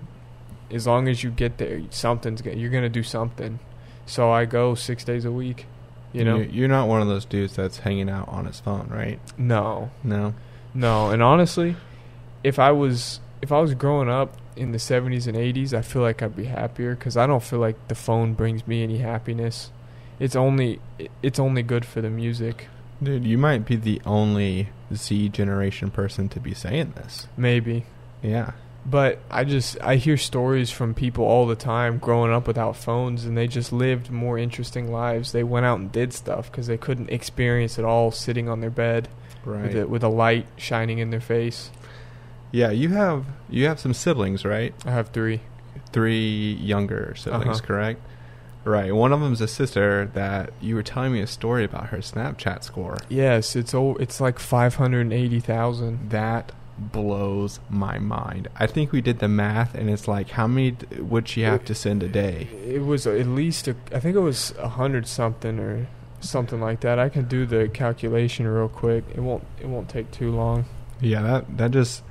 As 0.72 0.86
long 0.86 1.08
as 1.08 1.22
you 1.24 1.30
get 1.30 1.58
there, 1.58 1.80
something's 1.90 2.42
go- 2.42 2.50
you're 2.50 2.70
gonna 2.70 2.88
do 2.88 3.02
something. 3.04 3.58
So 4.06 4.30
I 4.32 4.44
go 4.44 4.74
six 4.74 5.04
days 5.04 5.24
a 5.24 5.30
week. 5.32 5.66
You 6.12 6.24
know, 6.24 6.36
you're, 6.36 6.46
you're 6.46 6.68
not 6.68 6.88
one 6.88 7.02
of 7.02 7.08
those 7.08 7.24
dudes 7.24 7.54
that's 7.54 7.78
hanging 7.78 8.08
out 8.10 8.28
on 8.28 8.46
his 8.46 8.58
phone, 8.60 8.88
right? 8.90 9.20
no, 9.38 9.90
No. 10.02 10.34
no. 10.74 11.10
And 11.10 11.22
honestly, 11.22 11.76
if 12.42 12.58
I 12.58 12.72
was 12.72 13.20
if 13.42 13.52
I 13.52 13.60
was 13.60 13.74
growing 13.74 14.08
up 14.10 14.36
in 14.56 14.72
the 14.72 14.78
70s 14.78 15.26
and 15.26 15.36
80s, 15.36 15.72
I 15.72 15.80
feel 15.82 16.02
like 16.02 16.20
I'd 16.22 16.36
be 16.36 16.44
happier 16.44 16.94
because 16.94 17.16
I 17.16 17.26
don't 17.26 17.42
feel 17.42 17.58
like 17.60 17.88
the 17.88 17.94
phone 17.94 18.34
brings 18.34 18.66
me 18.66 18.82
any 18.82 18.98
happiness. 18.98 19.70
It's 20.18 20.36
only 20.36 20.80
it's 21.22 21.38
only 21.38 21.62
good 21.62 21.84
for 21.84 22.00
the 22.00 22.10
music. 22.10 22.66
Dude, 23.02 23.24
you 23.24 23.38
might 23.38 23.64
be 23.64 23.76
the 23.76 24.02
only 24.04 24.68
Z 24.92 25.30
generation 25.30 25.90
person 25.90 26.28
to 26.30 26.40
be 26.40 26.52
saying 26.52 26.92
this. 26.96 27.28
Maybe. 27.36 27.86
Yeah. 28.22 28.52
But 28.86 29.18
I 29.30 29.44
just 29.44 29.78
I 29.82 29.96
hear 29.96 30.16
stories 30.16 30.70
from 30.70 30.94
people 30.94 31.24
all 31.24 31.46
the 31.46 31.54
time 31.54 31.98
growing 31.98 32.32
up 32.32 32.46
without 32.46 32.76
phones 32.76 33.24
and 33.26 33.36
they 33.36 33.46
just 33.46 33.72
lived 33.72 34.10
more 34.10 34.38
interesting 34.38 34.90
lives. 34.90 35.32
They 35.32 35.44
went 35.44 35.66
out 35.66 35.78
and 35.78 35.92
did 35.92 36.12
stuff 36.14 36.50
because 36.50 36.66
they 36.66 36.78
couldn't 36.78 37.10
experience 37.10 37.78
it 37.78 37.84
all 37.84 38.10
sitting 38.10 38.48
on 38.48 38.60
their 38.60 38.70
bed 38.70 39.08
Right. 39.44 39.62
with 39.62 39.74
it 39.76 39.90
with 39.90 40.02
a 40.02 40.08
light 40.08 40.46
shining 40.56 40.98
in 40.98 41.10
their 41.10 41.20
face. 41.20 41.70
Yeah, 42.52 42.70
you 42.70 42.88
have 42.90 43.26
you 43.48 43.66
have 43.66 43.78
some 43.80 43.94
siblings, 43.94 44.44
right? 44.44 44.74
I 44.86 44.90
have 44.90 45.08
three. 45.10 45.40
Three 45.92 46.54
younger 46.54 47.14
siblings, 47.16 47.58
Uh-huh. 47.58 47.66
correct? 47.66 48.00
Right. 48.64 48.94
One 48.94 49.12
of 49.12 49.20
them's 49.20 49.40
a 49.40 49.48
sister 49.48 50.10
that 50.14 50.50
you 50.60 50.74
were 50.74 50.82
telling 50.82 51.12
me 51.12 51.20
a 51.20 51.26
story 51.26 51.64
about 51.64 51.86
her 51.88 51.98
Snapchat 51.98 52.62
score. 52.62 52.98
Yes, 53.08 53.56
it's 53.56 53.74
o- 53.74 53.96
it's 53.96 54.20
like 54.20 54.38
five 54.38 54.76
hundred 54.76 55.00
and 55.02 55.12
eighty 55.12 55.40
thousand. 55.40 56.10
That 56.10 56.52
blows 56.80 57.60
my 57.68 57.98
mind. 57.98 58.48
I 58.56 58.66
think 58.66 58.92
we 58.92 59.00
did 59.00 59.18
the 59.18 59.28
math, 59.28 59.74
and 59.74 59.90
it's 59.90 60.08
like, 60.08 60.30
how 60.30 60.46
many 60.46 60.76
would 60.98 61.28
she 61.28 61.42
have 61.42 61.64
to 61.66 61.74
send 61.74 62.02
a 62.02 62.08
day? 62.08 62.48
It 62.66 62.84
was 62.84 63.06
at 63.06 63.26
least 63.26 63.68
a, 63.68 63.76
I 63.92 64.00
think 64.00 64.16
it 64.16 64.20
was 64.20 64.54
a 64.58 64.68
hundred 64.68 65.06
something 65.06 65.58
or 65.58 65.86
something 66.20 66.60
like 66.60 66.80
that. 66.80 66.98
I 66.98 67.08
can 67.08 67.26
do 67.26 67.46
the 67.46 67.68
calculation 67.68 68.46
real 68.46 68.68
quick. 68.68 69.04
It 69.14 69.20
won't 69.20 69.44
it 69.60 69.66
won't 69.66 69.88
take 69.88 70.10
too 70.10 70.30
long. 70.30 70.64
Yeah, 71.00 71.22
that 71.22 71.58
that 71.58 71.70
just 71.70 72.02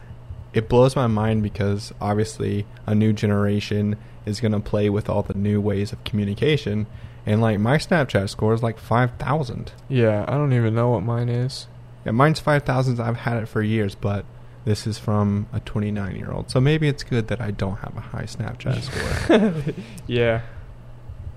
it 0.54 0.70
blows 0.70 0.96
my 0.96 1.08
mind 1.08 1.44
because 1.44 1.94
obviously 2.02 2.66
a 2.86 2.96
new 2.96 3.14
generation 3.14 3.98
is 4.26 4.40
going 4.40 4.52
to 4.52 4.60
play 4.60 4.90
with 4.90 5.10
all 5.10 5.24
the 5.24 5.34
new 5.34 5.62
ways 5.62 5.92
of 5.92 6.04
communication, 6.04 6.88
and 7.26 7.42
like 7.42 7.60
my 7.60 7.78
Snapchat 7.78 8.30
score 8.30 8.54
is 8.54 8.64
like 8.64 8.80
five 8.80 9.12
thousand. 9.18 9.72
Yeah, 9.88 10.26
I 10.28 10.32
don't 10.32 10.54
even 10.54 10.76
know 10.76 10.90
what 10.90 11.04
mine 11.04 11.30
is. 11.30 11.68
Yeah, 12.06 12.12
mine's 12.12 12.40
five 12.40 12.64
thousand. 12.64 13.00
I've 13.00 13.18
had 13.18 13.42
it 13.42 13.48
for 13.48 13.62
years, 13.62 13.96
but 13.96 14.26
this 14.66 14.86
is 14.86 14.98
from 14.98 15.48
a 15.54 15.60
twenty 15.62 15.92
nine 15.92 16.16
year 16.16 16.32
old. 16.32 16.50
So 16.52 16.60
maybe 16.60 16.88
it's 16.88 17.04
good 17.04 17.28
that 17.30 17.42
I 17.42 17.52
don't 17.52 17.78
have 17.78 17.96
a 17.96 18.02
high 18.02 18.24
Snapchat 18.24 18.82
score. 19.64 19.74
yeah. 20.08 20.42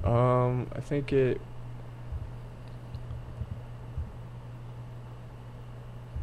Um, 0.05 0.69
I 0.75 0.81
think 0.81 1.13
it. 1.13 1.41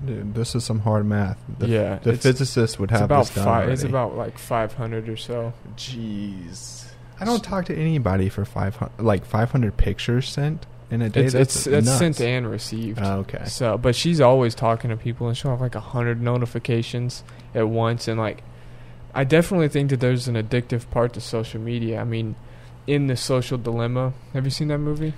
Dude, 0.05 0.33
this 0.33 0.55
is 0.55 0.63
some 0.63 0.79
hard 0.79 1.05
math. 1.05 1.37
The, 1.57 1.67
Yeah, 1.67 1.95
the 1.99 2.15
physicist 2.15 2.79
would 2.79 2.91
have 2.91 3.01
about 3.03 3.25
this 3.25 3.35
done 3.35 3.45
five. 3.45 3.69
It's 3.69 3.83
about 3.83 4.15
like 4.15 4.37
five 4.37 4.73
hundred 4.73 5.09
or 5.09 5.17
so. 5.17 5.53
Jeez. 5.75 6.85
I 7.19 7.25
don't 7.25 7.43
talk 7.43 7.65
to 7.65 7.75
anybody 7.75 8.29
for 8.29 8.45
five 8.45 8.77
hundred, 8.77 9.01
like 9.03 9.25
five 9.25 9.51
hundred 9.51 9.75
pictures 9.75 10.29
sent 10.29 10.65
in 10.91 11.01
a 11.01 11.09
day. 11.09 11.25
It's 11.25 11.33
that's 11.33 11.67
it's, 11.67 11.97
sent 11.97 12.19
and 12.21 12.49
received. 12.49 12.99
Oh, 13.01 13.19
okay. 13.19 13.45
So, 13.45 13.77
but 13.77 13.95
she's 13.95 14.19
always 14.19 14.55
talking 14.55 14.89
to 14.89 14.97
people, 14.97 15.27
and 15.27 15.37
she'll 15.37 15.51
have 15.51 15.61
like 15.61 15.75
a 15.75 15.79
hundred 15.79 16.21
notifications 16.21 17.23
at 17.53 17.69
once, 17.69 18.07
and 18.07 18.19
like, 18.19 18.43
I 19.13 19.23
definitely 19.23 19.69
think 19.69 19.89
that 19.91 19.99
there's 19.99 20.27
an 20.27 20.35
addictive 20.35 20.89
part 20.89 21.13
to 21.13 21.21
social 21.21 21.61
media. 21.61 21.99
I 22.01 22.03
mean, 22.03 22.35
in 22.87 23.07
the 23.07 23.15
social 23.15 23.57
dilemma, 23.57 24.13
have 24.33 24.45
you 24.45 24.51
seen 24.51 24.69
that 24.69 24.79
movie? 24.79 25.13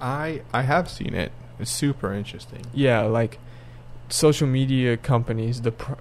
I 0.00 0.42
I 0.52 0.62
have 0.62 0.88
seen 0.90 1.14
it. 1.14 1.32
It's 1.58 1.70
super 1.70 2.12
interesting. 2.12 2.66
Yeah, 2.74 3.02
like 3.02 3.38
social 4.08 4.46
media 4.46 4.96
companies, 4.96 5.62
the 5.62 5.72
pr- 5.72 5.94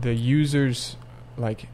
the 0.00 0.14
users, 0.14 0.96
like 1.36 1.68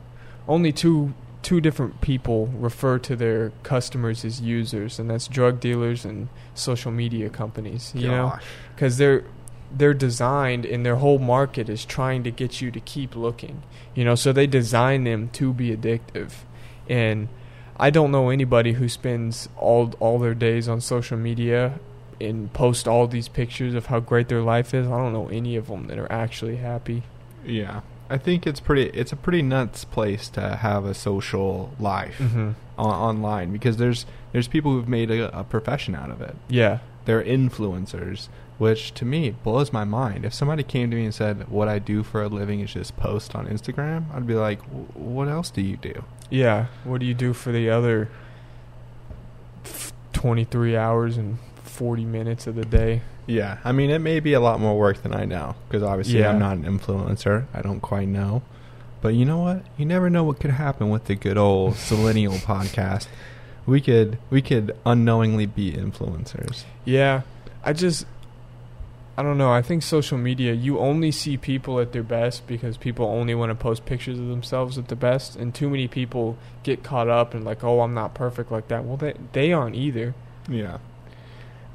only 0.46 0.72
two 0.72 1.14
two 1.42 1.60
different 1.60 2.00
people 2.00 2.46
refer 2.48 2.98
to 2.98 3.16
their 3.16 3.52
customers 3.62 4.24
as 4.24 4.40
users, 4.40 4.98
and 4.98 5.10
that's 5.10 5.28
drug 5.28 5.60
dealers 5.60 6.04
and 6.04 6.28
social 6.54 6.90
media 6.90 7.28
companies. 7.28 7.92
You 7.94 8.08
know, 8.08 8.38
because 8.74 8.98
they're 8.98 9.24
they're 9.70 9.94
designed 9.94 10.64
and 10.64 10.84
their 10.84 10.96
whole 10.96 11.18
market 11.18 11.68
is 11.68 11.84
trying 11.84 12.24
to 12.24 12.30
get 12.30 12.62
you 12.62 12.70
to 12.70 12.80
keep 12.80 13.14
looking 13.14 13.62
you 13.98 14.04
know? 14.04 14.14
So 14.14 14.32
they 14.32 14.46
design 14.46 15.02
them 15.02 15.28
to 15.30 15.52
be 15.52 15.76
addictive. 15.76 16.30
And 16.88 17.28
i 17.80 17.90
don't 17.90 18.10
know 18.10 18.30
anybody 18.30 18.72
who 18.72 18.88
spends 18.88 19.48
all 19.56 19.92
all 20.00 20.18
their 20.18 20.34
days 20.34 20.68
on 20.68 20.80
social 20.80 21.16
media 21.16 21.78
and 22.20 22.52
post 22.52 22.88
all 22.88 23.06
these 23.06 23.28
pictures 23.28 23.72
of 23.74 23.86
how 23.86 24.00
great 24.00 24.28
their 24.28 24.42
life 24.42 24.72
is. 24.72 24.86
I 24.86 24.96
don't 24.98 25.12
know 25.12 25.28
any 25.28 25.56
of 25.56 25.66
them 25.66 25.88
that 25.88 25.98
are 25.98 26.10
actually 26.10 26.56
happy. 26.56 27.02
Yeah. 27.44 27.80
I 28.10 28.18
think 28.18 28.46
it's 28.46 28.60
pretty. 28.60 28.90
It's 28.98 29.12
a 29.12 29.16
pretty 29.16 29.42
nuts 29.42 29.84
place 29.84 30.28
to 30.30 30.56
have 30.56 30.84
a 30.84 30.94
social 30.94 31.74
life 31.78 32.18
mm-hmm. 32.18 32.52
on, 32.78 32.86
online 32.86 33.52
because 33.52 33.76
there's 33.76 34.06
there's 34.32 34.48
people 34.48 34.72
who've 34.72 34.88
made 34.88 35.10
a, 35.10 35.38
a 35.38 35.44
profession 35.44 35.94
out 35.94 36.10
of 36.10 36.20
it. 36.20 36.36
yeah 36.48 36.78
They're 37.04 37.22
influencers, 37.22 38.28
which 38.56 38.94
to 38.94 39.04
me 39.04 39.30
blows 39.30 39.72
my 39.72 39.84
mind. 39.84 40.24
If 40.24 40.34
somebody 40.34 40.62
came 40.62 40.90
to 40.90 40.96
me 40.96 41.04
and 41.04 41.14
said, 41.14 41.48
"What 41.48 41.68
I 41.68 41.78
do 41.78 42.02
for 42.02 42.22
a 42.22 42.28
living 42.28 42.60
is 42.60 42.72
just 42.72 42.96
post 42.96 43.34
on 43.34 43.46
Instagram," 43.46 44.06
I'd 44.14 44.26
be 44.26 44.34
like, 44.34 44.60
"What 44.94 45.28
else 45.28 45.50
do 45.50 45.60
you 45.60 45.76
do?" 45.76 46.04
yeah 46.30 46.66
what 46.84 47.00
do 47.00 47.06
you 47.06 47.14
do 47.14 47.32
for 47.32 47.52
the 47.52 47.70
other 47.70 48.08
f- 49.64 49.92
23 50.12 50.76
hours 50.76 51.16
and 51.16 51.38
40 51.64 52.04
minutes 52.04 52.46
of 52.46 52.54
the 52.54 52.64
day 52.64 53.02
Yeah, 53.28 53.58
I 53.62 53.72
mean, 53.72 53.90
it 53.90 54.00
may 54.00 54.18
be 54.20 54.32
a 54.32 54.40
lot 54.40 54.58
more 54.58 54.76
work 54.76 55.02
than 55.02 55.14
I 55.14 55.24
know 55.26 55.54
because 55.68 55.82
obviously 55.82 56.18
Yeah. 56.20 56.30
I'm 56.30 56.38
not 56.38 56.56
an 56.56 56.64
influencer. 56.64 57.44
I 57.54 57.60
don't 57.62 57.80
quite 57.80 58.08
know, 58.08 58.42
but 59.02 59.10
you 59.10 59.24
know 59.24 59.38
what? 59.38 59.62
You 59.76 59.84
never 59.84 60.08
know 60.10 60.24
what 60.24 60.40
could 60.40 60.50
happen 60.52 60.88
with 60.90 61.04
the 61.04 61.14
good 61.14 61.36
old 61.36 61.74
Zillennial 61.88 62.38
podcast. 62.38 63.06
We 63.66 63.80
could 63.82 64.18
we 64.30 64.40
could 64.42 64.74
unknowingly 64.86 65.46
be 65.46 65.72
influencers. 65.72 66.64
Yeah, 66.86 67.20
I 67.62 67.74
just 67.74 68.06
I 69.18 69.22
don't 69.22 69.36
know. 69.36 69.50
I 69.52 69.62
think 69.62 69.82
social 69.82 70.16
media 70.16 70.54
you 70.54 70.78
only 70.78 71.10
see 71.10 71.36
people 71.36 71.80
at 71.80 71.92
their 71.92 72.02
best 72.04 72.46
because 72.46 72.76
people 72.78 73.04
only 73.06 73.34
want 73.34 73.50
to 73.50 73.54
post 73.54 73.84
pictures 73.84 74.18
of 74.18 74.28
themselves 74.28 74.78
at 74.78 74.88
the 74.88 74.96
best, 74.96 75.36
and 75.36 75.54
too 75.54 75.68
many 75.68 75.86
people 75.86 76.38
get 76.62 76.82
caught 76.82 77.08
up 77.08 77.34
and 77.34 77.44
like, 77.44 77.62
oh, 77.62 77.80
I'm 77.82 77.92
not 77.94 78.14
perfect 78.14 78.50
like 78.50 78.68
that. 78.68 78.84
Well, 78.84 78.96
they 78.96 79.14
they 79.32 79.52
aren't 79.52 79.74
either. 79.76 80.14
Yeah, 80.48 80.78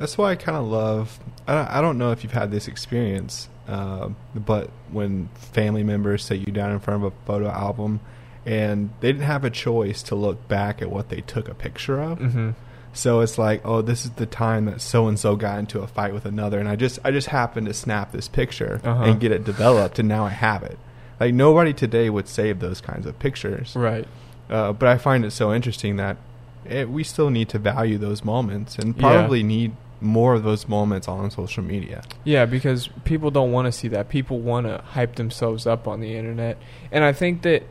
that's 0.04 0.18
why 0.18 0.32
I 0.32 0.36
kind 0.36 0.58
of 0.58 0.66
love. 0.66 1.18
I 1.48 1.56
don't, 1.56 1.70
I 1.70 1.80
don't 1.82 1.98
know 1.98 2.12
if 2.12 2.24
you've 2.24 2.34
had 2.34 2.52
this 2.52 2.68
experience, 2.68 3.48
uh, 3.70 4.10
but 4.36 4.70
when 4.92 5.30
family 5.54 5.82
members 5.82 6.26
sit 6.26 6.40
you 6.46 6.52
down 6.52 6.72
in 6.72 6.80
front 6.82 7.06
of 7.06 7.14
a 7.14 7.26
photo 7.26 7.48
album, 7.50 8.02
and 8.46 8.90
they 9.00 9.14
didn't 9.14 9.24
have 9.24 9.46
a 9.46 9.50
choice 9.50 10.04
to 10.04 10.16
look 10.16 10.46
back 10.50 10.82
at 10.82 10.92
what 10.92 11.08
they 11.08 11.22
took 11.22 11.48
a 11.48 11.54
picture 11.54 12.02
of. 12.02 12.20
Mm-hmm. 12.20 12.50
So 12.92 13.22
it's 13.22 13.38
like, 13.38 13.62
oh, 13.64 13.82
this 13.82 14.04
is 14.04 14.12
the 14.12 14.26
time 14.26 14.66
that 14.66 14.82
so 14.82 15.08
and 15.08 15.18
so 15.18 15.38
got 15.38 15.58
into 15.60 15.80
a 15.80 15.88
fight 15.88 16.14
with 16.14 16.26
another, 16.26 16.60
and 16.60 16.68
I 16.68 16.76
just 16.76 17.00
I 17.06 17.12
just 17.12 17.28
happened 17.30 17.68
to 17.68 17.74
snap 17.74 18.12
this 18.12 18.28
picture 18.28 18.82
Uh-huh. 18.84 19.04
and 19.06 19.22
get 19.22 19.32
it 19.32 19.46
developed, 19.46 20.00
and 20.00 20.10
now 20.10 20.26
I 20.26 20.30
have 20.32 20.64
it. 20.64 20.78
Like 21.18 21.34
nobody 21.34 21.72
today 21.72 22.10
would 22.10 22.28
save 22.28 22.60
those 22.60 22.82
kinds 22.82 23.06
of 23.06 23.18
pictures, 23.20 23.74
Right. 23.74 24.06
uh, 24.50 24.74
but 24.74 24.90
I 24.90 24.98
find 24.98 25.24
it 25.24 25.32
so 25.32 25.54
interesting 25.54 25.96
that 25.96 26.18
it, 26.66 26.90
we 26.90 27.04
still 27.04 27.30
need 27.30 27.48
to 27.50 27.60
value 27.60 27.98
those 27.98 28.26
moments, 28.26 28.78
and 28.78 28.96
Yeah. 28.96 29.02
probably 29.02 29.44
need 29.44 29.72
more 30.04 30.34
of 30.34 30.44
those 30.44 30.68
moments 30.68 31.08
on 31.08 31.32
social 31.32 31.64
media. 31.64 32.04
Yeah, 32.24 32.46
because 32.46 32.90
people 33.06 33.32
don't 33.32 33.52
want 33.52 33.66
to 33.66 33.72
see 33.72 33.88
that. 33.90 34.10
People 34.10 34.40
want 34.40 34.68
to 34.68 34.80
hype 34.80 35.16
themselves 35.16 35.66
up 35.66 35.88
on 35.88 36.02
the 36.02 36.16
internet. 36.16 36.58
And 36.92 37.04
I 37.04 37.14
think 37.14 37.42
that 37.44 37.64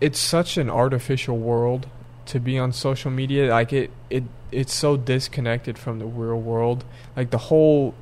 it's 0.00 0.18
such 0.18 0.56
an 0.56 0.70
artificial 0.70 1.36
world 1.36 1.86
to 2.26 2.40
be 2.40 2.58
on 2.58 2.72
social 2.72 3.10
media. 3.10 3.50
Like 3.50 3.72
it 3.72 3.90
it 4.08 4.24
it's 4.50 4.74
so 4.74 4.96
disconnected 4.96 5.78
from 5.78 5.98
the 5.98 6.06
real 6.06 6.40
world. 6.40 6.84
Like 7.16 7.30
the 7.30 7.38
whole 7.38 7.94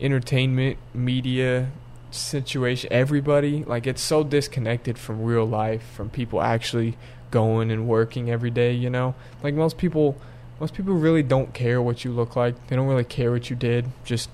entertainment 0.00 0.76
media 0.92 1.70
situation 2.10 2.88
everybody 2.92 3.64
like 3.64 3.86
it's 3.86 4.00
so 4.00 4.22
disconnected 4.22 4.98
from 4.98 5.22
real 5.22 5.44
life 5.44 5.82
from 5.94 6.08
people 6.08 6.40
actually 6.40 6.96
going 7.30 7.70
and 7.70 7.86
working 7.88 8.30
every 8.30 8.50
day 8.50 8.72
you 8.72 8.88
know 8.88 9.14
like 9.42 9.54
most 9.54 9.76
people 9.76 10.16
most 10.60 10.74
people 10.74 10.94
really 10.94 11.22
don't 11.22 11.52
care 11.54 11.80
what 11.82 12.04
you 12.04 12.12
look 12.12 12.36
like. 12.36 12.68
They 12.68 12.76
don't 12.76 12.86
really 12.86 13.04
care 13.04 13.30
what 13.30 13.50
you 13.50 13.56
did. 13.56 13.86
Just 14.04 14.30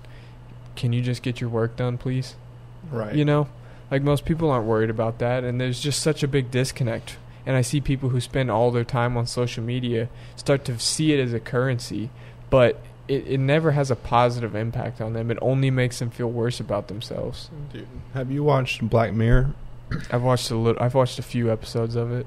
can 0.76 0.92
you 0.92 1.02
just 1.02 1.22
get 1.22 1.40
your 1.40 1.50
work 1.50 1.76
done 1.76 1.98
please? 1.98 2.34
Right. 2.90 3.14
you 3.14 3.24
know? 3.24 3.48
Like 3.90 4.02
most 4.02 4.24
people 4.24 4.50
aren't 4.50 4.66
worried 4.66 4.90
about 4.90 5.18
that 5.18 5.44
and 5.44 5.60
there's 5.60 5.80
just 5.80 6.00
such 6.00 6.22
a 6.22 6.28
big 6.28 6.50
disconnect. 6.50 7.16
And 7.44 7.56
i 7.56 7.60
see 7.60 7.80
people 7.80 8.10
who 8.10 8.20
spend 8.20 8.50
all 8.50 8.70
their 8.70 8.84
time 8.84 9.16
on 9.16 9.26
social 9.26 9.64
media 9.64 10.08
start 10.36 10.64
to 10.66 10.78
see 10.78 11.12
it 11.12 11.20
as 11.20 11.32
a 11.32 11.40
currency 11.40 12.10
but 12.50 12.80
it, 13.08 13.26
it 13.26 13.40
never 13.40 13.72
has 13.72 13.90
a 13.90 13.96
positive 13.96 14.54
impact 14.54 15.00
on 15.00 15.12
them. 15.12 15.30
It 15.30 15.38
only 15.42 15.70
makes 15.70 15.98
them 15.98 16.10
feel 16.10 16.30
worse 16.30 16.60
about 16.60 16.86
themselves. 16.86 17.50
Dude, 17.72 17.88
have 18.14 18.30
you 18.30 18.44
watched 18.44 18.88
Black 18.88 19.12
Mirror? 19.12 19.54
i've 20.10 20.22
watched 20.22 20.50
a 20.50 20.56
little 20.56 20.82
i've 20.82 20.94
watched 20.94 21.18
a 21.18 21.22
few 21.22 21.50
episodes 21.50 21.96
of 21.96 22.12
it 22.12 22.26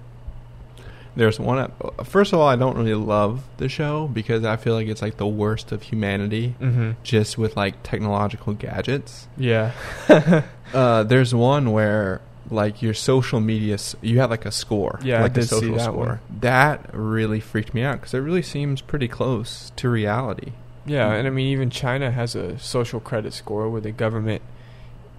There's 1.15 1.39
one. 1.39 1.71
First 2.03 2.33
of 2.33 2.39
all, 2.39 2.47
I 2.47 2.55
don't 2.57 2.75
really 2.77 2.93
love 2.93 3.43
the 3.57 3.69
show 3.69 4.07
because 4.07 4.43
I 4.43 4.57
feel 4.57 4.73
like 4.73 4.87
it's 4.87 5.01
like 5.01 5.17
the 5.17 5.27
worst 5.27 5.71
of 5.71 5.81
humanity, 5.83 6.55
mm-hmm 6.59 6.91
just 7.03 7.37
with 7.37 7.55
like 7.55 7.81
technological 7.83 8.53
gadgets. 8.53 9.27
yeah 9.37 9.71
Uh, 10.73 11.03
there's 11.03 11.33
one 11.33 11.71
where 11.71 12.21
like 12.51 12.81
your 12.81 12.93
social 12.93 13.39
media, 13.39 13.77
you 14.01 14.19
have 14.19 14.29
like 14.29 14.45
a 14.45 14.51
score, 14.51 14.99
Yeah, 15.03 15.19
I 15.19 15.21
like 15.23 15.37
a 15.37 15.43
social 15.43 15.75
that 15.75 15.83
score. 15.85 16.05
one. 16.05 16.19
That 16.41 16.89
really 16.93 17.39
freaked 17.39 17.73
me 17.73 17.81
out 17.83 17.99
because 18.01 18.13
it 18.13 18.19
really 18.19 18.41
seems 18.41 18.81
pretty 18.81 19.07
close 19.07 19.71
to 19.77 19.89
reality. 19.89 20.51
yeah 20.85 21.11
and 21.13 21.25
i 21.27 21.31
mean 21.31 21.47
even 21.47 21.69
china 21.71 22.11
has 22.11 22.35
a 22.35 22.59
social 22.59 22.99
credit 22.99 23.33
score 23.33 23.67
where 23.69 23.81
the 23.81 23.91
government 23.91 24.41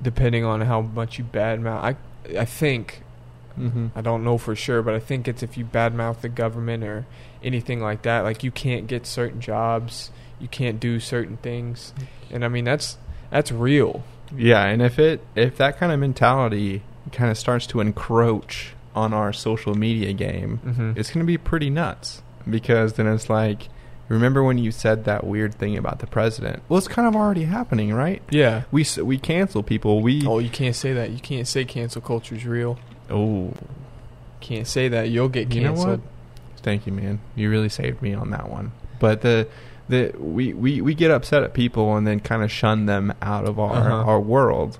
depending 0.00 0.44
on 0.44 0.60
how 0.60 0.80
much 0.82 1.18
you 1.18 1.24
badmouth 1.24 1.82
i 1.82 1.96
i 2.38 2.44
think 2.44 3.02
Mm-hmm. 3.58 3.86
I 3.94 4.00
don't 4.00 4.24
know 4.24 4.38
for 4.38 4.54
sure, 4.56 4.82
but 4.82 4.94
I 4.94 4.98
think 5.00 5.26
it's 5.28 5.42
if 5.42 5.56
you 5.56 5.64
badmouth 5.64 6.20
the 6.20 6.28
government 6.28 6.84
or 6.84 7.06
anything 7.42 7.80
like 7.80 8.02
that, 8.02 8.20
like 8.20 8.42
you 8.44 8.50
can't 8.50 8.86
get 8.86 9.06
certain 9.06 9.40
jobs, 9.40 10.10
you 10.40 10.48
can't 10.48 10.78
do 10.80 11.00
certain 11.00 11.36
things, 11.38 11.92
and 12.30 12.44
I 12.44 12.48
mean 12.48 12.64
that's 12.64 12.98
that's 13.30 13.50
real. 13.52 14.04
Yeah, 14.36 14.64
and 14.66 14.82
if 14.82 14.98
it 14.98 15.20
if 15.34 15.56
that 15.58 15.78
kind 15.78 15.92
of 15.92 15.98
mentality 16.00 16.82
kind 17.12 17.30
of 17.30 17.38
starts 17.38 17.66
to 17.68 17.80
encroach 17.80 18.74
on 18.94 19.12
our 19.14 19.32
social 19.32 19.74
media 19.74 20.12
game, 20.12 20.60
Mm-hmm. 20.64 20.92
it's 20.96 21.10
going 21.10 21.24
to 21.24 21.26
be 21.26 21.38
pretty 21.38 21.70
nuts 21.70 22.22
because 22.48 22.94
then 22.94 23.06
it's 23.06 23.28
like 23.30 23.68
remember 24.08 24.42
when 24.42 24.56
you 24.58 24.70
said 24.70 25.04
that 25.04 25.24
weird 25.26 25.54
thing 25.54 25.76
about 25.76 25.98
the 26.00 26.06
president? 26.06 26.62
Well, 26.68 26.78
it's 26.78 26.88
kind 26.88 27.06
of 27.08 27.16
already 27.16 27.44
happening, 27.44 27.92
right? 27.92 28.22
yeah. 28.30 28.62
We 28.70 28.84
we 29.02 29.18
cancel 29.18 29.62
people. 29.62 30.00
We 30.00 30.26
Oh, 30.26 30.38
you 30.38 30.50
can't 30.50 30.74
say 30.76 30.92
that. 30.92 31.10
You 31.10 31.18
can't 31.18 31.46
say 31.48 31.64
cancel 31.64 32.00
culture 32.02 32.34
is 32.34 32.44
real. 32.46 32.78
Oh, 33.10 33.52
Can't 34.40 34.66
say 34.66 34.88
that. 34.88 35.08
You'll 35.10 35.28
get 35.28 35.52
You 35.54 35.62
know 35.62 35.72
what? 35.72 35.76
canceled. 35.86 36.02
thank 36.62 36.86
you, 36.86 36.92
man. 36.92 37.20
You 37.34 37.50
really 37.50 37.68
saved 37.68 38.02
me 38.02 38.14
on 38.14 38.30
that 38.30 38.48
one. 38.48 38.72
But 39.00 39.20
the 39.22 39.48
the 39.88 40.12
we, 40.18 40.52
we, 40.52 40.80
we 40.80 40.94
get 40.94 41.10
upset 41.10 41.42
at 41.44 41.54
people 41.54 41.96
and 41.96 42.06
then 42.06 42.18
kind 42.20 42.42
of 42.42 42.50
shun 42.50 42.86
them 42.86 43.12
out 43.22 43.44
of 43.44 43.58
our 43.58 43.74
Uh-huh. 43.76 44.10
our 44.10 44.20
world. 44.20 44.78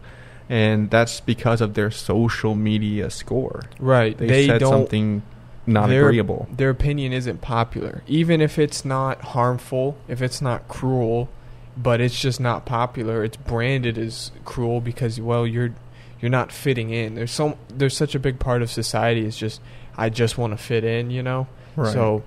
And 0.49 0.91
that's 0.91 1.21
because 1.21 1.61
of 1.61 1.75
their 1.75 1.91
social 1.91 2.55
media 2.55 3.11
score. 3.11 3.63
Right. 3.81 4.17
They, 4.17 4.27
They, 4.29 4.47
said 4.47 4.61
something 4.63 5.23
not 5.67 5.89
their- 5.89 6.03
agreeable. 6.07 6.47
Their 6.57 6.71
opinion 6.71 7.13
isn't 7.13 7.41
popular, 7.41 8.03
even 8.07 8.41
if 8.41 8.57
it's 8.59 8.85
not 8.85 9.21
harmful, 9.21 9.97
if 10.07 10.23
it's 10.23 10.41
not 10.41 10.69
cruel, 10.69 11.29
but 11.77 12.01
it's 12.01 12.19
just 12.21 12.39
not 12.41 12.65
popular. 12.65 13.25
It's 13.25 13.37
branded 13.37 13.99
as 13.99 14.31
cruel 14.45 14.81
because 14.81 15.21
well, 15.21 15.47
you're 15.47 15.75
you're 16.21 16.31
not 16.31 16.51
fitting 16.53 16.91
in. 16.91 17.15
There's 17.15 17.31
so 17.33 17.59
there's 17.69 17.97
such 17.97 18.15
a 18.15 18.19
big 18.19 18.39
part 18.39 18.63
of 18.63 18.71
society 18.71 19.25
is 19.27 19.37
just 19.37 19.61
I 19.97 20.09
just 20.11 20.37
want 20.39 20.53
to 20.53 20.57
fit 20.57 20.85
in, 20.85 21.11
you 21.11 21.23
know. 21.23 21.47
Right. 21.77 21.93
So 21.93 22.23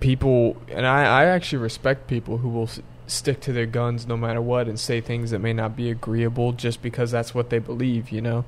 people 0.00 0.56
and 0.68 0.86
I 0.86 1.04
I 1.22 1.24
actually 1.26 1.58
respect 1.62 2.06
people 2.08 2.38
who 2.38 2.48
will 2.48 2.64
s- 2.64 2.80
stick 3.06 3.40
to 3.42 3.52
their 3.52 3.66
guns 3.66 4.06
no 4.06 4.16
matter 4.16 4.40
what 4.40 4.68
and 4.68 4.78
say 4.78 5.00
things 5.00 5.30
that 5.30 5.38
may 5.38 5.52
not 5.52 5.76
be 5.76 5.90
agreeable 5.90 6.52
just 6.52 6.82
because 6.82 7.10
that's 7.10 7.34
what 7.34 7.50
they 7.50 7.58
believe, 7.58 8.10
you 8.10 8.20
know. 8.20 8.44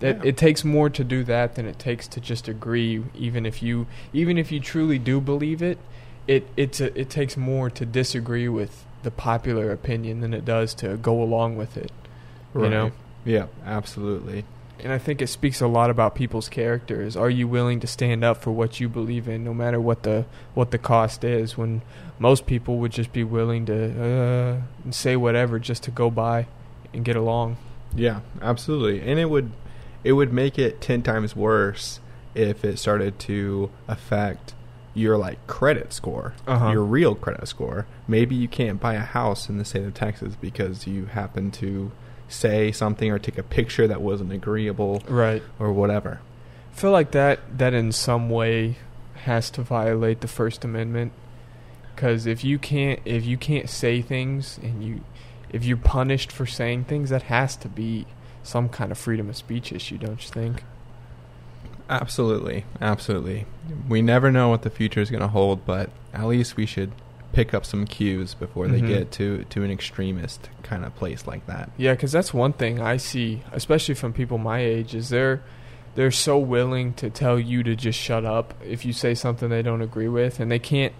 That 0.00 0.16
Yeah. 0.18 0.30
it 0.30 0.36
takes 0.36 0.64
more 0.64 0.90
to 0.90 1.04
do 1.04 1.22
that 1.24 1.54
than 1.54 1.66
it 1.66 1.78
takes 1.78 2.06
to 2.08 2.20
just 2.20 2.48
agree 2.48 3.02
even 3.14 3.46
if 3.46 3.62
you 3.62 3.86
even 4.12 4.38
if 4.38 4.50
you 4.52 4.60
truly 4.60 4.98
do 4.98 5.20
believe 5.20 5.62
it, 5.62 5.78
it 6.26 6.46
it's 6.56 6.80
a, 6.80 6.96
it 6.98 7.10
takes 7.10 7.36
more 7.36 7.68
to 7.70 7.84
disagree 7.86 8.48
with 8.48 8.84
the 9.02 9.10
popular 9.10 9.72
opinion 9.72 10.20
than 10.20 10.32
it 10.32 10.44
does 10.44 10.74
to 10.74 10.96
go 10.96 11.20
along 11.22 11.56
with 11.56 11.76
it. 11.76 11.90
You 12.54 12.68
know? 12.68 12.92
Yeah, 13.24 13.46
absolutely. 13.64 14.44
And 14.82 14.92
I 14.92 14.98
think 14.98 15.22
it 15.22 15.28
speaks 15.28 15.60
a 15.60 15.68
lot 15.68 15.90
about 15.90 16.14
people's 16.16 16.48
characters. 16.48 17.16
Are 17.16 17.30
you 17.30 17.46
willing 17.46 17.78
to 17.80 17.86
stand 17.86 18.24
up 18.24 18.38
for 18.42 18.50
what 18.50 18.80
you 18.80 18.88
believe 18.88 19.28
in, 19.28 19.44
no 19.44 19.54
matter 19.54 19.80
what 19.80 20.02
the 20.02 20.24
what 20.54 20.72
the 20.72 20.78
cost 20.78 21.22
is? 21.22 21.56
When 21.56 21.82
most 22.18 22.46
people 22.46 22.78
would 22.78 22.90
just 22.90 23.12
be 23.12 23.22
willing 23.22 23.64
to 23.66 24.04
uh, 24.86 24.90
say 24.90 25.14
whatever 25.16 25.58
just 25.60 25.84
to 25.84 25.90
go 25.92 26.10
by 26.10 26.46
and 26.92 27.04
get 27.04 27.14
along. 27.14 27.58
Yeah, 27.94 28.20
absolutely. 28.40 29.08
And 29.08 29.20
it 29.20 29.26
would 29.30 29.52
it 30.02 30.14
would 30.14 30.32
make 30.32 30.58
it 30.58 30.80
10 30.80 31.02
times 31.02 31.36
worse 31.36 32.00
if 32.34 32.64
it 32.64 32.78
started 32.78 33.20
to 33.20 33.70
affect 33.86 34.54
your 34.94 35.16
like 35.16 35.46
credit 35.46 35.92
score, 35.92 36.34
Uh-huh. 36.46 36.70
your 36.72 36.82
real 36.82 37.14
credit 37.14 37.46
score. 37.46 37.86
Maybe 38.08 38.34
you 38.34 38.48
can't 38.48 38.80
buy 38.80 38.94
a 38.94 39.00
house 39.00 39.48
in 39.48 39.58
the 39.58 39.64
state 39.64 39.84
of 39.84 39.94
Texas 39.94 40.34
because 40.40 40.86
you 40.88 41.06
happen 41.06 41.50
to 41.52 41.92
say 42.32 42.72
something 42.72 43.10
or 43.10 43.18
take 43.18 43.38
a 43.38 43.42
picture 43.42 43.86
that 43.86 44.00
wasn't 44.02 44.32
agreeable 44.32 45.02
Right. 45.08 45.42
or 45.58 45.72
whatever. 45.72 46.20
I 46.72 46.74
feel 46.74 46.90
like 46.90 47.10
that 47.12 47.40
that 47.58 47.74
in 47.74 47.92
some 47.92 48.30
way 48.30 48.76
has 49.24 49.50
to 49.50 49.62
violate 49.62 50.20
the 50.20 50.28
First 50.28 50.64
Amendment. 50.64 51.12
Because 51.94 52.26
if 52.26 52.42
you 52.42 52.58
can't 52.58 52.98
if 53.04 53.24
you 53.24 53.36
can't 53.36 53.68
say 53.68 54.00
things 54.02 54.58
and 54.62 54.82
you 54.82 55.00
if 55.50 55.64
you're 55.64 55.76
punished 55.76 56.32
for 56.32 56.46
saying 56.46 56.84
things, 56.84 57.10
that 57.10 57.24
has 57.24 57.54
to 57.56 57.68
be 57.68 58.06
some 58.42 58.68
kind 58.70 58.90
of 58.90 58.96
freedom 58.98 59.28
of 59.28 59.36
speech 59.36 59.70
issue, 59.70 59.98
don't 59.98 60.22
you 60.24 60.30
think? 60.30 60.64
Absolutely. 61.90 62.64
Absolutely. 62.80 63.44
We 63.88 64.00
never 64.02 64.32
know 64.32 64.48
what 64.48 64.62
the 64.62 64.70
future 64.70 65.00
is 65.00 65.10
going 65.10 65.20
to 65.20 65.28
hold, 65.28 65.66
but 65.66 65.90
at 66.14 66.24
least 66.26 66.56
we 66.56 66.64
should 66.64 66.92
pick 67.32 67.54
up 67.54 67.64
some 67.64 67.86
cues 67.86 68.34
before 68.34 68.68
they 68.68 68.80
Mhm. 68.80 68.88
get 68.88 69.10
to 69.12 69.44
to 69.50 69.62
an 69.62 69.70
extremist 69.70 70.48
kind 70.62 70.84
of 70.84 70.94
place 70.96 71.26
like 71.26 71.46
that. 71.46 71.70
Yeah, 71.76 71.92
because 71.92 72.12
that's 72.12 72.32
one 72.34 72.52
thing 72.52 72.80
I 72.80 72.96
see, 72.98 73.42
especially 73.52 73.94
from 73.94 74.12
people 74.12 74.38
my 74.38 74.60
age, 74.60 74.94
is 74.94 75.08
they're 75.08 75.40
they're 75.94 76.10
so 76.10 76.38
willing 76.38 76.94
to 76.94 77.10
tell 77.10 77.38
you 77.38 77.62
to 77.62 77.76
just 77.76 77.98
shut 77.98 78.24
up 78.24 78.54
if 78.66 78.84
you 78.84 78.92
say 78.94 79.14
something 79.14 79.48
they 79.50 79.60
don't 79.62 79.82
agree 79.82 80.08
with, 80.08 80.40
and 80.40 80.50
they 80.50 80.58
can't, 80.58 80.94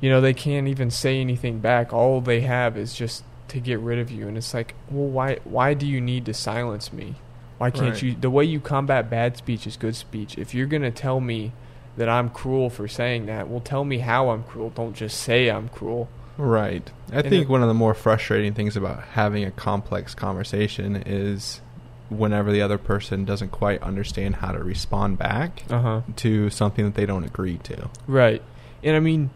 you 0.00 0.08
know, 0.08 0.20
they 0.20 0.34
can't 0.34 0.68
even 0.68 0.88
say 0.90 1.20
anything 1.20 1.58
back. 1.58 1.92
All 1.92 2.20
they 2.20 2.42
have 2.42 2.76
is 2.76 2.94
just 2.94 3.24
to 3.48 3.58
get 3.58 3.80
rid 3.80 3.98
of 3.98 4.08
you, 4.10 4.28
and 4.28 4.36
it's 4.36 4.54
like, 4.54 4.74
well, 4.90 5.08
why 5.08 5.38
why 5.44 5.74
do 5.74 5.86
you 5.86 6.00
need 6.00 6.24
to 6.26 6.34
silence 6.34 6.92
me? 6.92 7.16
Why 7.58 7.70
can't 7.70 7.94
Right. 7.94 8.02
you? 8.02 8.14
The 8.20 8.30
way 8.30 8.44
you 8.44 8.60
combat 8.60 9.10
bad 9.10 9.36
speech 9.36 9.66
is 9.66 9.76
good 9.76 9.96
speech. 9.96 10.38
If 10.38 10.54
you're 10.54 10.66
gonna 10.68 10.90
tell 10.92 11.20
me 11.20 11.52
that 12.00 12.08
I'm 12.08 12.30
cruel 12.30 12.70
for 12.70 12.88
saying 12.88 13.26
that, 13.26 13.48
well, 13.48 13.60
tell 13.60 13.84
me 13.84 13.98
how 13.98 14.30
I'm 14.30 14.42
cruel. 14.42 14.70
Don't 14.70 14.94
just 14.96 15.20
say 15.20 15.48
I'm 15.50 15.68
cruel. 15.68 16.08
Right. 16.38 16.90
I 17.12 17.16
And 17.20 17.28
think 17.28 17.42
it- 17.44 17.48
one 17.50 17.60
of 17.62 17.68
the 17.68 17.74
more 17.74 17.92
frustrating 17.94 18.54
things 18.54 18.74
about 18.76 19.02
having 19.12 19.44
a 19.44 19.50
complex 19.50 20.14
conversation 20.14 20.96
is 21.04 21.60
whenever 22.08 22.50
the 22.50 22.62
other 22.62 22.78
person 22.78 23.24
doesn't 23.26 23.50
quite 23.50 23.82
understand 23.82 24.36
how 24.36 24.50
to 24.52 24.58
respond 24.64 25.18
back 25.18 25.62
Uh 25.70 25.80
huh. 25.80 26.00
to 26.16 26.48
something 26.50 26.84
that 26.86 26.94
they 26.94 27.04
don't 27.06 27.24
agree 27.24 27.58
to. 27.64 27.88
Right. 28.06 28.42
And 28.82 28.96
I 28.96 29.00
mean, 29.00 29.30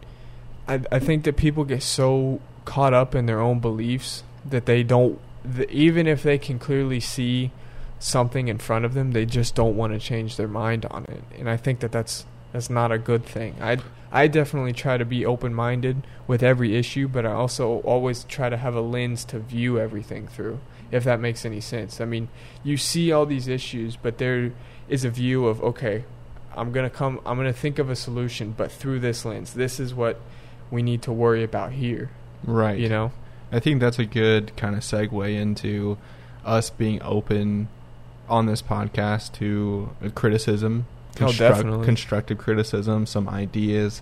I 0.67 0.81
I 0.91 0.99
think 0.99 1.23
that 1.25 1.37
people 1.37 1.63
get 1.65 1.83
so 1.83 2.39
caught 2.65 2.93
up 2.95 3.13
in 3.13 3.27
their 3.27 3.39
own 3.39 3.59
beliefs 3.59 4.23
that 4.43 4.65
they 4.65 4.81
don't, 4.81 5.19
th- 5.55 5.69
even 5.69 6.07
if 6.07 6.23
they 6.23 6.37
can 6.39 6.57
clearly 6.57 6.99
see 6.99 7.51
something 7.99 8.47
in 8.47 8.57
front 8.57 8.83
of 8.85 8.93
them, 8.95 9.11
they 9.11 9.25
just 9.25 9.53
don't 9.55 9.75
want 9.77 9.93
to 9.93 9.99
change 9.99 10.35
their 10.35 10.47
mind 10.47 10.85
on 10.89 11.03
it. 11.05 11.23
And 11.39 11.47
I 11.49 11.57
think 11.57 11.79
that 11.81 11.91
that's 11.91 12.25
that's 12.55 12.69
not 12.69 12.89
a 12.89 12.97
good 12.97 13.25
thing. 13.25 13.53
I 13.59 13.79
I 14.13 14.27
definitely 14.27 14.71
try 14.71 14.95
to 14.95 15.03
be 15.03 15.25
open 15.25 15.53
minded 15.53 16.07
with 16.25 16.41
every 16.41 16.77
issue, 16.77 17.09
but 17.09 17.25
I 17.25 17.33
also 17.33 17.79
always 17.81 18.23
try 18.23 18.47
to 18.47 18.55
have 18.55 18.75
a 18.75 18.79
lens 18.79 19.25
to 19.25 19.39
view 19.39 19.77
everything 19.77 20.25
through. 20.27 20.61
If 20.89 21.03
that 21.03 21.19
makes 21.19 21.43
any 21.43 21.59
sense. 21.59 21.99
I 21.99 22.05
mean, 22.05 22.29
you 22.63 22.77
see 22.77 23.11
all 23.11 23.25
these 23.25 23.49
issues, 23.49 23.97
but 23.97 24.19
there 24.19 24.53
is 24.87 25.03
a 25.03 25.09
view 25.09 25.47
of 25.47 25.61
okay, 25.61 26.05
I'm 26.55 26.71
gonna 26.71 26.89
come. 26.89 27.19
I'm 27.25 27.35
gonna 27.35 27.51
think 27.51 27.77
of 27.77 27.89
a 27.89 27.95
solution, 27.95 28.53
but 28.55 28.71
through 28.71 29.01
this 29.01 29.25
lens. 29.25 29.53
This 29.53 29.77
is 29.77 29.93
what 29.93 30.21
we 30.71 30.81
need 30.81 31.01
to 31.01 31.11
worry 31.11 31.43
about 31.43 31.73
here. 31.73 32.09
Right. 32.45 32.79
You 32.79 32.87
know. 32.87 33.11
I 33.51 33.59
think 33.59 33.81
that's 33.81 33.99
a 33.99 34.05
good 34.05 34.55
kind 34.55 34.75
of 34.75 34.81
segue 34.81 35.29
into 35.35 35.97
us 36.45 36.69
being 36.69 37.01
open 37.01 37.67
on 38.29 38.45
this 38.45 38.61
podcast 38.61 39.33
to 39.33 39.89
criticism, 40.15 40.87
Oh, 41.21 41.31
definitely. 41.31 41.85
constructive 41.85 42.37
criticism, 42.37 43.05
some 43.05 43.27
ideas, 43.29 44.01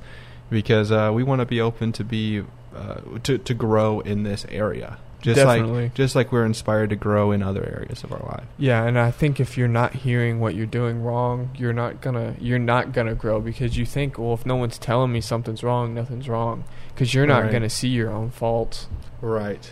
because 0.50 0.92
uh, 0.92 1.12
we 1.14 1.24
want 1.24 1.40
to 1.40 1.46
be 1.46 1.62
open 1.62 1.92
to 1.94 2.04
be 2.04 2.44
uh, 2.76 2.96
to 3.24 3.38
to 3.38 3.54
grow 3.54 4.00
in 4.02 4.24
this 4.24 4.46
area. 4.50 4.98
Just 5.22 5.38
Definitely. 5.38 5.84
like 5.84 5.94
just 5.94 6.16
like 6.16 6.34
we're 6.34 6.46
inspired 6.46 6.90
to 6.90 6.98
grow 6.98 7.32
in 7.32 7.42
other 7.42 7.64
areas 7.64 8.04
of 8.04 8.12
our 8.12 8.20
life. 8.28 8.44
Yeah, 8.58 8.84
and 8.84 9.00
I 9.00 9.10
think 9.10 9.40
if 9.40 9.58
you're 9.58 9.70
not 9.70 9.94
hearing 9.94 10.42
what 10.42 10.54
you're 10.54 10.66
doing 10.66 11.02
wrong, 11.02 11.50
you're 11.58 11.72
not 11.72 12.02
gonna 12.02 12.36
you're 12.42 12.60
not 12.60 12.92
gonna 12.92 13.16
grow 13.16 13.40
because 13.40 13.78
you 13.78 13.86
think, 13.86 14.18
well, 14.18 14.34
if 14.34 14.46
no 14.46 14.58
one's 14.58 14.78
telling 14.78 15.14
me 15.14 15.22
something's 15.22 15.64
wrong, 15.64 15.94
nothing's 15.94 16.28
wrong, 16.28 16.66
because 16.94 17.14
you're 17.14 17.26
not 17.26 17.44
Right. 17.44 17.52
gonna 17.54 17.70
see 17.70 17.88
your 17.88 18.10
own 18.12 18.32
faults. 18.32 18.88
Right. 19.22 19.72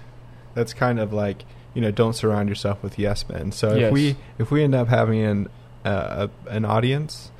That's 0.54 0.74
kind 0.74 1.00
of 1.02 1.12
like 1.12 1.44
you 1.74 1.82
know, 1.82 1.92
don't 1.92 2.14
surround 2.14 2.48
yourself 2.48 2.82
with 2.84 2.98
yes 3.00 3.28
men. 3.28 3.52
So 3.52 3.76
Yes. 3.76 3.88
if 3.88 3.94
we 3.94 4.16
if 4.39 4.52
we 4.52 4.64
end 4.64 4.74
up 4.74 4.88
having 4.88 5.20
an 5.22 5.50
uh, 5.86 6.28
a, 6.48 6.50
an 6.50 6.66
audience, 6.66 7.32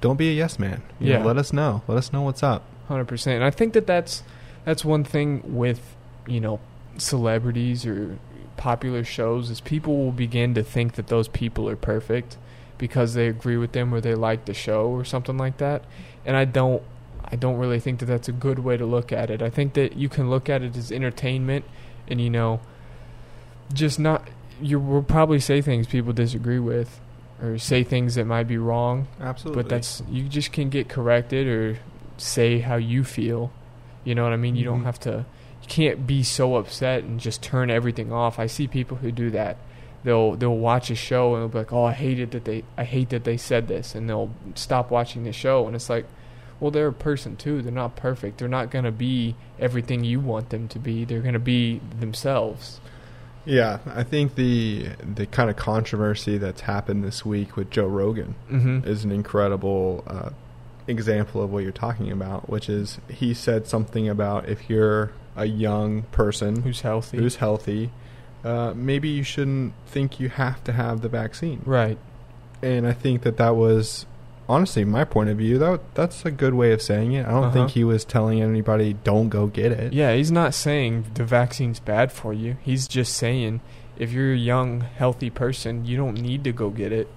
don't 0.00 0.16
be 0.16 0.28
a 0.30 0.32
yes 0.32 0.58
man. 0.58 0.82
You 0.98 1.12
know, 1.14 1.18
Yeah. 1.20 1.24
let 1.24 1.36
us 1.36 1.52
know. 1.52 1.82
Let 1.88 1.98
us 1.98 2.12
know 2.12 2.22
what's 2.22 2.42
up. 2.42 2.62
Hundred 2.88 3.06
percent. 3.06 3.36
And 3.36 3.44
I 3.44 3.50
think 3.50 3.72
that 3.74 3.86
that's 3.86 4.22
that's 4.64 4.84
one 4.84 5.04
thing 5.04 5.42
with 5.56 5.80
you 6.26 6.40
know 6.40 6.60
celebrities 6.96 7.86
or 7.86 8.18
popular 8.56 9.02
shows 9.04 9.48
is 9.50 9.60
people 9.60 9.96
will 9.96 10.12
begin 10.12 10.54
to 10.54 10.62
think 10.62 10.94
that 10.94 11.06
those 11.06 11.28
people 11.28 11.68
are 11.68 11.76
perfect 11.76 12.36
because 12.78 13.14
they 13.14 13.26
agree 13.26 13.56
with 13.56 13.72
them 13.72 13.92
or 13.94 14.00
they 14.00 14.14
like 14.14 14.44
the 14.44 14.54
show 14.54 14.86
or 14.88 15.04
something 15.04 15.38
like 15.38 15.56
that. 15.58 15.82
And 16.26 16.36
I 16.36 16.44
don't 16.44 16.82
I 17.24 17.36
don't 17.36 17.58
really 17.58 17.78
think 17.80 18.00
that 18.00 18.06
that's 18.06 18.28
a 18.28 18.32
good 18.32 18.58
way 18.58 18.76
to 18.76 18.84
look 18.84 19.12
at 19.12 19.30
it. 19.30 19.40
I 19.40 19.50
think 19.50 19.74
that 19.74 19.96
you 19.96 20.08
can 20.08 20.28
look 20.28 20.48
at 20.48 20.62
it 20.62 20.76
as 20.76 20.90
entertainment 20.90 21.64
and 22.08 22.20
you 22.20 22.28
know 22.30 22.60
just 23.72 23.98
not 24.00 24.26
you 24.60 24.80
will 24.80 25.02
probably 25.02 25.38
say 25.38 25.62
things 25.62 25.86
people 25.86 26.12
disagree 26.12 26.58
with 26.58 27.00
or 27.42 27.58
say 27.58 27.82
things 27.82 28.14
that 28.16 28.26
might 28.26 28.44
be 28.48 28.58
wrong 28.58 29.06
Absolutely. 29.20 29.62
but 29.62 29.68
that's 29.70 30.02
you 30.10 30.24
just 30.24 30.52
can 30.52 30.68
get 30.68 30.88
corrected 30.88 31.46
or 31.46 31.78
say 32.16 32.58
how 32.60 32.76
you 32.76 33.02
feel. 33.04 33.50
You 34.04 34.14
know 34.14 34.24
what 34.24 34.32
I 34.32 34.36
mean? 34.36 34.56
You 34.56 34.64
don't 34.64 34.82
Mhm. 34.82 34.84
have 34.84 35.00
to. 35.00 35.24
You 35.62 35.68
can't 35.68 36.06
be 36.06 36.22
so 36.22 36.56
upset 36.56 37.02
and 37.04 37.18
just 37.20 37.42
turn 37.42 37.70
everything 37.70 38.12
off. 38.12 38.38
I 38.38 38.46
see 38.46 38.66
people 38.66 38.98
who 38.98 39.10
do 39.12 39.30
that. 39.30 39.56
They'll 40.04 40.32
they'll 40.36 40.56
watch 40.56 40.90
a 40.90 40.94
show 40.94 41.34
and 41.34 41.42
they'll 41.42 41.48
be 41.48 41.58
like, 41.58 41.72
"Oh, 41.72 41.84
I 41.84 41.92
hated 41.92 42.30
that 42.32 42.44
they 42.46 42.64
I 42.78 42.84
hate 42.84 43.10
that 43.10 43.24
they 43.24 43.36
said 43.36 43.68
this," 43.68 43.94
and 43.94 44.08
they'll 44.08 44.30
stop 44.54 44.90
watching 44.90 45.24
the 45.24 45.32
show. 45.32 45.66
And 45.66 45.76
it's 45.76 45.90
like, 45.90 46.06
well, 46.58 46.70
they're 46.70 46.88
a 46.88 46.92
person 46.92 47.36
too. 47.36 47.62
They're 47.62 47.72
not 47.72 47.96
perfect. 47.96 48.38
They're 48.38 48.48
not 48.48 48.70
gonna 48.70 48.92
be 48.92 49.34
everything 49.58 50.04
you 50.04 50.20
want 50.20 50.50
them 50.50 50.68
to 50.68 50.78
be. 50.78 51.04
They're 51.06 51.20
gonna 51.20 51.38
be 51.38 51.80
themselves. 51.98 52.80
Yeah, 53.44 53.78
I 53.86 54.02
think 54.02 54.34
the 54.34 54.90
the 55.14 55.26
kind 55.26 55.48
of 55.50 55.56
controversy 55.56 56.38
that's 56.38 56.62
happened 56.62 57.02
this 57.04 57.24
week 57.24 57.56
with 57.56 57.70
Joe 57.70 57.86
Rogan 57.86 58.34
Mm-hmm. 58.50 58.86
is 58.88 59.04
an 59.04 59.10
incredible 59.12 60.04
uh, 60.06 60.30
example 60.86 61.42
of 61.42 61.50
what 61.50 61.62
you're 61.62 61.72
talking 61.72 62.10
about, 62.10 62.48
which 62.50 62.68
is 62.68 62.98
he 63.08 63.32
said 63.34 63.66
something 63.66 64.08
about 64.08 64.48
if 64.48 64.68
you're 64.68 65.12
a 65.36 65.46
young 65.46 66.02
person 66.12 66.62
Who's 66.62 66.82
healthy? 66.82 67.16
who's 67.18 67.36
healthy, 67.36 67.90
uh, 68.44 68.72
maybe 68.76 69.08
you 69.08 69.22
shouldn't 69.22 69.72
think 69.86 70.20
you 70.20 70.28
have 70.28 70.62
to 70.64 70.72
have 70.72 71.00
the 71.00 71.08
vaccine. 71.08 71.62
right. 71.64 71.98
And 72.62 72.86
I 72.86 72.92
think 72.92 73.22
that 73.22 73.38
that 73.38 73.56
was 73.56 74.04
honestly 74.50 74.84
my 74.84 75.04
point 75.04 75.30
of 75.30 75.38
view. 75.38 75.56
That 75.58 75.80
that's 75.94 76.24
a 76.24 76.30
good 76.30 76.54
way 76.54 76.72
of 76.72 76.82
saying 76.82 77.12
it. 77.12 77.26
I 77.26 77.30
don't 77.30 77.44
Uh-huh. 77.44 77.52
think 77.52 77.70
he 77.70 77.84
was 77.84 78.04
telling 78.04 78.42
anybody 78.42 78.94
don't 79.04 79.28
go 79.28 79.46
get 79.46 79.72
it. 79.72 79.92
Yeah, 79.92 80.12
he's 80.14 80.32
not 80.32 80.52
saying 80.54 81.06
the 81.14 81.24
vaccine's 81.24 81.80
bad 81.80 82.10
for 82.12 82.32
you. 82.32 82.56
He's 82.62 82.86
just 82.88 83.14
saying 83.14 83.60
if 83.98 84.12
you're 84.12 84.32
a 84.32 84.36
young, 84.36 84.80
healthy 84.80 85.30
person, 85.30 85.84
you 85.84 85.96
don't 85.96 86.20
need 86.20 86.42
to 86.44 86.52
go 86.52 86.70
get 86.70 86.90
it. 86.92 87.08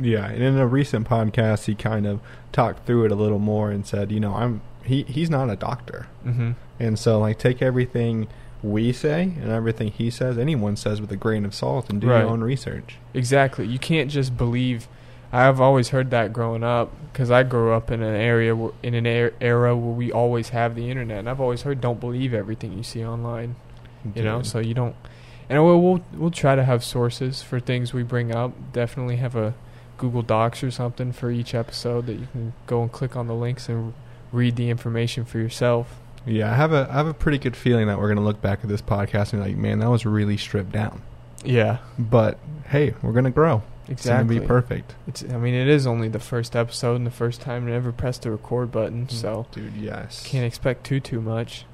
Yeah, 0.00 0.26
and 0.26 0.42
in 0.42 0.56
a 0.56 0.66
recent 0.66 1.08
podcast, 1.08 1.64
he 1.66 1.74
kind 1.74 2.06
of 2.06 2.20
talked 2.52 2.86
through 2.86 3.04
it 3.06 3.12
a 3.12 3.16
little 3.16 3.40
more 3.40 3.70
and 3.70 3.84
said, 3.86 4.10
you 4.12 4.20
know, 4.20 4.34
I'm 4.34 4.60
he 4.84 5.02
he's 5.02 5.28
not 5.30 5.50
a 5.50 5.56
doctor, 5.56 6.06
Mm-hmm. 6.26 6.52
and 6.78 6.98
so 6.98 7.18
like 7.20 7.38
take 7.38 7.60
everything 7.60 8.28
we 8.62 8.92
say 8.92 9.22
and 9.40 9.50
everything 9.50 9.90
he 9.90 10.10
says, 10.10 10.38
anyone 10.38 10.76
says, 10.76 11.00
with 11.00 11.10
a 11.12 11.16
grain 11.16 11.44
of 11.44 11.54
salt, 11.54 11.90
and 11.90 12.00
do 12.00 12.08
Right. 12.08 12.20
your 12.20 12.28
own 12.30 12.42
research. 12.42 12.96
Exactly. 13.14 13.66
You 13.66 13.78
can't 13.78 14.10
just 14.10 14.36
believe. 14.36 14.86
I've 15.32 15.60
always 15.60 15.90
heard 15.90 16.10
that 16.10 16.32
growing 16.32 16.64
up 16.64 16.90
because 17.12 17.30
I 17.30 17.42
grew 17.44 17.72
up 17.72 17.90
in 17.90 18.02
an 18.02 18.14
area 18.16 18.54
where, 18.56 18.72
in 18.82 18.94
an 18.94 19.06
er- 19.06 19.34
era 19.40 19.76
where 19.76 19.94
we 19.94 20.10
always 20.10 20.48
have 20.50 20.74
the 20.74 20.90
internet, 20.90 21.18
and 21.20 21.28
I've 21.28 21.40
always 21.40 21.62
heard 21.62 21.80
don't 21.80 22.00
believe 22.00 22.34
everything 22.34 22.72
you 22.72 22.82
see 22.82 23.04
online. 23.04 23.56
You 24.14 24.22
know, 24.22 24.42
so 24.42 24.58
you 24.60 24.74
don't. 24.74 24.96
And 25.48 25.62
we'll, 25.64 25.80
we'll 25.80 26.04
we'll 26.14 26.30
try 26.30 26.54
to 26.56 26.64
have 26.64 26.82
sources 26.82 27.42
for 27.42 27.60
things 27.60 27.92
we 27.92 28.02
bring 28.02 28.34
up. 28.34 28.52
Definitely 28.72 29.16
have 29.16 29.36
a 29.36 29.54
Google 29.98 30.22
Docs 30.22 30.62
or 30.64 30.70
something 30.70 31.12
for 31.12 31.30
each 31.30 31.54
episode 31.54 32.06
that 32.06 32.14
you 32.14 32.26
can 32.32 32.52
go 32.66 32.82
and 32.82 32.90
click 32.90 33.14
on 33.14 33.26
the 33.26 33.34
links 33.34 33.68
and 33.68 33.92
read 34.32 34.56
the 34.56 34.70
information 34.70 35.24
for 35.24 35.38
yourself. 35.38 35.98
yeah, 36.24 36.50
I 36.50 36.54
have 36.54 36.72
a 36.72 36.88
I 36.90 36.94
have 36.94 37.06
a 37.06 37.14
pretty 37.14 37.38
good 37.38 37.56
feeling 37.56 37.86
that 37.88 37.98
we're 37.98 38.08
gonna 38.08 38.24
look 38.24 38.40
back 38.40 38.60
at 38.62 38.68
this 38.68 38.80
podcast 38.82 39.32
and 39.32 39.42
be 39.42 39.50
like, 39.50 39.56
man, 39.56 39.80
that 39.80 39.90
was 39.90 40.06
really 40.06 40.36
stripped 40.36 40.72
down. 40.72 41.02
Yeah, 41.44 41.78
But 41.98 42.38
hey, 42.68 42.94
we're 43.02 43.12
gonna 43.12 43.30
grow. 43.30 43.62
Exactly. 43.90 44.36
It's 44.36 44.40
gonna 44.40 44.40
be 44.40 44.46
perfect. 44.46 44.94
It's. 45.06 45.22
I 45.24 45.36
mean, 45.36 45.54
it 45.54 45.68
is 45.68 45.86
only 45.86 46.08
the 46.08 46.18
first 46.18 46.56
episode 46.56 46.96
and 46.96 47.06
the 47.06 47.10
first 47.10 47.40
time 47.40 47.66
to 47.66 47.72
ever 47.72 47.92
press 47.92 48.18
the 48.18 48.30
record 48.30 48.70
button, 48.70 49.08
so 49.08 49.46
dude, 49.52 49.74
yes, 49.74 50.26
can't 50.26 50.44
expect 50.44 50.84
too 50.84 51.00
too 51.00 51.20
much. 51.20 51.64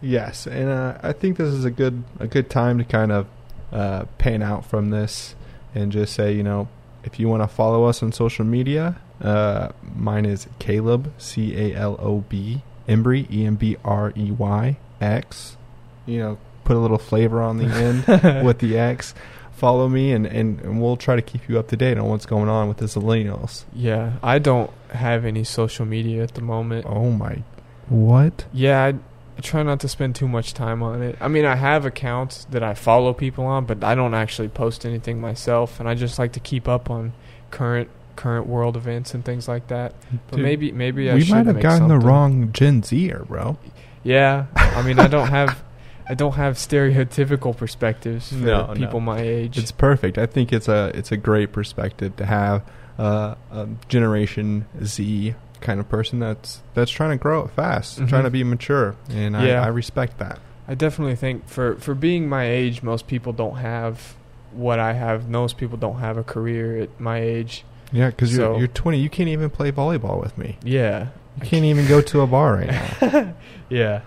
Yes, 0.00 0.46
and 0.46 0.68
uh, 0.68 0.98
I 1.02 1.12
think 1.12 1.36
this 1.38 1.52
is 1.52 1.64
a 1.64 1.70
good 1.70 2.04
a 2.20 2.26
good 2.26 2.50
time 2.50 2.78
to 2.78 2.84
kind 2.84 3.12
of 3.12 3.26
uh, 3.72 4.04
pan 4.18 4.42
out 4.42 4.64
from 4.64 4.90
this 4.90 5.34
and 5.74 5.92
just 5.92 6.14
say, 6.14 6.32
you 6.32 6.42
know, 6.42 6.68
if 7.04 7.18
you 7.18 7.28
want 7.28 7.42
to 7.42 7.48
follow 7.48 7.84
us 7.84 8.02
on 8.02 8.12
social 8.12 8.44
media, 8.44 8.96
uh, 9.20 9.70
mine 9.94 10.24
is 10.24 10.46
Caleb 10.58 11.12
C 11.18 11.56
A 11.56 11.74
L 11.74 11.96
O 12.00 12.20
B 12.28 12.62
Embry 12.88 13.30
E 13.30 13.44
M 13.44 13.56
B 13.56 13.76
R 13.84 14.12
E 14.16 14.30
Y 14.30 14.76
X. 15.00 15.56
You 16.04 16.18
know, 16.18 16.38
put 16.64 16.76
a 16.76 16.80
little 16.80 16.98
flavor 16.98 17.40
on 17.40 17.58
the 17.58 17.66
end 17.66 18.06
with 18.46 18.58
the 18.58 18.78
X. 18.78 19.14
Follow 19.56 19.88
me, 19.88 20.12
and, 20.12 20.26
and, 20.26 20.60
and 20.60 20.82
we'll 20.82 20.98
try 20.98 21.16
to 21.16 21.22
keep 21.22 21.48
you 21.48 21.58
up 21.58 21.68
to 21.68 21.76
date 21.76 21.96
on 21.96 22.08
what's 22.08 22.26
going 22.26 22.48
on 22.48 22.68
with 22.68 22.76
the 22.76 22.84
millennials. 22.84 23.64
Yeah, 23.72 24.18
I 24.22 24.38
don't 24.38 24.70
have 24.90 25.24
any 25.24 25.44
social 25.44 25.86
media 25.86 26.22
at 26.22 26.34
the 26.34 26.42
moment. 26.42 26.84
Oh 26.86 27.10
my, 27.10 27.42
what? 27.88 28.44
Yeah, 28.52 28.84
I, 28.84 28.88
I 28.88 29.40
try 29.40 29.62
not 29.62 29.80
to 29.80 29.88
spend 29.88 30.14
too 30.14 30.28
much 30.28 30.52
time 30.52 30.82
on 30.82 31.02
it. 31.02 31.16
I 31.20 31.28
mean, 31.28 31.46
I 31.46 31.56
have 31.56 31.86
accounts 31.86 32.44
that 32.50 32.62
I 32.62 32.74
follow 32.74 33.14
people 33.14 33.46
on, 33.46 33.64
but 33.64 33.82
I 33.82 33.94
don't 33.94 34.12
actually 34.12 34.48
post 34.48 34.84
anything 34.84 35.20
myself, 35.22 35.80
and 35.80 35.88
I 35.88 35.94
just 35.94 36.18
like 36.18 36.32
to 36.32 36.40
keep 36.40 36.68
up 36.68 36.90
on 36.90 37.14
current 37.50 37.88
current 38.16 38.46
world 38.46 38.76
events 38.76 39.14
and 39.14 39.24
things 39.24 39.46
like 39.46 39.68
that. 39.68 39.94
But 40.28 40.36
Dude, 40.36 40.44
maybe 40.44 40.72
maybe 40.72 41.10
I 41.10 41.14
we 41.14 41.22
should 41.22 41.34
might 41.34 41.46
have 41.46 41.60
gotten 41.60 41.88
the 41.88 41.98
wrong 41.98 42.52
Gen 42.52 42.82
Zer, 42.82 43.24
bro. 43.26 43.56
Yeah, 44.02 44.46
I 44.54 44.82
mean, 44.82 44.98
I 44.98 45.06
don't 45.08 45.28
have 45.28 45.62
I 46.08 46.14
don't 46.14 46.34
have 46.34 46.54
stereotypical 46.54 47.56
perspectives 47.56 48.28
for 48.28 48.36
No, 48.36 48.66
no. 48.66 48.74
people 48.74 49.00
my 49.00 49.20
age. 49.20 49.58
It's 49.58 49.72
perfect. 49.72 50.18
I 50.18 50.26
think 50.26 50.52
it's 50.52 50.68
a 50.68 50.90
it's 50.94 51.10
a 51.12 51.16
great 51.16 51.52
perspective 51.52 52.16
to 52.16 52.26
have 52.26 52.62
uh, 52.98 53.34
a 53.50 53.68
Generation 53.88 54.66
Z 54.84 55.34
kind 55.60 55.80
of 55.80 55.88
person 55.88 56.18
that's 56.20 56.62
that's 56.74 56.90
trying 56.90 57.10
to 57.10 57.16
grow 57.22 57.42
up 57.44 57.50
fast, 57.56 57.98
Mhm. 58.00 58.08
trying 58.08 58.24
to 58.24 58.30
be 58.30 58.44
mature, 58.44 58.94
and 59.10 59.34
Yeah. 59.34 59.62
I, 59.62 59.64
I 59.64 59.68
respect 59.68 60.18
that. 60.18 60.38
I 60.68 60.74
definitely 60.74 61.16
think 61.16 61.48
for 61.48 61.74
for 61.76 61.94
being 61.94 62.28
my 62.28 62.44
age, 62.48 62.82
most 62.82 63.06
people 63.06 63.32
don't 63.32 63.56
have 63.56 64.14
what 64.52 64.78
I 64.78 64.92
have. 64.94 65.28
Most 65.28 65.56
people 65.58 65.76
don't 65.76 65.98
have 65.98 66.16
a 66.16 66.22
career 66.24 66.80
at 66.82 67.00
my 67.00 67.18
age. 67.18 67.64
Yeah, 67.92 68.10
because 68.10 68.34
So- 68.34 68.52
you're 68.52 68.58
you're 68.60 68.68
20. 68.68 68.98
You 68.98 69.08
can't 69.10 69.28
even 69.28 69.50
play 69.50 69.70
volleyball 69.72 70.20
with 70.22 70.36
me. 70.38 70.56
Yeah, 70.64 71.08
You 71.40 71.46
can't 71.46 71.64
even 71.64 71.86
go 71.88 72.00
to 72.00 72.20
a 72.22 72.26
bar 72.26 72.54
right 72.54 72.70
now. 73.02 73.34
yeah, 73.68 74.00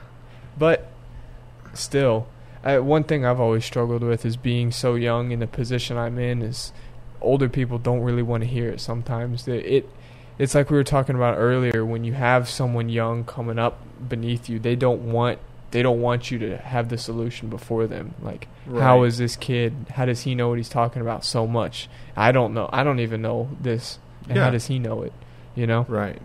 but 0.58 0.89
still, 1.80 2.28
I, 2.64 2.80
one 2.80 3.04
thing 3.04 3.26
I've 3.26 3.40
always 3.40 3.66
struggled 3.66 4.04
with 4.04 4.26
is 4.26 4.38
being 4.38 4.72
so 4.72 4.96
young 4.96 5.32
in 5.32 5.40
the 5.40 5.48
position 5.48 5.98
I'm 5.98 6.20
in. 6.20 6.42
Is 6.42 6.74
older 7.22 7.50
people 7.50 7.78
don't 7.78 8.02
really 8.02 8.24
want 8.24 8.44
to 8.44 8.50
hear 8.50 8.70
it 8.70 8.80
sometimes. 8.82 9.46
They, 9.46 9.60
it 9.60 9.90
it's 10.38 10.56
like 10.56 10.70
we 10.70 10.78
were 10.78 10.84
talking 10.84 11.16
about 11.16 11.38
earlier. 11.38 11.84
When 11.86 12.04
you 12.04 12.14
have 12.14 12.48
someone 12.50 12.90
young 12.90 13.24
coming 13.26 13.60
up 13.60 13.80
beneath 14.08 14.50
you, 14.50 14.60
they 14.60 14.76
don't 14.76 15.12
want 15.12 15.40
they 15.72 15.84
don't 15.84 16.02
want 16.02 16.32
you 16.32 16.40
to 16.40 16.58
have 16.58 16.90
the 16.90 16.98
solution 16.98 17.48
before 17.50 17.86
them. 17.88 18.16
Like, 18.22 18.48
how 18.66 19.00
Right. 19.02 19.08
is 19.08 19.20
this 19.20 19.36
kid? 19.36 19.74
How 19.92 20.06
does 20.06 20.22
he 20.22 20.34
know 20.34 20.50
what 20.50 20.58
he's 20.58 20.68
talking 20.70 21.02
about 21.02 21.24
so 21.24 21.46
much? 21.46 21.88
I 22.18 22.32
don't 22.32 22.54
know. 22.56 22.70
I 22.74 22.84
don't 22.84 23.00
even 23.00 23.22
know 23.22 23.50
this. 23.62 24.00
And 24.28 24.38
Yeah. 24.38 24.46
how 24.46 24.50
does 24.50 24.66
he 24.66 24.80
know 24.80 25.04
it? 25.04 25.14
You 25.56 25.68
know? 25.68 25.86
Right. 25.88 26.20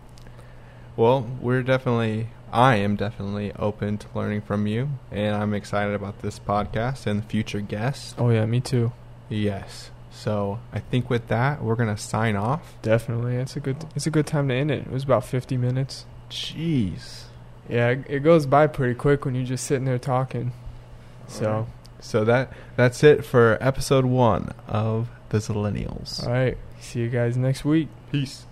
Well, 0.96 1.26
we're 1.40 1.62
definitely, 1.62 2.28
I 2.54 2.76
am 2.76 2.94
definitely 2.94 3.52
open 3.58 3.98
to 3.98 4.06
learning 4.14 4.42
from 4.42 4.68
you, 4.68 4.90
and 5.10 5.34
I'm 5.34 5.54
excited 5.54 5.92
about 5.92 6.22
this 6.22 6.38
podcast 6.38 7.04
and 7.04 7.20
the 7.20 7.26
future 7.26 7.60
guests. 7.60 8.14
Oh 8.16 8.30
yeah, 8.30 8.46
me 8.46 8.60
too. 8.60 8.92
Yes. 9.28 9.90
So 10.12 10.60
I 10.72 10.78
think 10.78 11.10
with 11.10 11.26
that, 11.26 11.64
we're 11.64 11.74
gonna 11.74 11.98
sign 11.98 12.36
off. 12.36 12.76
Definitely, 12.80 13.34
it's 13.34 13.56
a 13.56 13.60
good 13.60 13.84
it's 13.96 14.06
a 14.06 14.10
good 14.10 14.28
time 14.28 14.46
to 14.48 14.54
end 14.54 14.70
it. 14.70 14.86
It 14.86 14.92
was 14.92 15.02
about 15.02 15.24
fifty 15.24 15.56
minutes. 15.56 16.06
Jeez. 16.30 17.24
Yeah, 17.68 17.96
it, 18.06 18.20
goes 18.20 18.46
by 18.46 18.68
pretty 18.68 18.94
quick 18.94 19.24
when 19.24 19.34
you're 19.34 19.44
just 19.44 19.66
sitting 19.66 19.84
there 19.84 19.98
talking. 19.98 20.52
So. 21.26 21.66
So 21.98 22.24
that 22.24 22.52
that's 22.76 23.02
it 23.02 23.24
for 23.24 23.58
episode 23.60 24.04
one 24.04 24.52
of 24.68 25.08
the 25.30 25.38
Zillennials. 25.38 26.24
all 26.24 26.32
right, 26.32 26.58
see 26.78 27.00
you 27.00 27.08
guys 27.08 27.36
next 27.36 27.64
week. 27.64 27.88
Peace. 28.12 28.44